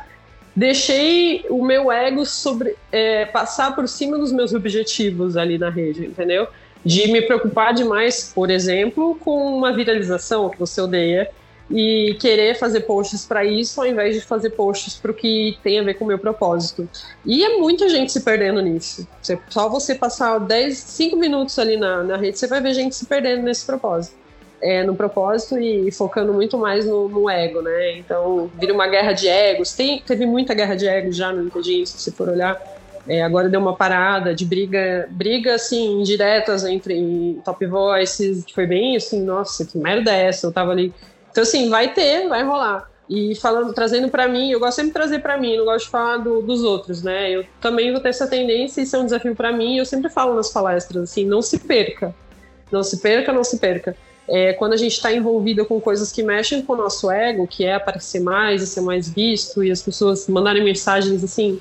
deixei 0.56 1.45
o 1.49 1.64
meu 1.64 1.91
ego 1.91 2.26
sobre 2.26 2.76
é, 2.91 3.26
passar 3.26 3.76
por 3.76 3.88
cima 3.88 4.18
dos 4.18 4.32
meus 4.32 4.54
objetivos 4.54 5.36
ali 5.36 5.58
na 5.58 5.70
rede, 5.70 6.06
entendeu? 6.06 6.47
De 6.86 7.12
me 7.12 7.22
preocupar 7.22 7.74
demais, 7.74 8.32
por 8.34 8.49
exemplo, 8.49 9.16
com 9.16 9.58
uma 9.58 9.74
viralização 9.74 10.49
que 10.49 10.60
você 10.60 10.82
odeia 10.82 11.30
e 11.72 12.16
querer 12.20 12.56
fazer 12.60 12.82
posts 12.82 13.26
para 13.26 13.45
isso 13.45 13.80
ao 13.80 13.88
invés 13.88 14.16
de 14.16 14.22
fazer 14.22 14.49
posts 14.51 14.95
para 14.95 15.12
o 15.12 15.14
que 15.14 15.58
tem 15.64 15.80
a 15.80 15.84
ver 15.84 15.93
com 15.95 16.04
o 16.04 16.08
meu 16.08 16.20
propósito. 16.20 16.88
E 17.26 17.43
é 17.43 17.58
muita 17.58 17.88
gente 17.88 18.12
se 18.12 18.22
perdendo 18.22 18.62
nisso. 18.62 19.08
Só 19.49 19.70
você 19.70 19.95
passar 19.95 20.39
10, 20.39 20.78
5 20.78 21.16
minutos 21.16 21.58
ali 21.58 21.78
na, 21.78 22.04
na 22.04 22.18
rede, 22.18 22.38
você 22.38 22.47
vai 22.47 22.62
ver 22.62 22.74
gente 22.74 22.95
se 22.95 23.06
perdendo 23.06 23.43
nesse 23.43 23.66
propósito 23.66 24.22
é, 24.64 24.82
no 24.82 24.95
propósito 24.95 25.59
e 25.59 25.91
focando 25.91 26.34
muito 26.34 26.57
mais 26.57 26.86
no, 26.86 27.09
no, 27.09 27.30
ego, 27.30 27.61
né? 27.61 27.97
Então, 27.97 28.49
vira 28.57 28.74
uma 28.74 28.88
guerra 28.88 29.11
de 29.11 29.28
egos. 29.28 29.74
Tem, 29.74 29.99
teve 29.99 30.26
muita 30.26 30.53
guerra 30.53 30.76
de 30.76 30.88
egos 30.88 31.18
já 31.18 31.34
no 31.34 31.43
LinkedIn, 31.43 31.86
se 31.86 31.99
você 31.99 32.11
for 32.11 32.30
olhar. 32.30 32.59
É, 33.05 33.22
agora 33.22 33.49
deu 33.49 33.59
uma 33.59 33.76
parada 33.76 34.34
de 34.34 34.45
briga, 34.45 35.05
briga 35.11 35.55
assim, 35.55 35.99
indiretas 35.99 36.64
entre 36.64 37.41
top 37.43 37.66
voices, 37.66 38.45
que 38.45 38.55
foi 38.55 38.66
bem 38.66 38.95
assim, 38.95 39.22
nossa, 39.22 39.66
que 39.66 39.78
merda 39.78 40.16
é 40.16 40.28
essa? 40.28 40.47
Eu 40.47 40.53
tava 40.53 40.72
ali. 40.72 40.93
Então, 41.30 41.43
assim, 41.43 41.70
vai 41.70 41.93
ter, 41.93 42.30
vai 42.30 42.41
rolar. 42.43 42.89
E 43.09 43.36
falando, 43.36 43.74
trazendo 43.74 44.07
para 44.07 44.30
mim, 44.30 44.49
eu 44.49 44.61
gosto 44.61 44.78
sempre 44.78 44.91
de 44.91 44.93
trazer 44.93 45.20
para 45.20 45.38
mim, 45.38 45.57
não 45.57 45.66
gosto 45.66 45.86
de 45.86 45.91
falar 45.91 46.18
do, 46.20 46.41
dos 46.41 46.64
outros, 46.64 47.03
né? 47.03 47.30
Eu 47.30 47.45
também 47.59 47.91
vou 47.91 47.99
ter 47.99 48.09
essa 48.09 48.28
tendência, 48.28 48.82
isso 48.82 48.95
é 48.95 48.99
um 48.99 49.03
desafio 49.03 49.36
para 49.36 49.51
mim. 49.51 49.78
Eu 49.78 49.86
sempre 49.86 50.09
falo 50.09 50.34
nas 50.34 50.49
palestras 50.49 51.03
assim, 51.03 51.26
não 51.26 51.41
se 51.41 51.59
perca, 51.59 52.16
não 52.72 52.82
se 52.82 53.01
perca, 53.01 53.34
não 53.34 53.43
se 53.43 53.59
perca 53.59 53.93
é, 54.28 54.53
quando 54.53 54.74
a 54.74 54.78
gente 54.78 54.93
está 54.93 55.11
envolvido 55.11 55.65
com 55.65 55.80
coisas 55.82 56.11
que 56.11 56.24
mexem 56.24 56.61
com 56.61 56.74
o 56.74 56.78
nosso 56.78 57.11
ego, 57.11 57.45
que 57.47 57.65
é 57.65 57.76
aparecer 57.76 58.21
mais 58.21 58.61
e 58.61 58.67
ser 58.67 58.82
mais 58.82 59.09
visto, 59.09 59.63
e 59.63 59.71
as 59.71 59.82
pessoas 59.82 60.28
mandarem 60.28 60.63
mensagens 60.63 61.24
assim. 61.24 61.59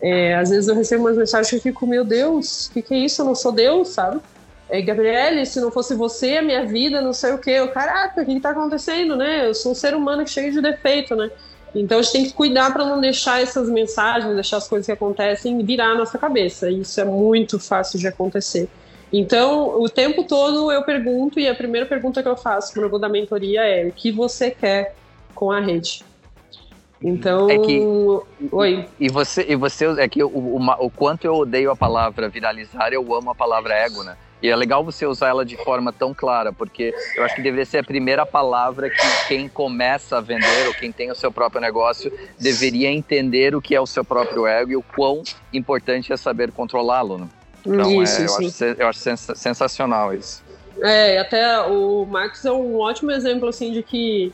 É, 0.00 0.34
às 0.34 0.50
vezes 0.50 0.68
eu 0.68 0.74
recebo 0.74 1.04
umas 1.04 1.16
mensagens 1.16 1.48
que 1.48 1.56
eu 1.56 1.60
fico, 1.60 1.86
meu 1.86 2.04
Deus, 2.04 2.66
o 2.66 2.72
que, 2.72 2.82
que 2.82 2.94
é 2.94 2.98
isso? 2.98 3.22
Eu 3.22 3.26
não 3.26 3.34
sou 3.34 3.52
Deus, 3.52 3.88
sabe? 3.88 4.20
É, 4.68 4.80
Gabriele, 4.80 5.44
se 5.44 5.60
não 5.60 5.70
fosse 5.70 5.94
você, 5.94 6.38
a 6.38 6.42
minha 6.42 6.64
vida, 6.64 7.00
não 7.00 7.12
sei 7.12 7.32
o 7.32 7.38
quê. 7.38 7.50
Eu, 7.50 7.68
caraca, 7.68 8.22
o 8.22 8.24
que 8.24 8.32
está 8.32 8.50
acontecendo, 8.50 9.14
né? 9.14 9.46
Eu 9.46 9.54
sou 9.54 9.72
um 9.72 9.74
ser 9.74 9.94
humano 9.94 10.26
cheio 10.26 10.50
de 10.50 10.62
defeito, 10.62 11.14
né? 11.14 11.30
Então 11.74 11.98
a 11.98 12.02
gente 12.02 12.12
tem 12.12 12.24
que 12.24 12.32
cuidar 12.32 12.72
para 12.72 12.84
não 12.84 13.00
deixar 13.00 13.42
essas 13.42 13.68
mensagens, 13.68 14.34
deixar 14.34 14.58
as 14.58 14.68
coisas 14.68 14.86
que 14.86 14.92
acontecem 14.92 15.62
virar 15.64 15.90
a 15.90 15.94
nossa 15.94 16.18
cabeça. 16.18 16.70
Isso 16.70 17.00
é 17.00 17.04
muito 17.04 17.58
fácil 17.58 17.98
de 17.98 18.06
acontecer. 18.06 18.68
Então, 19.12 19.80
o 19.80 19.88
tempo 19.88 20.24
todo 20.24 20.72
eu 20.72 20.82
pergunto, 20.82 21.38
e 21.38 21.46
a 21.46 21.54
primeira 21.54 21.86
pergunta 21.86 22.22
que 22.22 22.28
eu 22.28 22.36
faço 22.36 22.72
quando 22.72 22.84
eu 22.84 22.90
vou 22.90 22.98
dar 22.98 23.10
mentoria 23.10 23.60
é: 23.62 23.86
o 23.86 23.92
que 23.92 24.10
você 24.10 24.50
quer 24.50 24.94
com 25.34 25.50
a 25.50 25.60
rede? 25.60 26.02
Então, 27.04 27.50
é 27.50 27.58
que, 27.58 27.80
oi. 28.52 28.86
E 28.98 29.08
você, 29.08 29.44
e 29.48 29.56
você 29.56 29.86
é 30.00 30.08
que 30.08 30.22
o, 30.22 30.28
o, 30.28 30.56
o, 30.56 30.90
quanto 30.90 31.24
eu 31.24 31.34
odeio 31.34 31.70
a 31.70 31.76
palavra 31.76 32.28
viralizar, 32.28 32.92
eu 32.92 33.12
amo 33.12 33.30
a 33.30 33.34
palavra 33.34 33.74
ego, 33.74 34.04
né? 34.04 34.16
E 34.40 34.48
é 34.48 34.56
legal 34.56 34.84
você 34.84 35.04
usar 35.04 35.28
ela 35.28 35.44
de 35.44 35.56
forma 35.56 35.92
tão 35.92 36.14
clara, 36.14 36.52
porque 36.52 36.94
eu 37.16 37.24
acho 37.24 37.34
que 37.34 37.42
deveria 37.42 37.64
ser 37.64 37.78
a 37.78 37.84
primeira 37.84 38.24
palavra 38.24 38.88
que 38.90 39.28
quem 39.28 39.48
começa 39.48 40.18
a 40.18 40.20
vender 40.20 40.66
ou 40.66 40.74
quem 40.74 40.90
tem 40.90 41.10
o 41.10 41.14
seu 41.14 41.30
próprio 41.30 41.60
negócio 41.60 42.12
deveria 42.40 42.90
entender 42.90 43.54
o 43.54 43.62
que 43.62 43.74
é 43.74 43.80
o 43.80 43.86
seu 43.86 44.04
próprio 44.04 44.46
ego 44.46 44.72
e 44.72 44.76
o 44.76 44.82
quão 44.82 45.22
importante 45.52 46.12
é 46.12 46.16
saber 46.16 46.50
controlá-lo. 46.50 47.18
Né? 47.18 47.28
Então, 47.64 48.02
isso, 48.02 48.20
é, 48.20 48.26
eu, 48.26 48.36
acho, 48.36 48.64
eu 48.64 48.88
acho 48.88 49.00
sensacional 49.36 50.14
isso. 50.14 50.42
É, 50.80 51.18
até 51.18 51.60
o 51.62 52.04
Max 52.04 52.44
é 52.44 52.50
um 52.50 52.78
ótimo 52.78 53.10
exemplo, 53.10 53.48
assim, 53.48 53.72
de 53.72 53.82
que, 53.82 54.32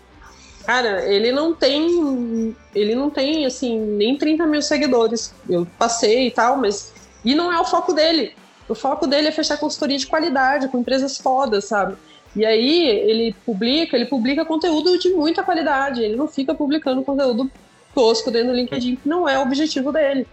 cara, 0.65 1.05
ele 1.07 1.31
não 1.31 1.55
tem, 1.55 2.57
ele 2.75 2.95
não 2.95 3.11
tem, 3.11 3.45
assim, 3.45 3.79
nem 3.79 4.17
30 4.17 4.47
mil 4.47 4.63
seguidores. 4.63 5.35
Eu 5.49 5.67
passei 5.79 6.29
e 6.29 6.31
tal, 6.31 6.57
mas, 6.57 6.93
e 7.25 7.35
não 7.35 7.53
é 7.53 7.61
o 7.61 7.65
foco 7.65 7.93
dele. 7.93 8.35
O 8.69 8.75
foco 8.75 9.07
dele 9.07 9.29
é 9.29 9.33
fechar 9.33 9.59
consultoria 9.59 9.99
de 9.99 10.07
qualidade 10.07 10.69
com 10.69 10.79
empresas 10.79 11.19
fodas, 11.19 11.65
sabe? 11.67 11.97
E 12.37 12.45
aí 12.45 12.87
ele 12.87 13.35
publica, 13.45 13.97
ele 13.97 14.07
publica 14.07 14.45
conteúdo 14.45 14.99
de 14.99 15.11
muita 15.11 15.43
qualidade. 15.43 16.03
Ele 16.03 16.17
não 16.17 16.29
fica 16.29 16.55
publicando 16.55 17.03
conteúdo 17.03 17.51
tosco 17.95 18.31
dentro 18.31 18.49
do 18.49 18.55
LinkedIn, 18.55 18.97
que 18.97 19.09
não 19.09 19.29
é 19.29 19.39
o 19.39 19.43
objetivo 19.43 19.91
dele. 19.91 20.27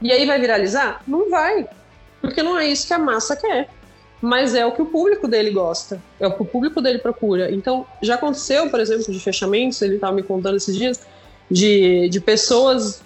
E 0.00 0.10
aí 0.10 0.24
vai 0.24 0.40
viralizar? 0.40 1.02
Não 1.06 1.28
vai. 1.28 1.68
Porque 2.20 2.42
não 2.42 2.58
é 2.58 2.66
isso 2.66 2.86
que 2.86 2.92
a 2.92 2.98
massa 2.98 3.36
quer. 3.36 3.68
Mas 4.20 4.54
é 4.54 4.66
o 4.66 4.72
que 4.72 4.82
o 4.82 4.86
público 4.86 5.26
dele 5.26 5.50
gosta, 5.50 6.00
é 6.18 6.26
o 6.26 6.32
que 6.32 6.42
o 6.42 6.44
público 6.44 6.82
dele 6.82 6.98
procura. 6.98 7.50
Então, 7.50 7.86
já 8.02 8.16
aconteceu, 8.16 8.68
por 8.68 8.78
exemplo, 8.78 9.10
de 9.10 9.18
fechamentos, 9.18 9.80
ele 9.80 9.94
estava 9.94 10.14
me 10.14 10.22
contando 10.22 10.56
esses 10.56 10.76
dias, 10.76 11.00
de, 11.50 12.08
de 12.10 12.20
pessoas 12.20 13.02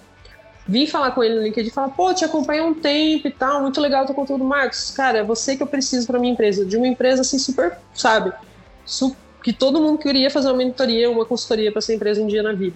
vir 0.67 0.87
falar 0.87 1.11
com 1.11 1.23
ele 1.23 1.35
no 1.35 1.43
LinkedIn 1.43 1.69
e 1.69 1.71
falar, 1.71 1.89
pô, 1.89 2.13
te 2.13 2.25
acompanho 2.25 2.63
há 2.63 2.67
um 2.67 2.73
tempo 2.73 3.27
e 3.27 3.31
tal, 3.31 3.61
muito 3.61 3.79
legal 3.79 4.03
o 4.03 4.05
teu 4.07 4.15
conteúdo, 4.15 4.43
Marcos. 4.43 4.91
Cara, 4.91 5.19
é 5.19 5.23
você 5.23 5.55
que 5.55 5.63
eu 5.63 5.67
preciso 5.67 6.07
para 6.07 6.19
minha 6.19 6.33
empresa, 6.33 6.65
de 6.65 6.75
uma 6.75 6.87
empresa 6.87 7.21
assim 7.21 7.37
super, 7.37 7.77
sabe, 7.93 8.33
que 9.43 9.53
todo 9.53 9.79
mundo 9.79 9.99
queria 9.99 10.29
fazer 10.29 10.47
uma 10.47 10.57
mentoria, 10.57 11.09
uma 11.09 11.23
consultoria 11.23 11.71
para 11.71 11.79
essa 11.79 11.93
empresa 11.93 12.21
um 12.21 12.27
dia 12.27 12.41
na 12.41 12.51
vida. 12.51 12.75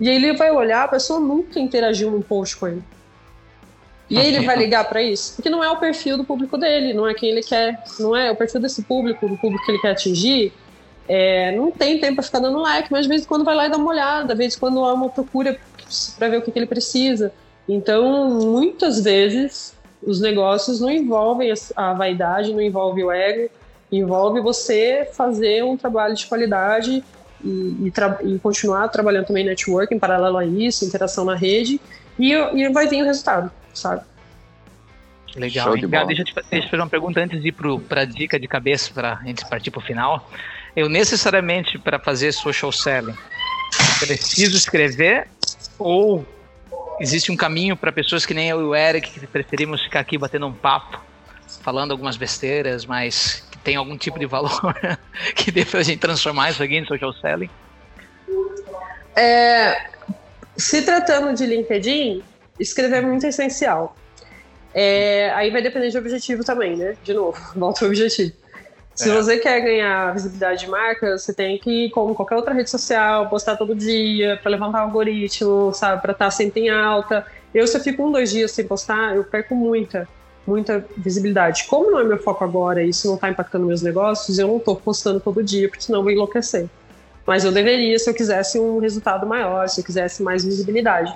E 0.00 0.08
aí 0.08 0.16
ele 0.16 0.32
vai 0.32 0.50
olhar, 0.50 0.84
a 0.84 0.88
pessoa 0.88 1.20
nunca 1.20 1.60
interagiu 1.60 2.10
num 2.10 2.20
post 2.20 2.56
com 2.56 2.66
ele. 2.66 2.82
E 4.10 4.18
ele 4.18 4.40
vai 4.46 4.56
ligar 4.56 4.88
para 4.88 5.02
isso? 5.02 5.34
Porque 5.36 5.50
não 5.50 5.62
é 5.62 5.70
o 5.70 5.76
perfil 5.76 6.16
do 6.16 6.24
público 6.24 6.56
dele, 6.56 6.94
não 6.94 7.06
é 7.06 7.12
quem 7.12 7.28
ele 7.28 7.42
quer, 7.42 7.82
não 8.00 8.16
é 8.16 8.30
o 8.30 8.36
perfil 8.36 8.60
desse 8.60 8.82
público, 8.82 9.28
do 9.28 9.36
público 9.36 9.64
que 9.64 9.72
ele 9.72 9.80
quer 9.80 9.90
atingir. 9.90 10.52
É, 11.06 11.54
não 11.56 11.70
tem 11.70 11.98
tempo 11.98 12.16
para 12.16 12.24
ficar 12.24 12.38
dando 12.38 12.58
like, 12.58 12.90
mas 12.90 13.02
de 13.02 13.08
vez 13.08 13.22
em 13.22 13.26
quando 13.26 13.44
vai 13.44 13.54
lá 13.54 13.66
e 13.66 13.70
dá 13.70 13.76
uma 13.76 13.90
olhada, 13.90 14.32
de 14.32 14.38
vez 14.38 14.56
em 14.56 14.58
quando 14.58 14.82
há 14.82 14.94
uma 14.94 15.10
procura 15.10 15.58
para 16.18 16.28
ver 16.28 16.38
o 16.38 16.42
que, 16.42 16.50
que 16.50 16.58
ele 16.58 16.66
precisa. 16.66 17.32
Então, 17.68 18.30
muitas 18.30 19.02
vezes, 19.02 19.74
os 20.02 20.20
negócios 20.20 20.80
não 20.80 20.90
envolvem 20.90 21.52
a 21.76 21.92
vaidade, 21.92 22.52
não 22.52 22.62
envolve 22.62 23.04
o 23.04 23.12
ego, 23.12 23.50
envolve 23.92 24.40
você 24.40 25.06
fazer 25.12 25.64
um 25.64 25.76
trabalho 25.76 26.14
de 26.14 26.26
qualidade 26.26 27.04
e, 27.44 27.76
e, 27.84 27.90
tra 27.90 28.18
e 28.22 28.38
continuar 28.38 28.88
trabalhando 28.88 29.26
também 29.26 29.44
network 29.44 29.94
em 29.94 29.98
paralelo 29.98 30.38
a 30.38 30.46
isso, 30.46 30.84
interação 30.84 31.26
na 31.26 31.34
rede, 31.34 31.78
e, 32.18 32.32
e 32.32 32.68
vai 32.70 32.86
vir 32.86 33.02
o 33.02 33.04
resultado 33.04 33.50
sabe? 33.78 34.02
Legal. 35.36 35.76
De 35.76 35.86
deixa, 35.86 36.22
eu 36.22 36.24
te, 36.24 36.34
deixa 36.50 36.66
eu 36.66 36.70
fazer 36.70 36.82
uma 36.82 36.88
pergunta 36.88 37.20
antes 37.20 37.40
de 37.40 37.48
ir 37.48 37.52
para 37.88 38.02
a 38.02 38.04
dica 38.04 38.38
de 38.38 38.48
cabeça, 38.48 38.90
para 38.92 39.14
a 39.14 39.24
gente 39.24 39.44
partir 39.46 39.70
para 39.70 39.78
o 39.78 39.82
final. 39.82 40.28
Eu 40.74 40.88
necessariamente, 40.88 41.78
para 41.78 41.98
fazer 41.98 42.32
social 42.32 42.72
selling, 42.72 43.16
preciso 44.00 44.56
escrever 44.56 45.28
ou 45.78 46.26
existe 47.00 47.30
um 47.30 47.36
caminho 47.36 47.76
para 47.76 47.92
pessoas 47.92 48.26
que 48.26 48.34
nem 48.34 48.48
eu 48.48 48.60
e 48.60 48.64
o 48.64 48.74
Eric, 48.74 49.10
que 49.10 49.26
preferimos 49.26 49.82
ficar 49.82 50.00
aqui 50.00 50.18
batendo 50.18 50.46
um 50.46 50.52
papo, 50.52 51.00
falando 51.62 51.92
algumas 51.92 52.16
besteiras, 52.16 52.84
mas 52.84 53.46
que 53.50 53.58
tem 53.58 53.76
algum 53.76 53.96
tipo 53.96 54.18
de 54.18 54.26
valor 54.26 54.74
que 55.34 55.50
dê 55.50 55.64
para 55.64 55.80
a 55.80 55.82
gente 55.82 55.98
transformar 55.98 56.50
isso 56.50 56.62
aqui 56.62 56.76
em 56.76 56.84
social 56.84 57.12
selling? 57.14 57.50
É, 59.16 59.90
se 60.56 60.82
tratando 60.82 61.34
de 61.34 61.46
LinkedIn, 61.46 62.22
escrever 62.58 62.98
é 62.98 63.00
muito 63.00 63.26
essencial. 63.26 63.96
É, 64.74 65.30
aí 65.34 65.50
vai 65.50 65.62
depender 65.62 65.88
de 65.90 65.98
objetivo 65.98 66.44
também, 66.44 66.76
né? 66.76 66.96
De 67.02 67.12
novo, 67.14 67.38
volta 67.56 67.84
ao 67.84 67.88
objetivo. 67.88 68.32
Se 68.94 69.10
é. 69.10 69.14
você 69.14 69.38
quer 69.38 69.60
ganhar 69.60 70.12
visibilidade 70.12 70.60
de 70.60 70.68
marca, 70.68 71.16
você 71.16 71.32
tem 71.32 71.56
que, 71.56 71.88
como 71.90 72.14
qualquer 72.16 72.34
outra 72.34 72.52
rede 72.52 72.68
social, 72.68 73.28
postar 73.28 73.56
todo 73.56 73.74
dia 73.74 74.38
para 74.42 74.50
levantar 74.50 74.82
o 74.82 74.86
algoritmo, 74.86 75.72
sabe, 75.72 76.02
para 76.02 76.12
estar 76.12 76.24
tá 76.24 76.30
sempre 76.32 76.62
em 76.62 76.68
alta. 76.68 77.24
Eu, 77.54 77.66
se 77.66 77.76
eu 77.76 77.80
fico 77.80 78.04
um, 78.04 78.10
dois 78.10 78.30
dias 78.30 78.50
sem 78.50 78.66
postar, 78.66 79.14
eu 79.14 79.22
perco 79.22 79.54
muita, 79.54 80.08
muita 80.44 80.84
visibilidade. 80.96 81.64
Como 81.68 81.92
não 81.92 82.00
é 82.00 82.04
meu 82.04 82.18
foco 82.18 82.42
agora 82.42 82.82
e 82.82 82.88
isso 82.88 83.06
não 83.06 83.14
está 83.14 83.30
impactando 83.30 83.66
meus 83.66 83.82
negócios, 83.82 84.36
eu 84.36 84.48
não 84.48 84.56
estou 84.56 84.74
postando 84.74 85.20
todo 85.20 85.44
dia, 85.44 85.68
porque 85.68 85.84
senão 85.84 86.00
eu 86.00 86.02
vou 86.02 86.12
enlouquecer. 86.12 86.68
Mas 87.28 87.44
eu 87.44 87.52
deveria 87.52 87.98
se 87.98 88.08
eu 88.08 88.14
quisesse 88.14 88.58
um 88.58 88.78
resultado 88.78 89.26
maior, 89.26 89.68
se 89.68 89.82
eu 89.82 89.84
quisesse 89.84 90.22
mais 90.22 90.42
visibilidade. 90.42 91.14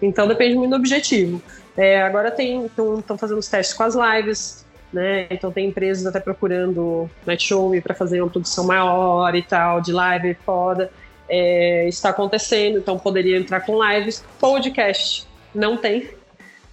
Então 0.00 0.26
depende 0.26 0.54
muito 0.54 0.70
do 0.70 0.76
objetivo. 0.76 1.42
É, 1.76 2.00
agora 2.00 2.34
estão 2.34 3.18
fazendo 3.18 3.36
os 3.36 3.46
testes 3.46 3.76
com 3.76 3.82
as 3.82 3.94
lives. 3.94 4.64
né? 4.90 5.26
Então 5.30 5.52
tem 5.52 5.68
empresas 5.68 6.06
até 6.06 6.18
procurando 6.18 7.10
Netshow 7.26 7.78
para 7.82 7.94
fazer 7.94 8.22
uma 8.22 8.30
produção 8.30 8.66
maior 8.66 9.34
e 9.34 9.42
tal, 9.42 9.82
de 9.82 9.92
live 9.92 10.34
foda. 10.46 10.90
É, 11.28 11.86
está 11.86 12.08
acontecendo, 12.08 12.78
então 12.78 12.98
poderia 12.98 13.36
entrar 13.36 13.60
com 13.60 13.78
lives. 13.84 14.24
Podcast 14.40 15.26
não 15.54 15.76
tem, 15.76 16.08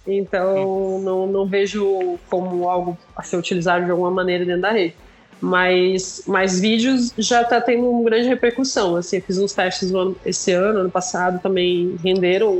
então 0.06 0.98
não, 1.00 1.26
não 1.26 1.46
vejo 1.46 2.18
como 2.30 2.66
algo 2.70 2.96
a 3.14 3.22
ser 3.22 3.36
utilizado 3.36 3.84
de 3.84 3.90
alguma 3.90 4.10
maneira 4.10 4.46
dentro 4.46 4.62
da 4.62 4.70
rede. 4.70 4.94
Mas, 5.40 6.22
mas 6.26 6.58
vídeos 6.58 7.12
já 7.16 7.42
está 7.42 7.60
tendo 7.60 7.88
uma 7.88 8.04
grande 8.04 8.28
repercussão. 8.28 8.96
Assim, 8.96 9.20
fiz 9.20 9.38
uns 9.38 9.52
testes 9.52 9.92
ano, 9.92 10.16
esse 10.26 10.52
ano, 10.52 10.80
ano 10.80 10.90
passado 10.90 11.40
também 11.40 11.96
renderam 12.02 12.52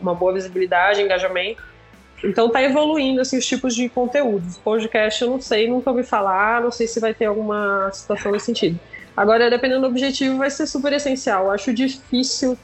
uma 0.00 0.14
boa 0.14 0.32
visibilidade, 0.32 1.00
engajamento. 1.00 1.62
Então 2.22 2.48
está 2.48 2.62
evoluindo 2.62 3.20
assim, 3.20 3.38
os 3.38 3.46
tipos 3.46 3.74
de 3.74 3.88
conteúdos. 3.88 4.58
Podcast 4.58 5.22
eu 5.22 5.30
não 5.30 5.40
sei, 5.40 5.68
nunca 5.68 5.90
ouvi 5.90 6.02
falar, 6.02 6.60
não 6.60 6.70
sei 6.70 6.86
se 6.86 7.00
vai 7.00 7.14
ter 7.14 7.26
alguma 7.26 7.90
situação 7.92 8.32
nesse 8.32 8.46
sentido. 8.46 8.78
Agora, 9.16 9.48
dependendo 9.48 9.82
do 9.82 9.86
objetivo, 9.86 10.36
vai 10.38 10.50
ser 10.50 10.66
super 10.66 10.92
essencial. 10.92 11.44
Eu 11.44 11.50
acho 11.52 11.72
difícil 11.72 12.58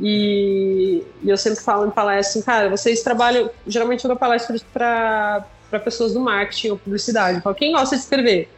e, 0.00 1.02
e, 1.22 1.28
eu 1.28 1.36
sempre 1.36 1.62
falo 1.62 1.86
em 1.86 1.90
palestra 1.90 2.38
assim, 2.38 2.42
cara, 2.42 2.68
vocês 2.68 3.02
trabalham. 3.02 3.50
Geralmente 3.66 4.04
eu 4.04 4.08
dou 4.08 4.16
palestra 4.16 4.56
para 4.72 5.78
pessoas 5.80 6.12
do 6.14 6.20
marketing 6.20 6.70
ou 6.70 6.78
publicidade. 6.78 7.38
Eu 7.38 7.42
falo, 7.42 7.54
quem 7.54 7.72
gosta 7.72 7.96
de 7.96 8.02
escrever? 8.02 8.48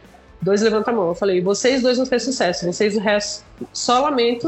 Dois 0.45 0.61
levanta 0.61 0.91
a 0.91 0.93
mão. 0.93 1.07
Eu 1.07 1.15
falei, 1.15 1.41
vocês 1.41 1.81
dois 1.81 1.97
vão 1.97 2.05
ter 2.05 2.19
sucesso, 2.19 2.71
vocês 2.71 2.95
o 2.95 2.99
resto 2.99 3.43
só 3.73 3.99
lamento. 3.99 4.47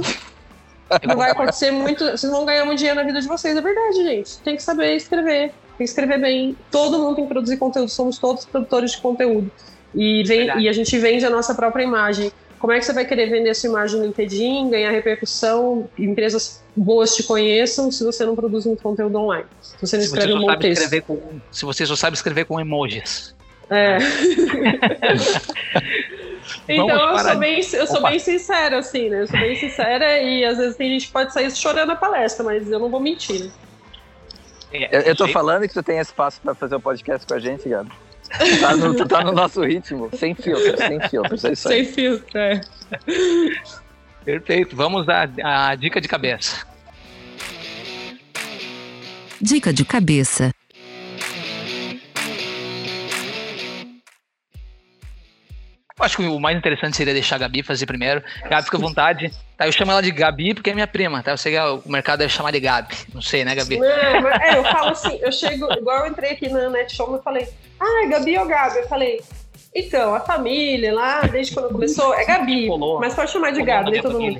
Não 1.03 1.17
vai 1.17 1.31
acontecer 1.31 1.71
muito. 1.71 2.05
Vocês 2.05 2.31
vão 2.31 2.45
ganhar 2.45 2.65
muito 2.65 2.77
dinheiro 2.77 2.99
na 2.99 3.03
vida 3.03 3.19
de 3.19 3.27
vocês, 3.27 3.57
é 3.57 3.61
verdade, 3.61 4.03
gente. 4.03 4.37
Tem 4.37 4.55
que 4.55 4.61
saber 4.61 4.95
escrever, 4.95 5.49
tem 5.49 5.77
que 5.79 5.83
escrever 5.85 6.21
bem. 6.21 6.55
Todo 6.69 6.99
mundo 6.99 7.15
tem 7.15 7.25
que 7.25 7.33
produzir 7.33 7.57
conteúdo, 7.57 7.89
somos 7.89 8.19
todos 8.19 8.45
produtores 8.45 8.91
de 8.91 9.01
conteúdo. 9.01 9.49
E, 9.95 10.23
vem, 10.23 10.59
e 10.59 10.69
a 10.69 10.71
gente 10.71 10.95
vende 10.99 11.25
a 11.25 11.31
nossa 11.31 11.55
própria 11.55 11.83
imagem. 11.83 12.31
Como 12.59 12.71
é 12.71 12.77
que 12.77 12.85
você 12.85 12.93
vai 12.93 13.05
querer 13.05 13.31
vender 13.31 13.55
sua 13.55 13.69
imagem 13.69 13.99
no 13.99 14.05
LinkedIn, 14.05 14.69
ganhar 14.69 14.91
repercussão, 14.91 15.89
empresas 15.97 16.63
boas 16.75 17.15
te 17.15 17.23
conheçam 17.23 17.91
se 17.91 18.03
você 18.03 18.23
não 18.23 18.35
produz 18.35 18.67
muito 18.67 18.83
conteúdo 18.83 19.17
online? 19.17 19.47
Se 19.61 19.75
você 19.81 19.97
não 19.97 20.03
se 20.03 20.09
escreve 20.09 20.31
você 20.31 20.37
um 20.37 20.41
bom 20.41 20.57
texto. 20.57 21.01
Com, 21.01 21.41
se 21.51 21.65
você 21.65 21.87
só 21.87 21.95
sabe 21.95 22.15
escrever 22.15 22.45
com 22.45 22.59
emojis. 22.59 23.35
É. 23.69 23.97
então 26.69 26.89
eu 26.89 27.19
sou, 27.19 27.37
bem, 27.37 27.59
eu 27.73 27.87
sou 27.87 28.01
bem 28.01 28.19
sincera, 28.19 28.79
assim, 28.79 29.09
né? 29.09 29.21
Eu 29.21 29.27
sou 29.27 29.39
bem 29.39 29.55
sincera 29.55 30.21
e 30.21 30.45
às 30.45 30.57
vezes 30.57 30.77
tem 30.77 30.91
gente 30.91 31.07
que 31.07 31.13
pode 31.13 31.33
sair 31.33 31.53
chorando 31.55 31.89
na 31.89 31.95
palestra, 31.95 32.45
mas 32.45 32.71
eu 32.71 32.79
não 32.79 32.89
vou 32.89 32.99
mentir, 32.99 33.45
né? 33.45 33.51
Eu, 34.71 35.01
eu 35.01 35.15
tô 35.15 35.27
falando 35.27 35.67
que 35.67 35.73
tu 35.73 35.83
tem 35.83 35.99
espaço 35.99 36.39
para 36.41 36.53
fazer 36.53 36.75
o 36.75 36.77
um 36.77 36.81
podcast 36.81 37.25
com 37.25 37.33
a 37.33 37.39
gente, 37.39 37.67
Gabi. 37.67 37.91
Tá 38.59 38.75
no, 38.75 38.93
tu 38.93 39.07
tá 39.07 39.23
no 39.23 39.31
nosso 39.31 39.63
ritmo, 39.63 40.09
sem 40.13 40.35
filtro, 40.35 40.77
sem 40.77 40.99
filtro, 41.09 41.47
é 41.47 41.53
isso 41.53 41.69
aí. 41.69 41.85
Sem 41.85 41.93
filtro, 41.93 42.37
é. 42.37 42.61
Perfeito, 44.25 44.75
vamos 44.75 45.07
à, 45.07 45.29
à 45.43 45.75
dica 45.75 46.01
de 46.01 46.07
cabeça. 46.07 46.65
Dica 49.39 49.71
de 49.71 49.85
cabeça. 49.85 50.51
Eu 55.99 56.05
acho 56.05 56.17
que 56.17 56.27
o 56.27 56.39
mais 56.39 56.55
interessante 56.55 56.95
seria 56.95 57.11
deixar 57.11 57.37
a 57.37 57.39
Gabi 57.39 57.63
fazer 57.63 57.87
primeiro. 57.87 58.21
Gabi, 58.47 58.63
fica 58.63 58.77
à 58.77 58.79
vontade. 58.79 59.31
Tá, 59.57 59.65
eu 59.67 59.71
chamo 59.71 59.91
ela 59.91 60.01
de 60.01 60.11
Gabi 60.11 60.53
porque 60.53 60.69
é 60.69 60.73
minha 60.73 60.85
prima, 60.85 61.23
tá? 61.23 61.31
Eu 61.31 61.37
sei 61.37 61.53
que 61.53 61.59
o 61.59 61.81
mercado 61.87 62.19
deve 62.19 62.31
chamar 62.31 62.51
de 62.51 62.59
Gabi. 62.59 62.95
Não 63.11 63.21
sei, 63.21 63.43
né, 63.43 63.55
Gabi? 63.55 63.79
Não, 63.79 63.87
é, 63.87 64.57
eu 64.57 64.63
falo 64.63 64.91
assim, 64.91 65.17
eu 65.19 65.31
chego, 65.31 65.67
igual 65.73 66.05
eu 66.05 66.11
entrei 66.11 66.33
aqui 66.33 66.49
na 66.49 66.69
Netshow 66.69 67.17
e 67.17 67.23
falei, 67.23 67.47
ah, 67.79 68.07
Gabi 68.11 68.37
ou 68.37 68.45
Gabi? 68.45 68.77
Eu 68.77 68.87
falei, 68.87 69.23
então, 69.73 70.13
a 70.13 70.19
família 70.19 70.93
lá, 70.93 71.21
desde 71.21 71.55
quando 71.55 71.69
começou, 71.69 72.13
é 72.13 72.25
Gabi. 72.25 72.69
Mas 72.99 73.15
pode 73.15 73.31
chamar 73.31 73.51
de 73.51 73.63
Gabi, 73.63 73.89
nem 73.89 74.01
todo 74.01 74.19
mundo. 74.19 74.39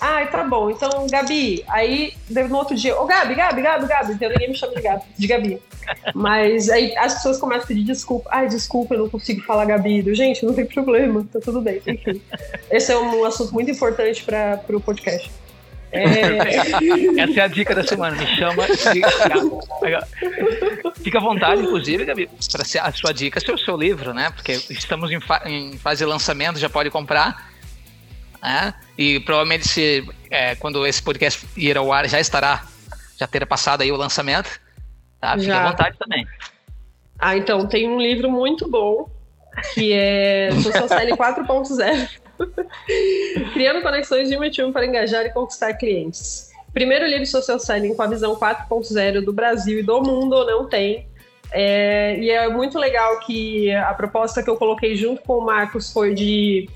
Ah, 0.00 0.26
tá 0.26 0.42
bom. 0.44 0.70
Então, 0.70 1.06
Gabi, 1.10 1.64
aí 1.68 2.14
no 2.30 2.56
outro 2.56 2.74
dia, 2.74 2.96
ô 2.96 3.04
oh, 3.04 3.06
Gabi, 3.06 3.34
Gabi, 3.34 3.62
Gabi, 3.62 3.86
Gabi. 3.86 4.12
Então 4.12 4.28
ninguém 4.28 4.48
me 4.48 4.56
chama 4.56 4.74
de 4.74 4.82
Gabi, 4.82 5.02
de 5.16 5.26
Gabi. 5.26 5.62
Mas 6.14 6.68
aí 6.68 6.96
as 6.96 7.14
pessoas 7.14 7.38
começam 7.38 7.64
a 7.64 7.66
pedir 7.66 7.84
desculpa. 7.84 8.28
Ai, 8.32 8.48
desculpa, 8.48 8.94
eu 8.94 9.00
não 9.00 9.08
consigo 9.08 9.42
falar 9.42 9.64
Gabi. 9.66 10.02
Gente, 10.14 10.44
não 10.44 10.54
tem 10.54 10.66
problema, 10.66 11.26
tá 11.32 11.40
tudo 11.40 11.60
bem. 11.60 11.80
Enfim. 11.86 12.20
Esse 12.70 12.92
é 12.92 12.98
um 12.98 13.24
assunto 13.24 13.52
muito 13.52 13.70
importante 13.70 14.24
para 14.24 14.60
o 14.70 14.80
podcast. 14.80 15.30
É... 15.92 16.00
Essa 17.22 17.40
é 17.40 17.42
a 17.42 17.48
dica 17.48 17.74
da 17.74 17.84
semana. 17.84 18.16
Me 18.16 18.26
chama 18.36 18.66
de 18.66 19.02
Fica 21.02 21.18
à 21.18 21.20
vontade, 21.20 21.62
inclusive, 21.62 22.04
Gabi, 22.04 22.28
para 22.50 22.64
ser 22.64 22.80
a 22.80 22.92
sua 22.92 23.12
dica, 23.12 23.38
ser 23.40 23.52
o 23.52 23.58
seu 23.58 23.76
livro, 23.76 24.12
né? 24.12 24.30
Porque 24.30 24.52
estamos 24.70 25.10
em, 25.10 25.20
fa 25.20 25.42
em 25.46 25.76
fase 25.78 25.98
de 25.98 26.04
lançamento, 26.04 26.58
já 26.58 26.68
pode 26.68 26.90
comprar. 26.90 27.45
Né? 28.42 28.74
E 28.96 29.20
provavelmente 29.20 29.68
se 29.68 30.08
é, 30.30 30.54
quando 30.56 30.86
esse 30.86 31.02
podcast 31.02 31.46
ir 31.56 31.76
ao 31.76 31.92
ar 31.92 32.08
já 32.08 32.20
estará, 32.20 32.64
já 33.18 33.26
terá 33.26 33.46
passado 33.46 33.82
aí 33.82 33.92
o 33.92 33.96
lançamento. 33.96 34.60
Tá? 35.20 35.32
Fique 35.32 35.46
já. 35.46 35.64
à 35.64 35.70
vontade 35.70 35.96
também. 35.98 36.26
Ah, 37.18 37.36
então, 37.36 37.66
tem 37.66 37.88
um 37.88 38.00
livro 38.00 38.30
muito 38.30 38.68
bom 38.68 39.08
que 39.74 39.92
é 39.92 40.50
Social 40.62 40.88
Selling 40.88 41.16
4.0. 41.16 42.08
Criando 43.52 43.82
conexões 43.82 44.28
de 44.28 44.36
motivo 44.36 44.72
para 44.72 44.86
engajar 44.86 45.24
e 45.24 45.30
conquistar 45.30 45.74
clientes. 45.74 46.50
Primeiro 46.72 47.06
livro 47.06 47.26
Social 47.26 47.58
Selling 47.58 47.94
com 47.94 48.02
a 48.02 48.06
visão 48.06 48.36
4.0 48.36 49.24
do 49.24 49.32
Brasil 49.32 49.78
e 49.78 49.82
do 49.82 50.02
mundo 50.02 50.44
não 50.44 50.68
tem. 50.68 51.08
É, 51.52 52.18
e 52.18 52.30
é 52.30 52.48
muito 52.48 52.78
legal 52.78 53.20
que 53.20 53.72
a 53.72 53.94
proposta 53.94 54.42
que 54.42 54.50
eu 54.50 54.56
coloquei 54.56 54.94
junto 54.96 55.22
com 55.22 55.38
o 55.38 55.44
Marcos 55.44 55.90
foi 55.92 56.12
de 56.12 56.68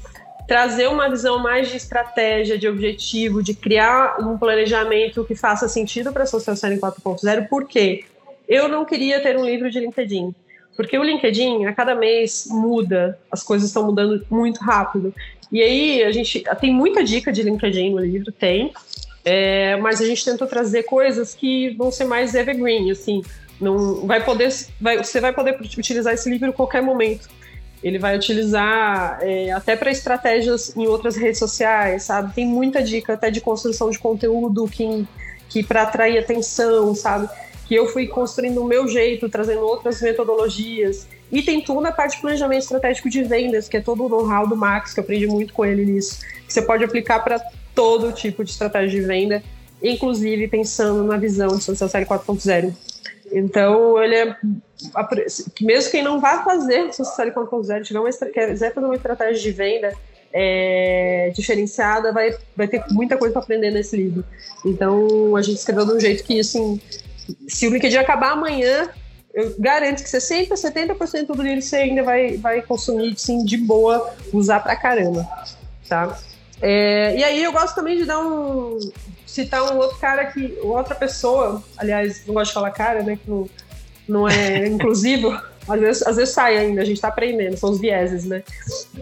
trazer 0.51 0.89
uma 0.89 1.09
visão 1.09 1.39
mais 1.39 1.69
de 1.69 1.77
estratégia, 1.77 2.59
de 2.59 2.67
objetivo, 2.67 3.41
de 3.41 3.55
criar 3.55 4.17
um 4.19 4.37
planejamento 4.37 5.25
que 5.25 5.37
faça 5.37 5.69
sentido 5.69 6.13
para 6.13 6.25
a 6.25 6.27
Social 6.27 6.57
Selling 6.57 6.81
4.0, 6.81 7.47
porque 7.49 8.03
eu 8.49 8.67
não 8.67 8.85
queria 8.85 9.23
ter 9.23 9.39
um 9.39 9.45
livro 9.45 9.71
de 9.71 9.79
LinkedIn. 9.79 10.35
Porque 10.77 10.99
o 10.99 11.05
LinkedIn, 11.05 11.67
a 11.67 11.73
cada 11.73 11.95
mês, 11.95 12.49
muda, 12.51 13.17
as 13.31 13.45
coisas 13.45 13.69
estão 13.69 13.87
mudando 13.87 14.27
muito 14.29 14.59
rápido. 14.59 15.15
E 15.53 15.63
aí, 15.63 16.03
a 16.03 16.11
gente 16.11 16.43
tem 16.61 16.75
muita 16.75 17.05
dica 17.05 17.31
de 17.31 17.45
LinkedIn 17.45 17.91
no 17.91 18.01
livro, 18.01 18.33
tem, 18.33 18.73
é, 19.25 19.77
mas 19.77 20.01
a 20.01 20.05
gente 20.05 20.25
tentou 20.25 20.49
trazer 20.49 20.83
coisas 20.83 21.33
que 21.33 21.77
vão 21.77 21.93
ser 21.93 22.07
mais 22.07 22.35
evergreen, 22.35 22.91
assim, 22.91 23.23
não 23.61 24.05
vai 24.05 24.25
poder, 24.25 24.53
vai, 24.81 24.99
você 24.99 25.21
vai 25.21 25.33
poder 25.33 25.57
utilizar 25.61 26.13
esse 26.13 26.29
livro 26.29 26.49
em 26.49 26.53
qualquer 26.53 26.83
momento 26.83 27.29
ele 27.83 27.99
vai 27.99 28.17
utilizar 28.17 29.19
é, 29.23 29.51
até 29.53 29.75
para 29.75 29.91
estratégias 29.91 30.77
em 30.77 30.87
outras 30.87 31.17
redes 31.17 31.39
sociais, 31.39 32.05
sabe? 32.05 32.35
Tem 32.35 32.47
muita 32.47 32.83
dica 32.83 33.15
até 33.15 33.31
de 33.31 33.41
construção 33.41 33.91
de 33.91 33.99
conteúdo 33.99 34.67
que, 34.69 35.07
que 35.49 35.63
para 35.63 35.83
atrair 35.83 36.19
atenção, 36.19 36.95
sabe? 36.95 37.29
Que 37.67 37.75
eu 37.75 37.87
fui 37.87 38.07
construindo 38.07 38.61
o 38.61 38.65
meu 38.65 38.87
jeito, 38.87 39.29
trazendo 39.29 39.61
outras 39.61 40.01
metodologias. 40.03 41.07
E 41.33 41.43
tem 41.43 41.63
tudo 41.63 41.81
na 41.81 41.93
parte 41.93 42.17
de 42.17 42.21
planejamento 42.21 42.63
estratégico 42.63 43.09
de 43.09 43.23
vendas, 43.23 43.69
que 43.69 43.77
é 43.77 43.81
todo 43.81 44.05
o 44.05 44.09
know-how 44.09 44.47
do 44.47 44.57
Max, 44.57 44.93
que 44.93 45.01
eu 45.01 45.05
aprendi 45.05 45.27
muito 45.27 45.55
com 45.55 45.65
ele 45.65 45.87
nisso. 45.87 46.21
Que 46.47 46.53
você 46.53 46.61
pode 46.61 46.85
aplicar 46.85 47.21
para 47.21 47.41
todo 47.75 48.13
tipo 48.13 48.45
de 48.45 48.51
estratégia 48.51 49.01
de 49.01 49.07
venda, 49.07 49.43
inclusive 49.83 50.49
pensando 50.49 51.05
na 51.05 51.17
visão 51.17 51.57
de 51.57 51.63
Social 51.63 51.89
Série 51.89 52.05
4.0. 52.05 52.75
Então, 53.33 54.03
ele 54.03 54.15
é. 54.15 54.37
Mesmo 55.61 55.91
quem 55.91 56.03
não 56.03 56.21
vai 56.21 56.43
fazer 56.43 56.93
Social 56.93 57.29
4.0, 57.29 57.85
tiver 57.85 58.01
uma, 58.01 58.11
quiser 58.11 58.75
fazer 58.75 58.87
uma 58.87 58.97
estratégia 58.97 59.41
de 59.41 59.51
venda 59.51 59.93
é, 60.33 61.33
diferenciada, 61.35 62.13
vai, 62.13 62.37
vai 62.57 62.69
ter 62.69 62.85
muita 62.91 63.17
coisa 63.17 63.33
para 63.33 63.43
aprender 63.43 63.71
nesse 63.71 63.97
livro. 63.97 64.25
Então, 64.65 65.37
a 65.37 65.43
gente 65.43 65.59
escreveu 65.59 65.87
de 65.87 65.93
um 65.93 66.01
jeito 66.01 66.25
que, 66.25 66.41
assim, 66.41 66.81
se 67.49 67.67
o 67.67 67.71
LinkedIn 67.71 67.97
acabar 67.97 68.33
amanhã, 68.33 68.89
eu 69.35 69.55
garanto 69.59 70.03
que 70.03 70.09
60%, 70.09 70.49
70% 70.51 71.27
do 71.27 71.43
livro 71.43 71.63
você 71.63 71.77
ainda 71.77 72.03
vai, 72.03 72.37
vai 72.37 72.63
consumir, 72.63 73.19
sim, 73.19 73.45
de 73.45 73.57
boa, 73.57 74.13
usar 74.33 74.61
pra 74.61 74.77
caramba, 74.77 75.29
tá? 75.89 76.19
É, 76.61 77.17
e 77.17 77.25
aí 77.25 77.43
eu 77.43 77.53
gosto 77.53 77.75
também 77.75 77.97
de 77.97 78.05
dar 78.05 78.21
um, 78.21 78.79
citar 79.31 79.63
um 79.73 79.79
outro 79.79 79.97
cara 79.99 80.27
que, 80.27 80.59
outra 80.63 80.95
pessoa, 80.95 81.63
aliás, 81.77 82.27
não 82.27 82.35
gosto 82.35 82.49
de 82.49 82.55
falar 82.55 82.71
cara, 82.73 83.03
né, 83.03 83.17
que 83.17 83.31
não, 83.31 83.49
não 84.09 84.29
é 84.29 84.67
inclusivo, 84.67 85.31
às 85.69 85.81
vezes, 85.81 86.03
às 86.03 86.17
vezes 86.17 86.35
sai 86.35 86.57
ainda, 86.57 86.83
a 86.83 86.85
gente 86.85 86.97
está 86.97 87.09
aprendendo, 87.09 87.57
são 87.57 87.71
os 87.71 87.81
vieses, 87.81 88.25
né? 88.25 88.43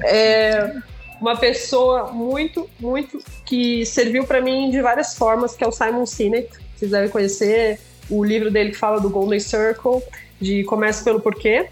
É 0.05 0.75
uma 1.19 1.37
pessoa 1.37 2.13
muito, 2.13 2.69
muito 2.79 3.19
que 3.47 3.87
serviu 3.87 4.25
para 4.25 4.41
mim 4.41 4.71
de 4.71 4.83
várias 4.83 5.15
formas, 5.15 5.57
que 5.57 5.65
é 5.65 5.67
o 5.67 5.73
Simon 5.73 6.05
Sinek, 6.05 6.51
vocês 6.77 6.91
devem 6.91 7.09
conhecer 7.09 7.81
o 8.11 8.23
livro 8.23 8.51
dele 8.51 8.71
que 8.71 8.77
fala 8.77 9.01
do 9.01 9.09
Golden 9.09 9.41
Circle, 9.41 10.03
de 10.41 10.63
Comece 10.65 11.03
pelo 11.03 11.21
Porquê. 11.21 11.69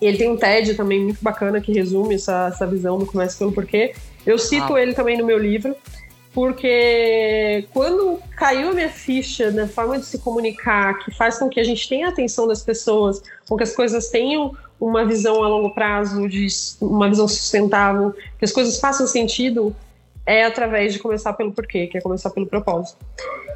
Ele 0.00 0.16
tem 0.16 0.30
um 0.30 0.36
TED 0.36 0.74
também 0.74 1.00
muito 1.00 1.22
bacana 1.22 1.60
que 1.60 1.72
resume 1.72 2.14
essa, 2.14 2.48
essa 2.52 2.66
visão 2.66 2.98
do 2.98 3.06
Comece 3.06 3.38
pelo 3.38 3.52
Porquê. 3.52 3.94
Eu 4.24 4.38
cito 4.38 4.74
ah. 4.74 4.80
ele 4.80 4.94
também 4.94 5.18
no 5.18 5.24
meu 5.24 5.38
livro 5.38 5.74
porque 6.34 7.64
quando 7.72 8.18
caiu 8.36 8.70
a 8.70 8.72
minha 8.74 8.88
ficha 8.88 9.52
na 9.52 9.68
forma 9.68 9.98
de 9.98 10.04
se 10.04 10.18
comunicar, 10.18 10.98
que 10.98 11.14
faz 11.14 11.38
com 11.38 11.48
que 11.48 11.60
a 11.60 11.64
gente 11.64 11.88
tenha 11.88 12.06
a 12.06 12.10
atenção 12.10 12.48
das 12.48 12.62
pessoas, 12.62 13.22
com 13.48 13.56
que 13.56 13.62
as 13.62 13.74
coisas 13.74 14.08
tenham 14.10 14.52
uma 14.80 15.06
visão 15.06 15.44
a 15.44 15.48
longo 15.48 15.70
prazo, 15.70 16.28
de 16.28 16.48
uma 16.80 17.08
visão 17.08 17.28
sustentável, 17.28 18.12
que 18.36 18.44
as 18.44 18.50
coisas 18.50 18.80
façam 18.80 19.06
sentido, 19.06 19.74
é 20.26 20.44
através 20.44 20.92
de 20.92 20.98
começar 20.98 21.32
pelo 21.34 21.52
porquê, 21.52 21.86
que 21.86 21.98
é 21.98 22.00
começar 22.00 22.30
pelo 22.30 22.46
propósito. 22.46 22.98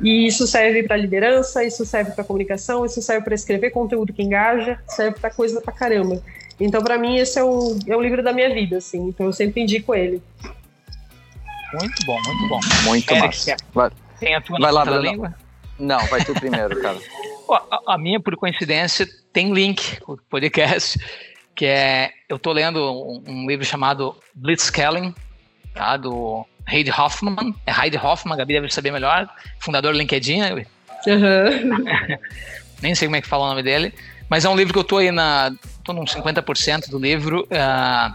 E 0.00 0.28
isso 0.28 0.46
serve 0.46 0.84
para 0.84 0.96
liderança, 0.96 1.64
isso 1.64 1.84
serve 1.84 2.12
para 2.12 2.22
comunicação, 2.22 2.86
isso 2.86 3.02
serve 3.02 3.24
para 3.24 3.34
escrever 3.34 3.70
conteúdo 3.70 4.12
que 4.12 4.22
engaja, 4.22 4.78
serve 4.86 5.18
para 5.18 5.30
coisa 5.30 5.60
pra 5.60 5.72
caramba. 5.72 6.22
Então, 6.60 6.82
para 6.82 6.96
mim, 6.96 7.16
esse 7.16 7.38
é 7.38 7.42
o, 7.42 7.76
é 7.88 7.96
o 7.96 8.00
livro 8.00 8.22
da 8.22 8.32
minha 8.32 8.52
vida, 8.52 8.76
assim. 8.76 9.08
Então, 9.08 9.26
eu 9.26 9.32
sempre 9.32 9.62
indico 9.62 9.94
ele. 9.94 10.22
Muito 11.74 12.06
bom, 12.06 12.20
muito 12.22 12.48
bom. 12.48 12.60
Muito 12.84 13.10
Eric, 13.10 13.26
massa. 13.26 13.56
Vai, 13.74 13.90
Tem 14.18 14.34
a 14.34 14.40
tua 14.40 14.58
Vai 14.58 14.72
lá, 14.72 14.84
da 14.84 14.98
língua? 14.98 15.34
não, 15.78 15.98
vai 16.06 16.24
tu 16.24 16.32
primeiro, 16.34 16.80
cara. 16.82 16.98
A, 17.50 17.94
a 17.94 17.98
minha, 17.98 18.20
por 18.20 18.36
coincidência, 18.36 19.06
tem 19.32 19.52
link, 19.52 19.98
o 20.06 20.16
podcast, 20.16 20.98
que 21.54 21.64
é. 21.66 22.10
Eu 22.28 22.38
tô 22.38 22.52
lendo 22.52 22.78
um, 22.80 23.22
um 23.26 23.46
livro 23.46 23.64
chamado 23.64 24.14
Blitzscaling, 24.34 25.14
tá? 25.74 25.96
Do 25.96 26.46
Heidi 26.66 26.90
Hoffman. 26.90 27.54
É 27.66 27.72
Heidi 27.72 27.96
Hoffman, 27.96 28.34
a 28.34 28.36
Gabi 28.36 28.54
deve 28.54 28.70
saber 28.70 28.90
melhor, 28.90 29.28
fundador 29.58 29.92
do 29.92 29.98
LinkedIn, 29.98 30.40
né? 30.40 30.66
Aham. 31.06 32.18
nem 32.82 32.94
sei 32.94 33.08
como 33.08 33.16
é 33.16 33.20
que 33.20 33.28
fala 33.28 33.44
o 33.44 33.48
nome 33.48 33.62
dele, 33.62 33.94
mas 34.28 34.44
é 34.44 34.48
um 34.48 34.56
livro 34.56 34.72
que 34.72 34.78
eu 34.78 34.84
tô 34.84 34.98
aí 34.98 35.10
na. 35.10 35.52
tô 35.84 35.92
num 35.92 36.04
50% 36.04 36.88
do 36.90 36.98
livro. 36.98 37.46
ah, 37.50 38.14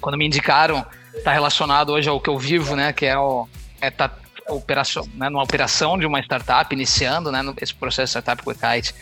quando 0.00 0.16
me 0.18 0.26
indicaram, 0.26 0.84
tá 1.24 1.32
relacionado 1.32 1.92
hoje 1.92 2.08
ao 2.08 2.20
que 2.20 2.30
eu 2.30 2.38
vivo, 2.38 2.76
né? 2.76 2.92
Que 2.92 3.06
é 3.06 3.18
o. 3.18 3.48
É 3.80 3.90
tá, 3.90 4.10
operação, 4.48 5.08
né, 5.14 5.28
numa 5.28 5.42
operação 5.42 5.98
de 5.98 6.06
uma 6.06 6.20
startup, 6.20 6.74
iniciando 6.74 7.30
né, 7.30 7.40
esse 7.60 7.74
processo 7.74 8.10
startup 8.10 8.42
com 8.42 8.50
o 8.50 8.54
Kite, 8.54 8.94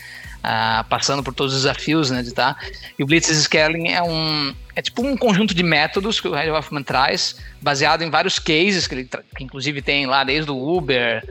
ah, 0.43 0.85
passando 0.89 1.23
por 1.23 1.35
todos 1.35 1.55
os 1.55 1.63
desafios 1.63 2.11
né, 2.11 2.23
de 2.23 2.33
tá. 2.33 2.57
E 2.99 3.03
o 3.03 3.07
Blitz 3.07 3.29
Scaling 3.29 3.89
é 3.89 4.03
um 4.03 4.55
é 4.75 4.83
tipo 4.83 5.03
um 5.03 5.17
conjunto 5.17 5.55
de 5.55 5.63
métodos 5.63 6.21
que 6.21 6.29
o 6.29 6.35
Red 6.35 6.51
Hoffman 6.51 6.83
traz, 6.83 7.37
baseado 7.61 8.03
em 8.03 8.11
vários 8.11 8.39
cases 8.39 8.87
que 8.87 8.95
ele 8.95 9.05
que 9.37 9.45
inclusive 9.45 9.83
tem 9.83 10.07
lá 10.07 10.25
desde 10.25 10.51
o 10.51 10.77
Uber, 10.77 11.23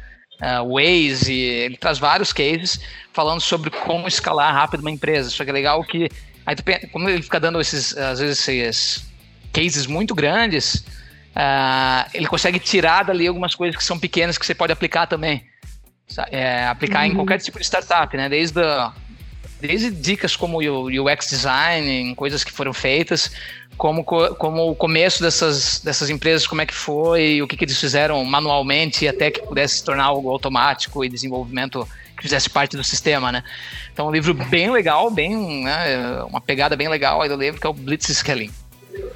ah, 0.41 0.63
Waze, 0.63 1.33
ele 1.33 1.77
traz 1.77 1.97
vários 1.97 2.31
cases 2.31 2.79
falando 3.13 3.41
sobre 3.41 3.69
como 3.69 4.07
escalar 4.07 4.53
rápido 4.53 4.81
uma 4.81 4.91
empresa. 4.91 5.29
Só 5.29 5.43
que 5.43 5.49
é 5.49 5.53
legal 5.53 5.83
que 5.83 6.09
aí 6.45 6.55
tu, 6.55 6.63
como 6.91 7.09
ele 7.09 7.21
fica 7.21 7.39
dando 7.39 7.59
esses 7.59 7.97
às 7.97 8.19
vezes 8.19 8.47
esses 8.47 9.08
cases 9.59 9.85
muito 9.87 10.13
grandes, 10.15 10.83
ah, 11.35 12.07
ele 12.13 12.27
consegue 12.27 12.59
tirar 12.59 13.03
dali 13.03 13.27
algumas 13.27 13.53
coisas 13.55 13.75
que 13.75 13.83
são 13.83 13.99
pequenas 13.99 14.37
que 14.37 14.45
você 14.45 14.55
pode 14.55 14.71
aplicar 14.73 15.07
também. 15.07 15.43
É, 16.31 16.65
aplicar 16.67 17.05
em 17.05 17.09
Uhum. 17.11 17.17
qualquer 17.17 17.37
tipo 17.39 17.59
de 17.59 17.65
startup, 17.65 18.15
né? 18.17 18.27
Desde, 18.27 18.59
a- 18.61 18.91
desde 19.61 19.91
dicas 19.91 20.35
como 20.35 20.57
o 20.59 20.87
UX 21.05 21.29
design, 21.29 21.87
em 21.87 22.15
coisas 22.15 22.43
que 22.43 22.51
foram 22.51 22.73
feitas, 22.73 23.31
como, 23.77 24.03
co- 24.03 24.33
como 24.35 24.69
o 24.71 24.75
começo 24.75 25.21
dessas, 25.21 25.79
dessas 25.81 26.09
empresas, 26.09 26.47
como 26.47 26.61
é 26.61 26.65
que 26.65 26.73
foi, 26.73 27.41
o 27.43 27.47
que, 27.47 27.55
que 27.55 27.63
eles 27.63 27.79
fizeram 27.79 28.25
manualmente 28.25 29.07
até 29.07 29.29
que 29.29 29.41
pudesse 29.43 29.77
se 29.77 29.83
tornar 29.83 30.05
algo 30.05 30.29
automático 30.31 31.05
e 31.05 31.09
desenvolvimento 31.09 31.87
que 32.17 32.23
fizesse 32.23 32.49
parte 32.49 32.75
do 32.75 32.83
sistema, 32.83 33.31
né? 33.31 33.43
Então, 33.93 34.07
um 34.07 34.11
livro 34.11 34.33
bem 34.33 34.71
legal, 34.71 35.11
bem, 35.11 35.63
né, 35.63 36.23
uma 36.23 36.41
pegada 36.41 36.75
bem 36.75 36.87
legal 36.89 37.21
aí 37.21 37.29
do 37.29 37.35
livro, 37.37 37.61
que 37.61 37.67
é 37.67 37.69
o 37.69 37.73
Blitzscaling. 37.73 38.51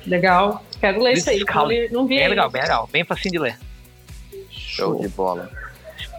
Legal. 0.05 0.63
Quero 0.79 1.01
ler 1.01 1.13
isso 1.13 1.29
aí. 1.29 1.43
Não 1.43 1.65
li- 1.67 1.89
Não 1.89 2.07
vi 2.07 2.17
Bem 2.17 2.27
legal, 2.29 2.49
bem 2.49 2.61
legal, 2.61 2.89
bem 2.91 3.03
facinho 3.03 3.31
de 3.33 3.39
ler. 3.39 3.57
Show 4.49 4.99
de 4.99 5.07
bola. 5.09 5.49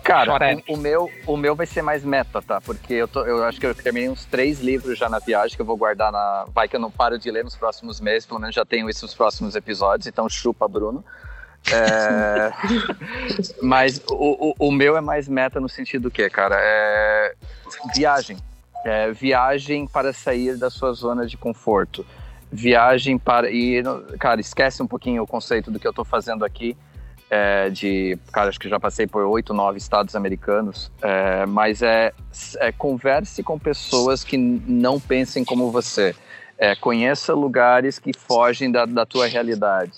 Cara, 0.02 0.56
o, 0.68 0.74
o 0.74 0.76
meu, 0.76 1.10
o 1.26 1.34
meu 1.36 1.56
vai 1.56 1.64
ser 1.64 1.80
mais 1.80 2.04
meta, 2.04 2.42
tá? 2.42 2.60
Porque 2.60 2.92
eu, 2.92 3.08
tô, 3.08 3.24
eu 3.24 3.42
acho 3.42 3.58
que 3.58 3.64
eu 3.66 3.74
terminei 3.74 4.08
uns 4.10 4.26
três 4.26 4.60
livros 4.60 4.98
já 4.98 5.08
na 5.08 5.18
viagem 5.18 5.56
que 5.56 5.62
eu 5.62 5.66
vou 5.66 5.78
guardar 5.78 6.12
na. 6.12 6.44
Vai 6.52 6.68
que 6.68 6.76
eu 6.76 6.80
não 6.80 6.90
paro 6.90 7.18
de 7.18 7.30
ler 7.30 7.42
nos 7.42 7.56
próximos 7.56 8.00
meses, 8.00 8.26
pelo 8.26 8.38
menos 8.38 8.54
já 8.54 8.66
tenho 8.66 8.88
isso 8.90 9.04
nos 9.06 9.14
próximos 9.14 9.56
episódios, 9.56 10.06
então 10.06 10.28
chupa, 10.28 10.68
Bruno. 10.68 11.02
É, 11.72 12.52
Mas 13.62 13.98
o, 14.10 14.52
o, 14.58 14.68
o 14.68 14.72
meu 14.72 14.96
é 14.96 15.00
mais 15.00 15.26
meta 15.26 15.58
no 15.58 15.68
sentido 15.68 16.02
do 16.04 16.10
que, 16.10 16.28
cara? 16.28 16.56
É 16.58 17.34
viagem. 17.96 18.36
É 18.84 19.10
viagem 19.10 19.86
para 19.86 20.12
sair 20.12 20.58
da 20.58 20.68
sua 20.68 20.92
zona 20.92 21.26
de 21.26 21.38
conforto. 21.38 22.04
Viagem 22.55 23.18
para. 23.18 23.50
E, 23.50 23.82
cara, 24.18 24.40
esquece 24.40 24.82
um 24.82 24.86
pouquinho 24.86 25.22
o 25.22 25.26
conceito 25.26 25.70
do 25.70 25.78
que 25.78 25.86
eu 25.86 25.92
tô 25.92 26.05
fazendo 26.05 26.44
aqui 26.44 26.76
é, 27.30 27.68
de, 27.68 28.16
cara, 28.32 28.48
acho 28.48 28.61
que 28.61 28.68
já 28.68 28.78
passei 28.78 29.09
por 29.09 29.24
oito, 29.24 29.52
nove 29.52 29.78
estados 29.78 30.14
americanos, 30.14 30.90
é, 31.02 31.44
mas 31.46 31.82
é, 31.82 32.12
é 32.59 32.70
converse 32.70 33.42
com 33.42 33.59
pessoas 33.59 34.22
que 34.22 34.36
não 34.36 35.00
pensem 35.00 35.44
como 35.44 35.70
você, 35.70 36.14
é, 36.57 36.76
conheça 36.76 37.34
lugares 37.34 37.98
que 37.98 38.12
fogem 38.16 38.70
da, 38.70 38.86
da 38.86 39.05
tua 39.05 39.26
realidade. 39.26 39.92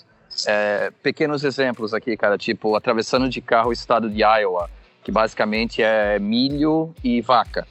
É, 0.47 0.91
pequenos 1.03 1.43
exemplos 1.43 1.93
aqui, 1.93 2.17
cara, 2.17 2.37
tipo 2.37 2.75
atravessando 2.75 3.29
de 3.29 3.41
carro 3.41 3.69
o 3.69 3.73
estado 3.73 4.09
de 4.09 4.23
Iowa, 4.23 4.69
que 5.03 5.11
basicamente 5.11 5.81
é 5.83 6.17
milho 6.19 6.93
e 7.03 7.21
vaca. 7.21 7.67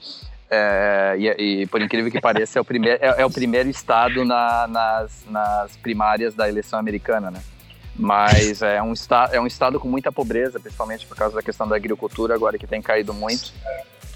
É, 0.51 1.17
e, 1.19 1.63
e, 1.63 1.67
por 1.67 1.81
incrível 1.83 2.11
que 2.11 2.21
pareça, 2.21 2.59
é 2.59 2.63
o 2.63 2.65
primeiro, 2.65 2.99
é, 3.03 3.23
é 3.23 3.27
o 3.27 3.31
primeiro 3.31 3.69
estado 3.69 4.25
na- 4.25 4.67
nas, 4.69 5.25
nas 5.29 5.77
primárias 5.79 6.35
da 6.35 6.49
eleição 6.49 6.79
americana, 6.79 7.31
né? 7.31 7.41
Mas 7.99 8.63
é 8.63 8.81
um, 8.83 8.93
esta, 8.93 9.31
é 9.33 9.41
um 9.41 9.47
estado 9.47 9.81
com 9.81 9.89
muita 9.89 10.13
pobreza, 10.13 10.61
principalmente 10.61 11.07
por 11.07 11.17
causa 11.17 11.35
da 11.35 11.43
questão 11.43 11.67
da 11.67 11.75
agricultura, 11.77 12.35
agora 12.35 12.59
que 12.59 12.67
tem 12.67 12.81
caído 12.83 13.13
muito. 13.15 13.53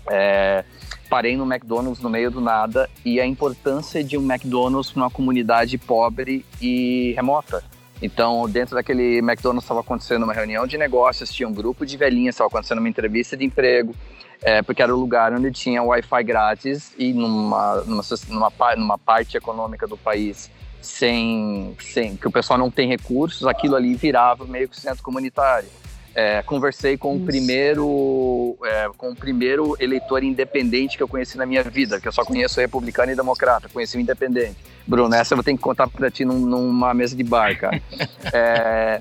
É, 0.09 0.65
parei 1.09 1.37
no 1.37 1.45
McDonald's 1.45 2.03
no 2.03 2.11
meio 2.11 2.31
do 2.31 2.41
nada 2.41 2.89
e 3.05 3.21
a 3.21 3.27
importância 3.27 4.05
de 4.05 4.17
um 4.19 4.23
McDonald's 4.23 4.95
numa 4.95 5.11
comunidade 5.11 5.79
pobre 5.79 6.45
e 6.61 7.13
remota. 7.17 7.65
Então, 8.03 8.49
dentro 8.49 8.75
daquele 8.75 9.19
McDonald's 9.19 9.65
estava 9.65 9.81
acontecendo 9.81 10.23
uma 10.25 10.33
reunião 10.33 10.67
de 10.67 10.79
negócios, 10.79 11.33
tinha 11.33 11.49
um 11.49 11.53
grupo 11.53 11.85
de 11.85 11.97
velhinhas, 11.97 12.35
estava 12.35 12.49
acontecendo 12.49 12.79
uma 12.79 12.89
entrevista 12.89 13.37
de 13.37 13.45
emprego, 13.45 13.95
é, 14.43 14.63
porque 14.63 14.83
era 14.83 14.95
o 14.95 14.99
lugar 14.99 15.33
onde 15.33 15.51
tinha 15.51 15.83
Wi-Fi 15.83 16.23
grátis 16.25 16.93
e 16.99 17.13
numa, 17.13 17.83
numa, 17.87 18.03
numa, 18.29 18.53
numa 18.77 18.99
parte 18.99 19.37
econômica 19.37 19.87
do 19.87 19.97
país 19.97 20.51
sem, 20.81 21.77
sem 21.81 22.17
que 22.17 22.27
o 22.27 22.31
pessoal 22.31 22.59
não 22.59 22.71
tem 22.71 22.89
recursos, 22.89 23.47
aquilo 23.47 23.77
ali 23.77 23.95
virava 23.95 24.45
meio 24.47 24.69
que 24.69 24.81
centro 24.81 25.03
comunitário. 25.03 25.69
É, 26.13 26.43
conversei 26.43 26.97
com 26.99 27.13
o 27.13 27.17
Isso. 27.19 27.25
primeiro 27.25 28.59
é, 28.65 28.91
com 28.97 29.11
o 29.11 29.15
primeiro 29.15 29.77
eleitor 29.79 30.25
independente 30.25 30.97
que 30.97 31.03
eu 31.03 31.07
conheci 31.07 31.39
na 31.39 31.47
minha 31.47 31.63
vida, 31.63 32.01
que 32.01 32.09
eu 32.09 32.13
só 32.13 32.25
conheço 32.25 32.59
republicano 32.61 33.13
e 33.13 33.15
democrata, 33.15 33.69
conheci 33.69 33.97
o 33.97 34.01
independente. 34.01 34.57
Bruno, 34.85 35.15
essa 35.15 35.35
eu 35.35 35.37
vou 35.37 35.45
ter 35.45 35.53
que 35.53 35.59
contar 35.59 35.87
pra 35.89 36.11
ti 36.11 36.25
num- 36.25 36.41
numa 36.41 36.93
mesa 36.93 37.15
de 37.15 37.23
bar, 37.23 37.57
cara. 37.57 37.81
É, 38.33 39.01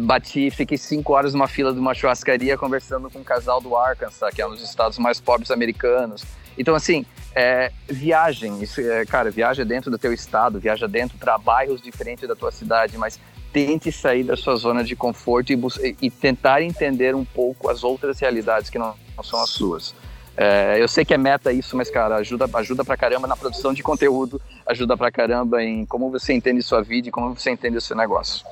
bati, 0.00 0.50
fiquei 0.50 0.76
cinco 0.76 1.12
horas 1.14 1.32
numa 1.32 1.46
fila 1.48 1.72
de 1.72 1.78
uma 1.78 1.94
churrascaria 1.94 2.58
conversando 2.58 3.08
com 3.08 3.20
um 3.20 3.24
casal 3.24 3.60
do 3.60 3.76
Arkansas, 3.76 4.34
que 4.34 4.42
é 4.42 4.46
um 4.46 4.50
dos 4.50 4.62
estados 4.62 4.98
mais 4.98 5.20
pobres 5.20 5.50
americanos. 5.50 6.24
Então, 6.58 6.74
assim, 6.74 7.06
é, 7.34 7.70
viagem, 7.86 8.60
isso, 8.60 8.80
é, 8.80 9.06
cara, 9.06 9.30
viaja 9.30 9.64
dentro 9.64 9.90
do 9.90 9.96
teu 9.98 10.12
estado, 10.12 10.58
viaja 10.58 10.88
dentro, 10.88 11.16
para 11.16 11.38
bairros 11.38 11.80
diferentes 11.80 12.28
da 12.28 12.34
tua 12.34 12.50
cidade, 12.50 12.98
mas 12.98 13.18
tente 13.52 13.90
sair 13.90 14.24
da 14.24 14.36
sua 14.36 14.56
zona 14.56 14.84
de 14.84 14.94
conforto 14.94 15.52
e, 15.52 15.96
e- 16.02 16.10
tentar 16.10 16.62
entender 16.62 17.14
um 17.14 17.24
pouco 17.24 17.70
as 17.70 17.82
outras 17.82 18.18
realidades 18.18 18.68
que 18.68 18.78
não, 18.78 18.94
não 19.16 19.24
são 19.24 19.40
as 19.40 19.50
suas. 19.50 19.94
É, 20.36 20.76
eu 20.80 20.86
sei 20.86 21.04
que 21.04 21.14
é 21.14 21.18
meta 21.18 21.52
isso, 21.52 21.76
mas, 21.76 21.90
cara, 21.90 22.16
ajuda, 22.16 22.48
ajuda 22.54 22.84
pra 22.84 22.96
caramba 22.96 23.26
na 23.26 23.36
produção 23.36 23.72
de 23.72 23.82
conteúdo, 23.82 24.40
ajuda 24.66 24.96
pra 24.96 25.10
caramba 25.10 25.62
em 25.62 25.86
como 25.86 26.10
você 26.10 26.32
entende 26.34 26.60
sua 26.62 26.82
vida 26.82 27.08
e 27.08 27.10
como 27.10 27.34
você 27.34 27.50
entende 27.50 27.76
o 27.76 27.80
seu 27.80 27.96
negócio. 27.96 28.44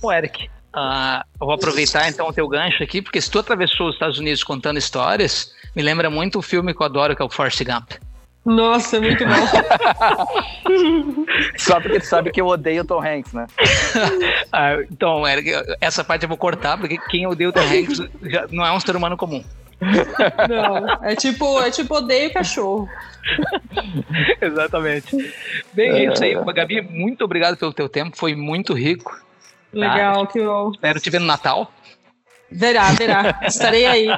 Ô, 0.00 0.10
Eric, 0.10 0.50
ah, 0.72 1.24
eu 1.40 1.46
vou 1.46 1.54
aproveitar 1.54 2.08
então 2.08 2.28
o 2.28 2.32
teu 2.32 2.48
gancho 2.48 2.82
aqui, 2.82 3.02
porque 3.02 3.20
se 3.20 3.30
tu 3.30 3.38
atravessou 3.38 3.88
os 3.88 3.94
Estados 3.94 4.18
Unidos 4.18 4.42
contando 4.42 4.78
histórias, 4.78 5.52
me 5.76 5.82
lembra 5.82 6.08
muito 6.08 6.38
um 6.38 6.42
filme 6.42 6.74
que 6.74 6.82
eu 6.82 6.86
adoro, 6.86 7.14
que 7.14 7.22
é 7.22 7.24
o 7.24 7.28
Forrest 7.28 7.62
Gump. 7.64 7.92
Nossa, 8.44 9.00
muito 9.00 9.24
bom. 9.24 9.32
Só 11.56 11.80
porque 11.80 12.00
tu 12.00 12.06
sabe 12.06 12.32
que 12.32 12.40
eu 12.40 12.48
odeio 12.48 12.82
o 12.82 12.84
Tom 12.84 13.00
Hanks, 13.00 13.32
né? 13.32 13.46
Ah, 14.50 14.78
então, 14.90 15.22
essa 15.80 16.02
parte 16.04 16.24
eu 16.24 16.28
vou 16.28 16.36
cortar, 16.36 16.76
porque 16.76 16.98
quem 17.08 17.26
odeia 17.26 17.48
o 17.48 17.52
Tom 17.52 17.60
Hanks 17.60 18.02
já 18.22 18.46
não 18.50 18.66
é 18.66 18.72
um 18.72 18.80
ser 18.80 18.96
humano 18.96 19.16
comum. 19.16 19.42
Não, 20.48 21.04
é 21.04 21.16
tipo, 21.16 21.60
é 21.60 21.70
tipo 21.70 21.94
odeio 21.94 22.32
cachorro. 22.32 22.88
Exatamente. 24.40 25.16
Bem, 25.72 25.90
é 25.90 26.12
isso 26.12 26.22
aí. 26.22 26.34
Gabi, 26.54 26.82
muito 26.82 27.24
obrigado 27.24 27.56
pelo 27.56 27.72
teu 27.72 27.88
tempo, 27.88 28.16
foi 28.16 28.34
muito 28.34 28.74
rico. 28.74 29.20
Legal, 29.72 30.26
que 30.26 30.40
bom. 30.42 30.70
Espero 30.70 31.00
te 31.00 31.08
ver 31.10 31.18
no 31.20 31.26
Natal. 31.26 31.70
Verá, 32.50 32.90
verá. 32.92 33.40
Estarei 33.46 33.86
aí. 33.86 34.08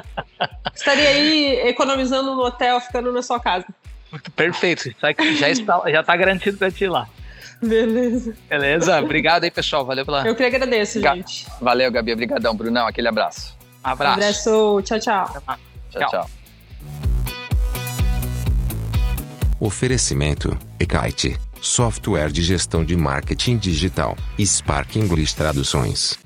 Estarei 0.75 1.07
aí 1.07 1.69
economizando 1.69 2.35
no 2.35 2.41
hotel, 2.41 2.79
ficando 2.81 3.11
na 3.11 3.21
sua 3.21 3.39
casa. 3.39 3.65
Perfeito, 4.35 4.93
já 5.01 5.49
está, 5.49 5.81
já 5.89 6.01
está 6.01 6.15
garantido 6.15 6.57
pra 6.57 6.69
ti 6.71 6.87
lá. 6.87 7.07
Beleza. 7.61 8.35
Beleza? 8.49 8.99
Obrigado 8.99 9.45
aí, 9.45 9.51
pessoal. 9.51 9.85
Valeu 9.85 10.05
pela 10.05 10.27
Eu 10.27 10.35
que 10.35 10.43
agradeço, 10.43 10.99
Ga- 10.99 11.15
gente. 11.15 11.47
Valeu, 11.61 11.89
Gabi. 11.91 12.11
Obrigadão, 12.13 12.55
Brunão. 12.55 12.85
Aquele 12.87 13.07
abraço. 13.07 13.57
abraço. 13.83 14.13
Abraço. 14.13 14.81
Tchau, 14.83 14.99
tchau. 14.99 15.25
Tchau, 15.89 16.01
Tchau. 16.01 16.09
tchau. 16.09 16.29
Oferecimento 19.59 20.57
software 21.65 22.31
de 22.31 22.43
gestão 22.43 22.85
de 22.85 22.95
marketing 22.95 23.57
digital, 23.57 24.15
Spark 24.39 24.95
English 24.97 25.35
Traduções. 25.35 26.17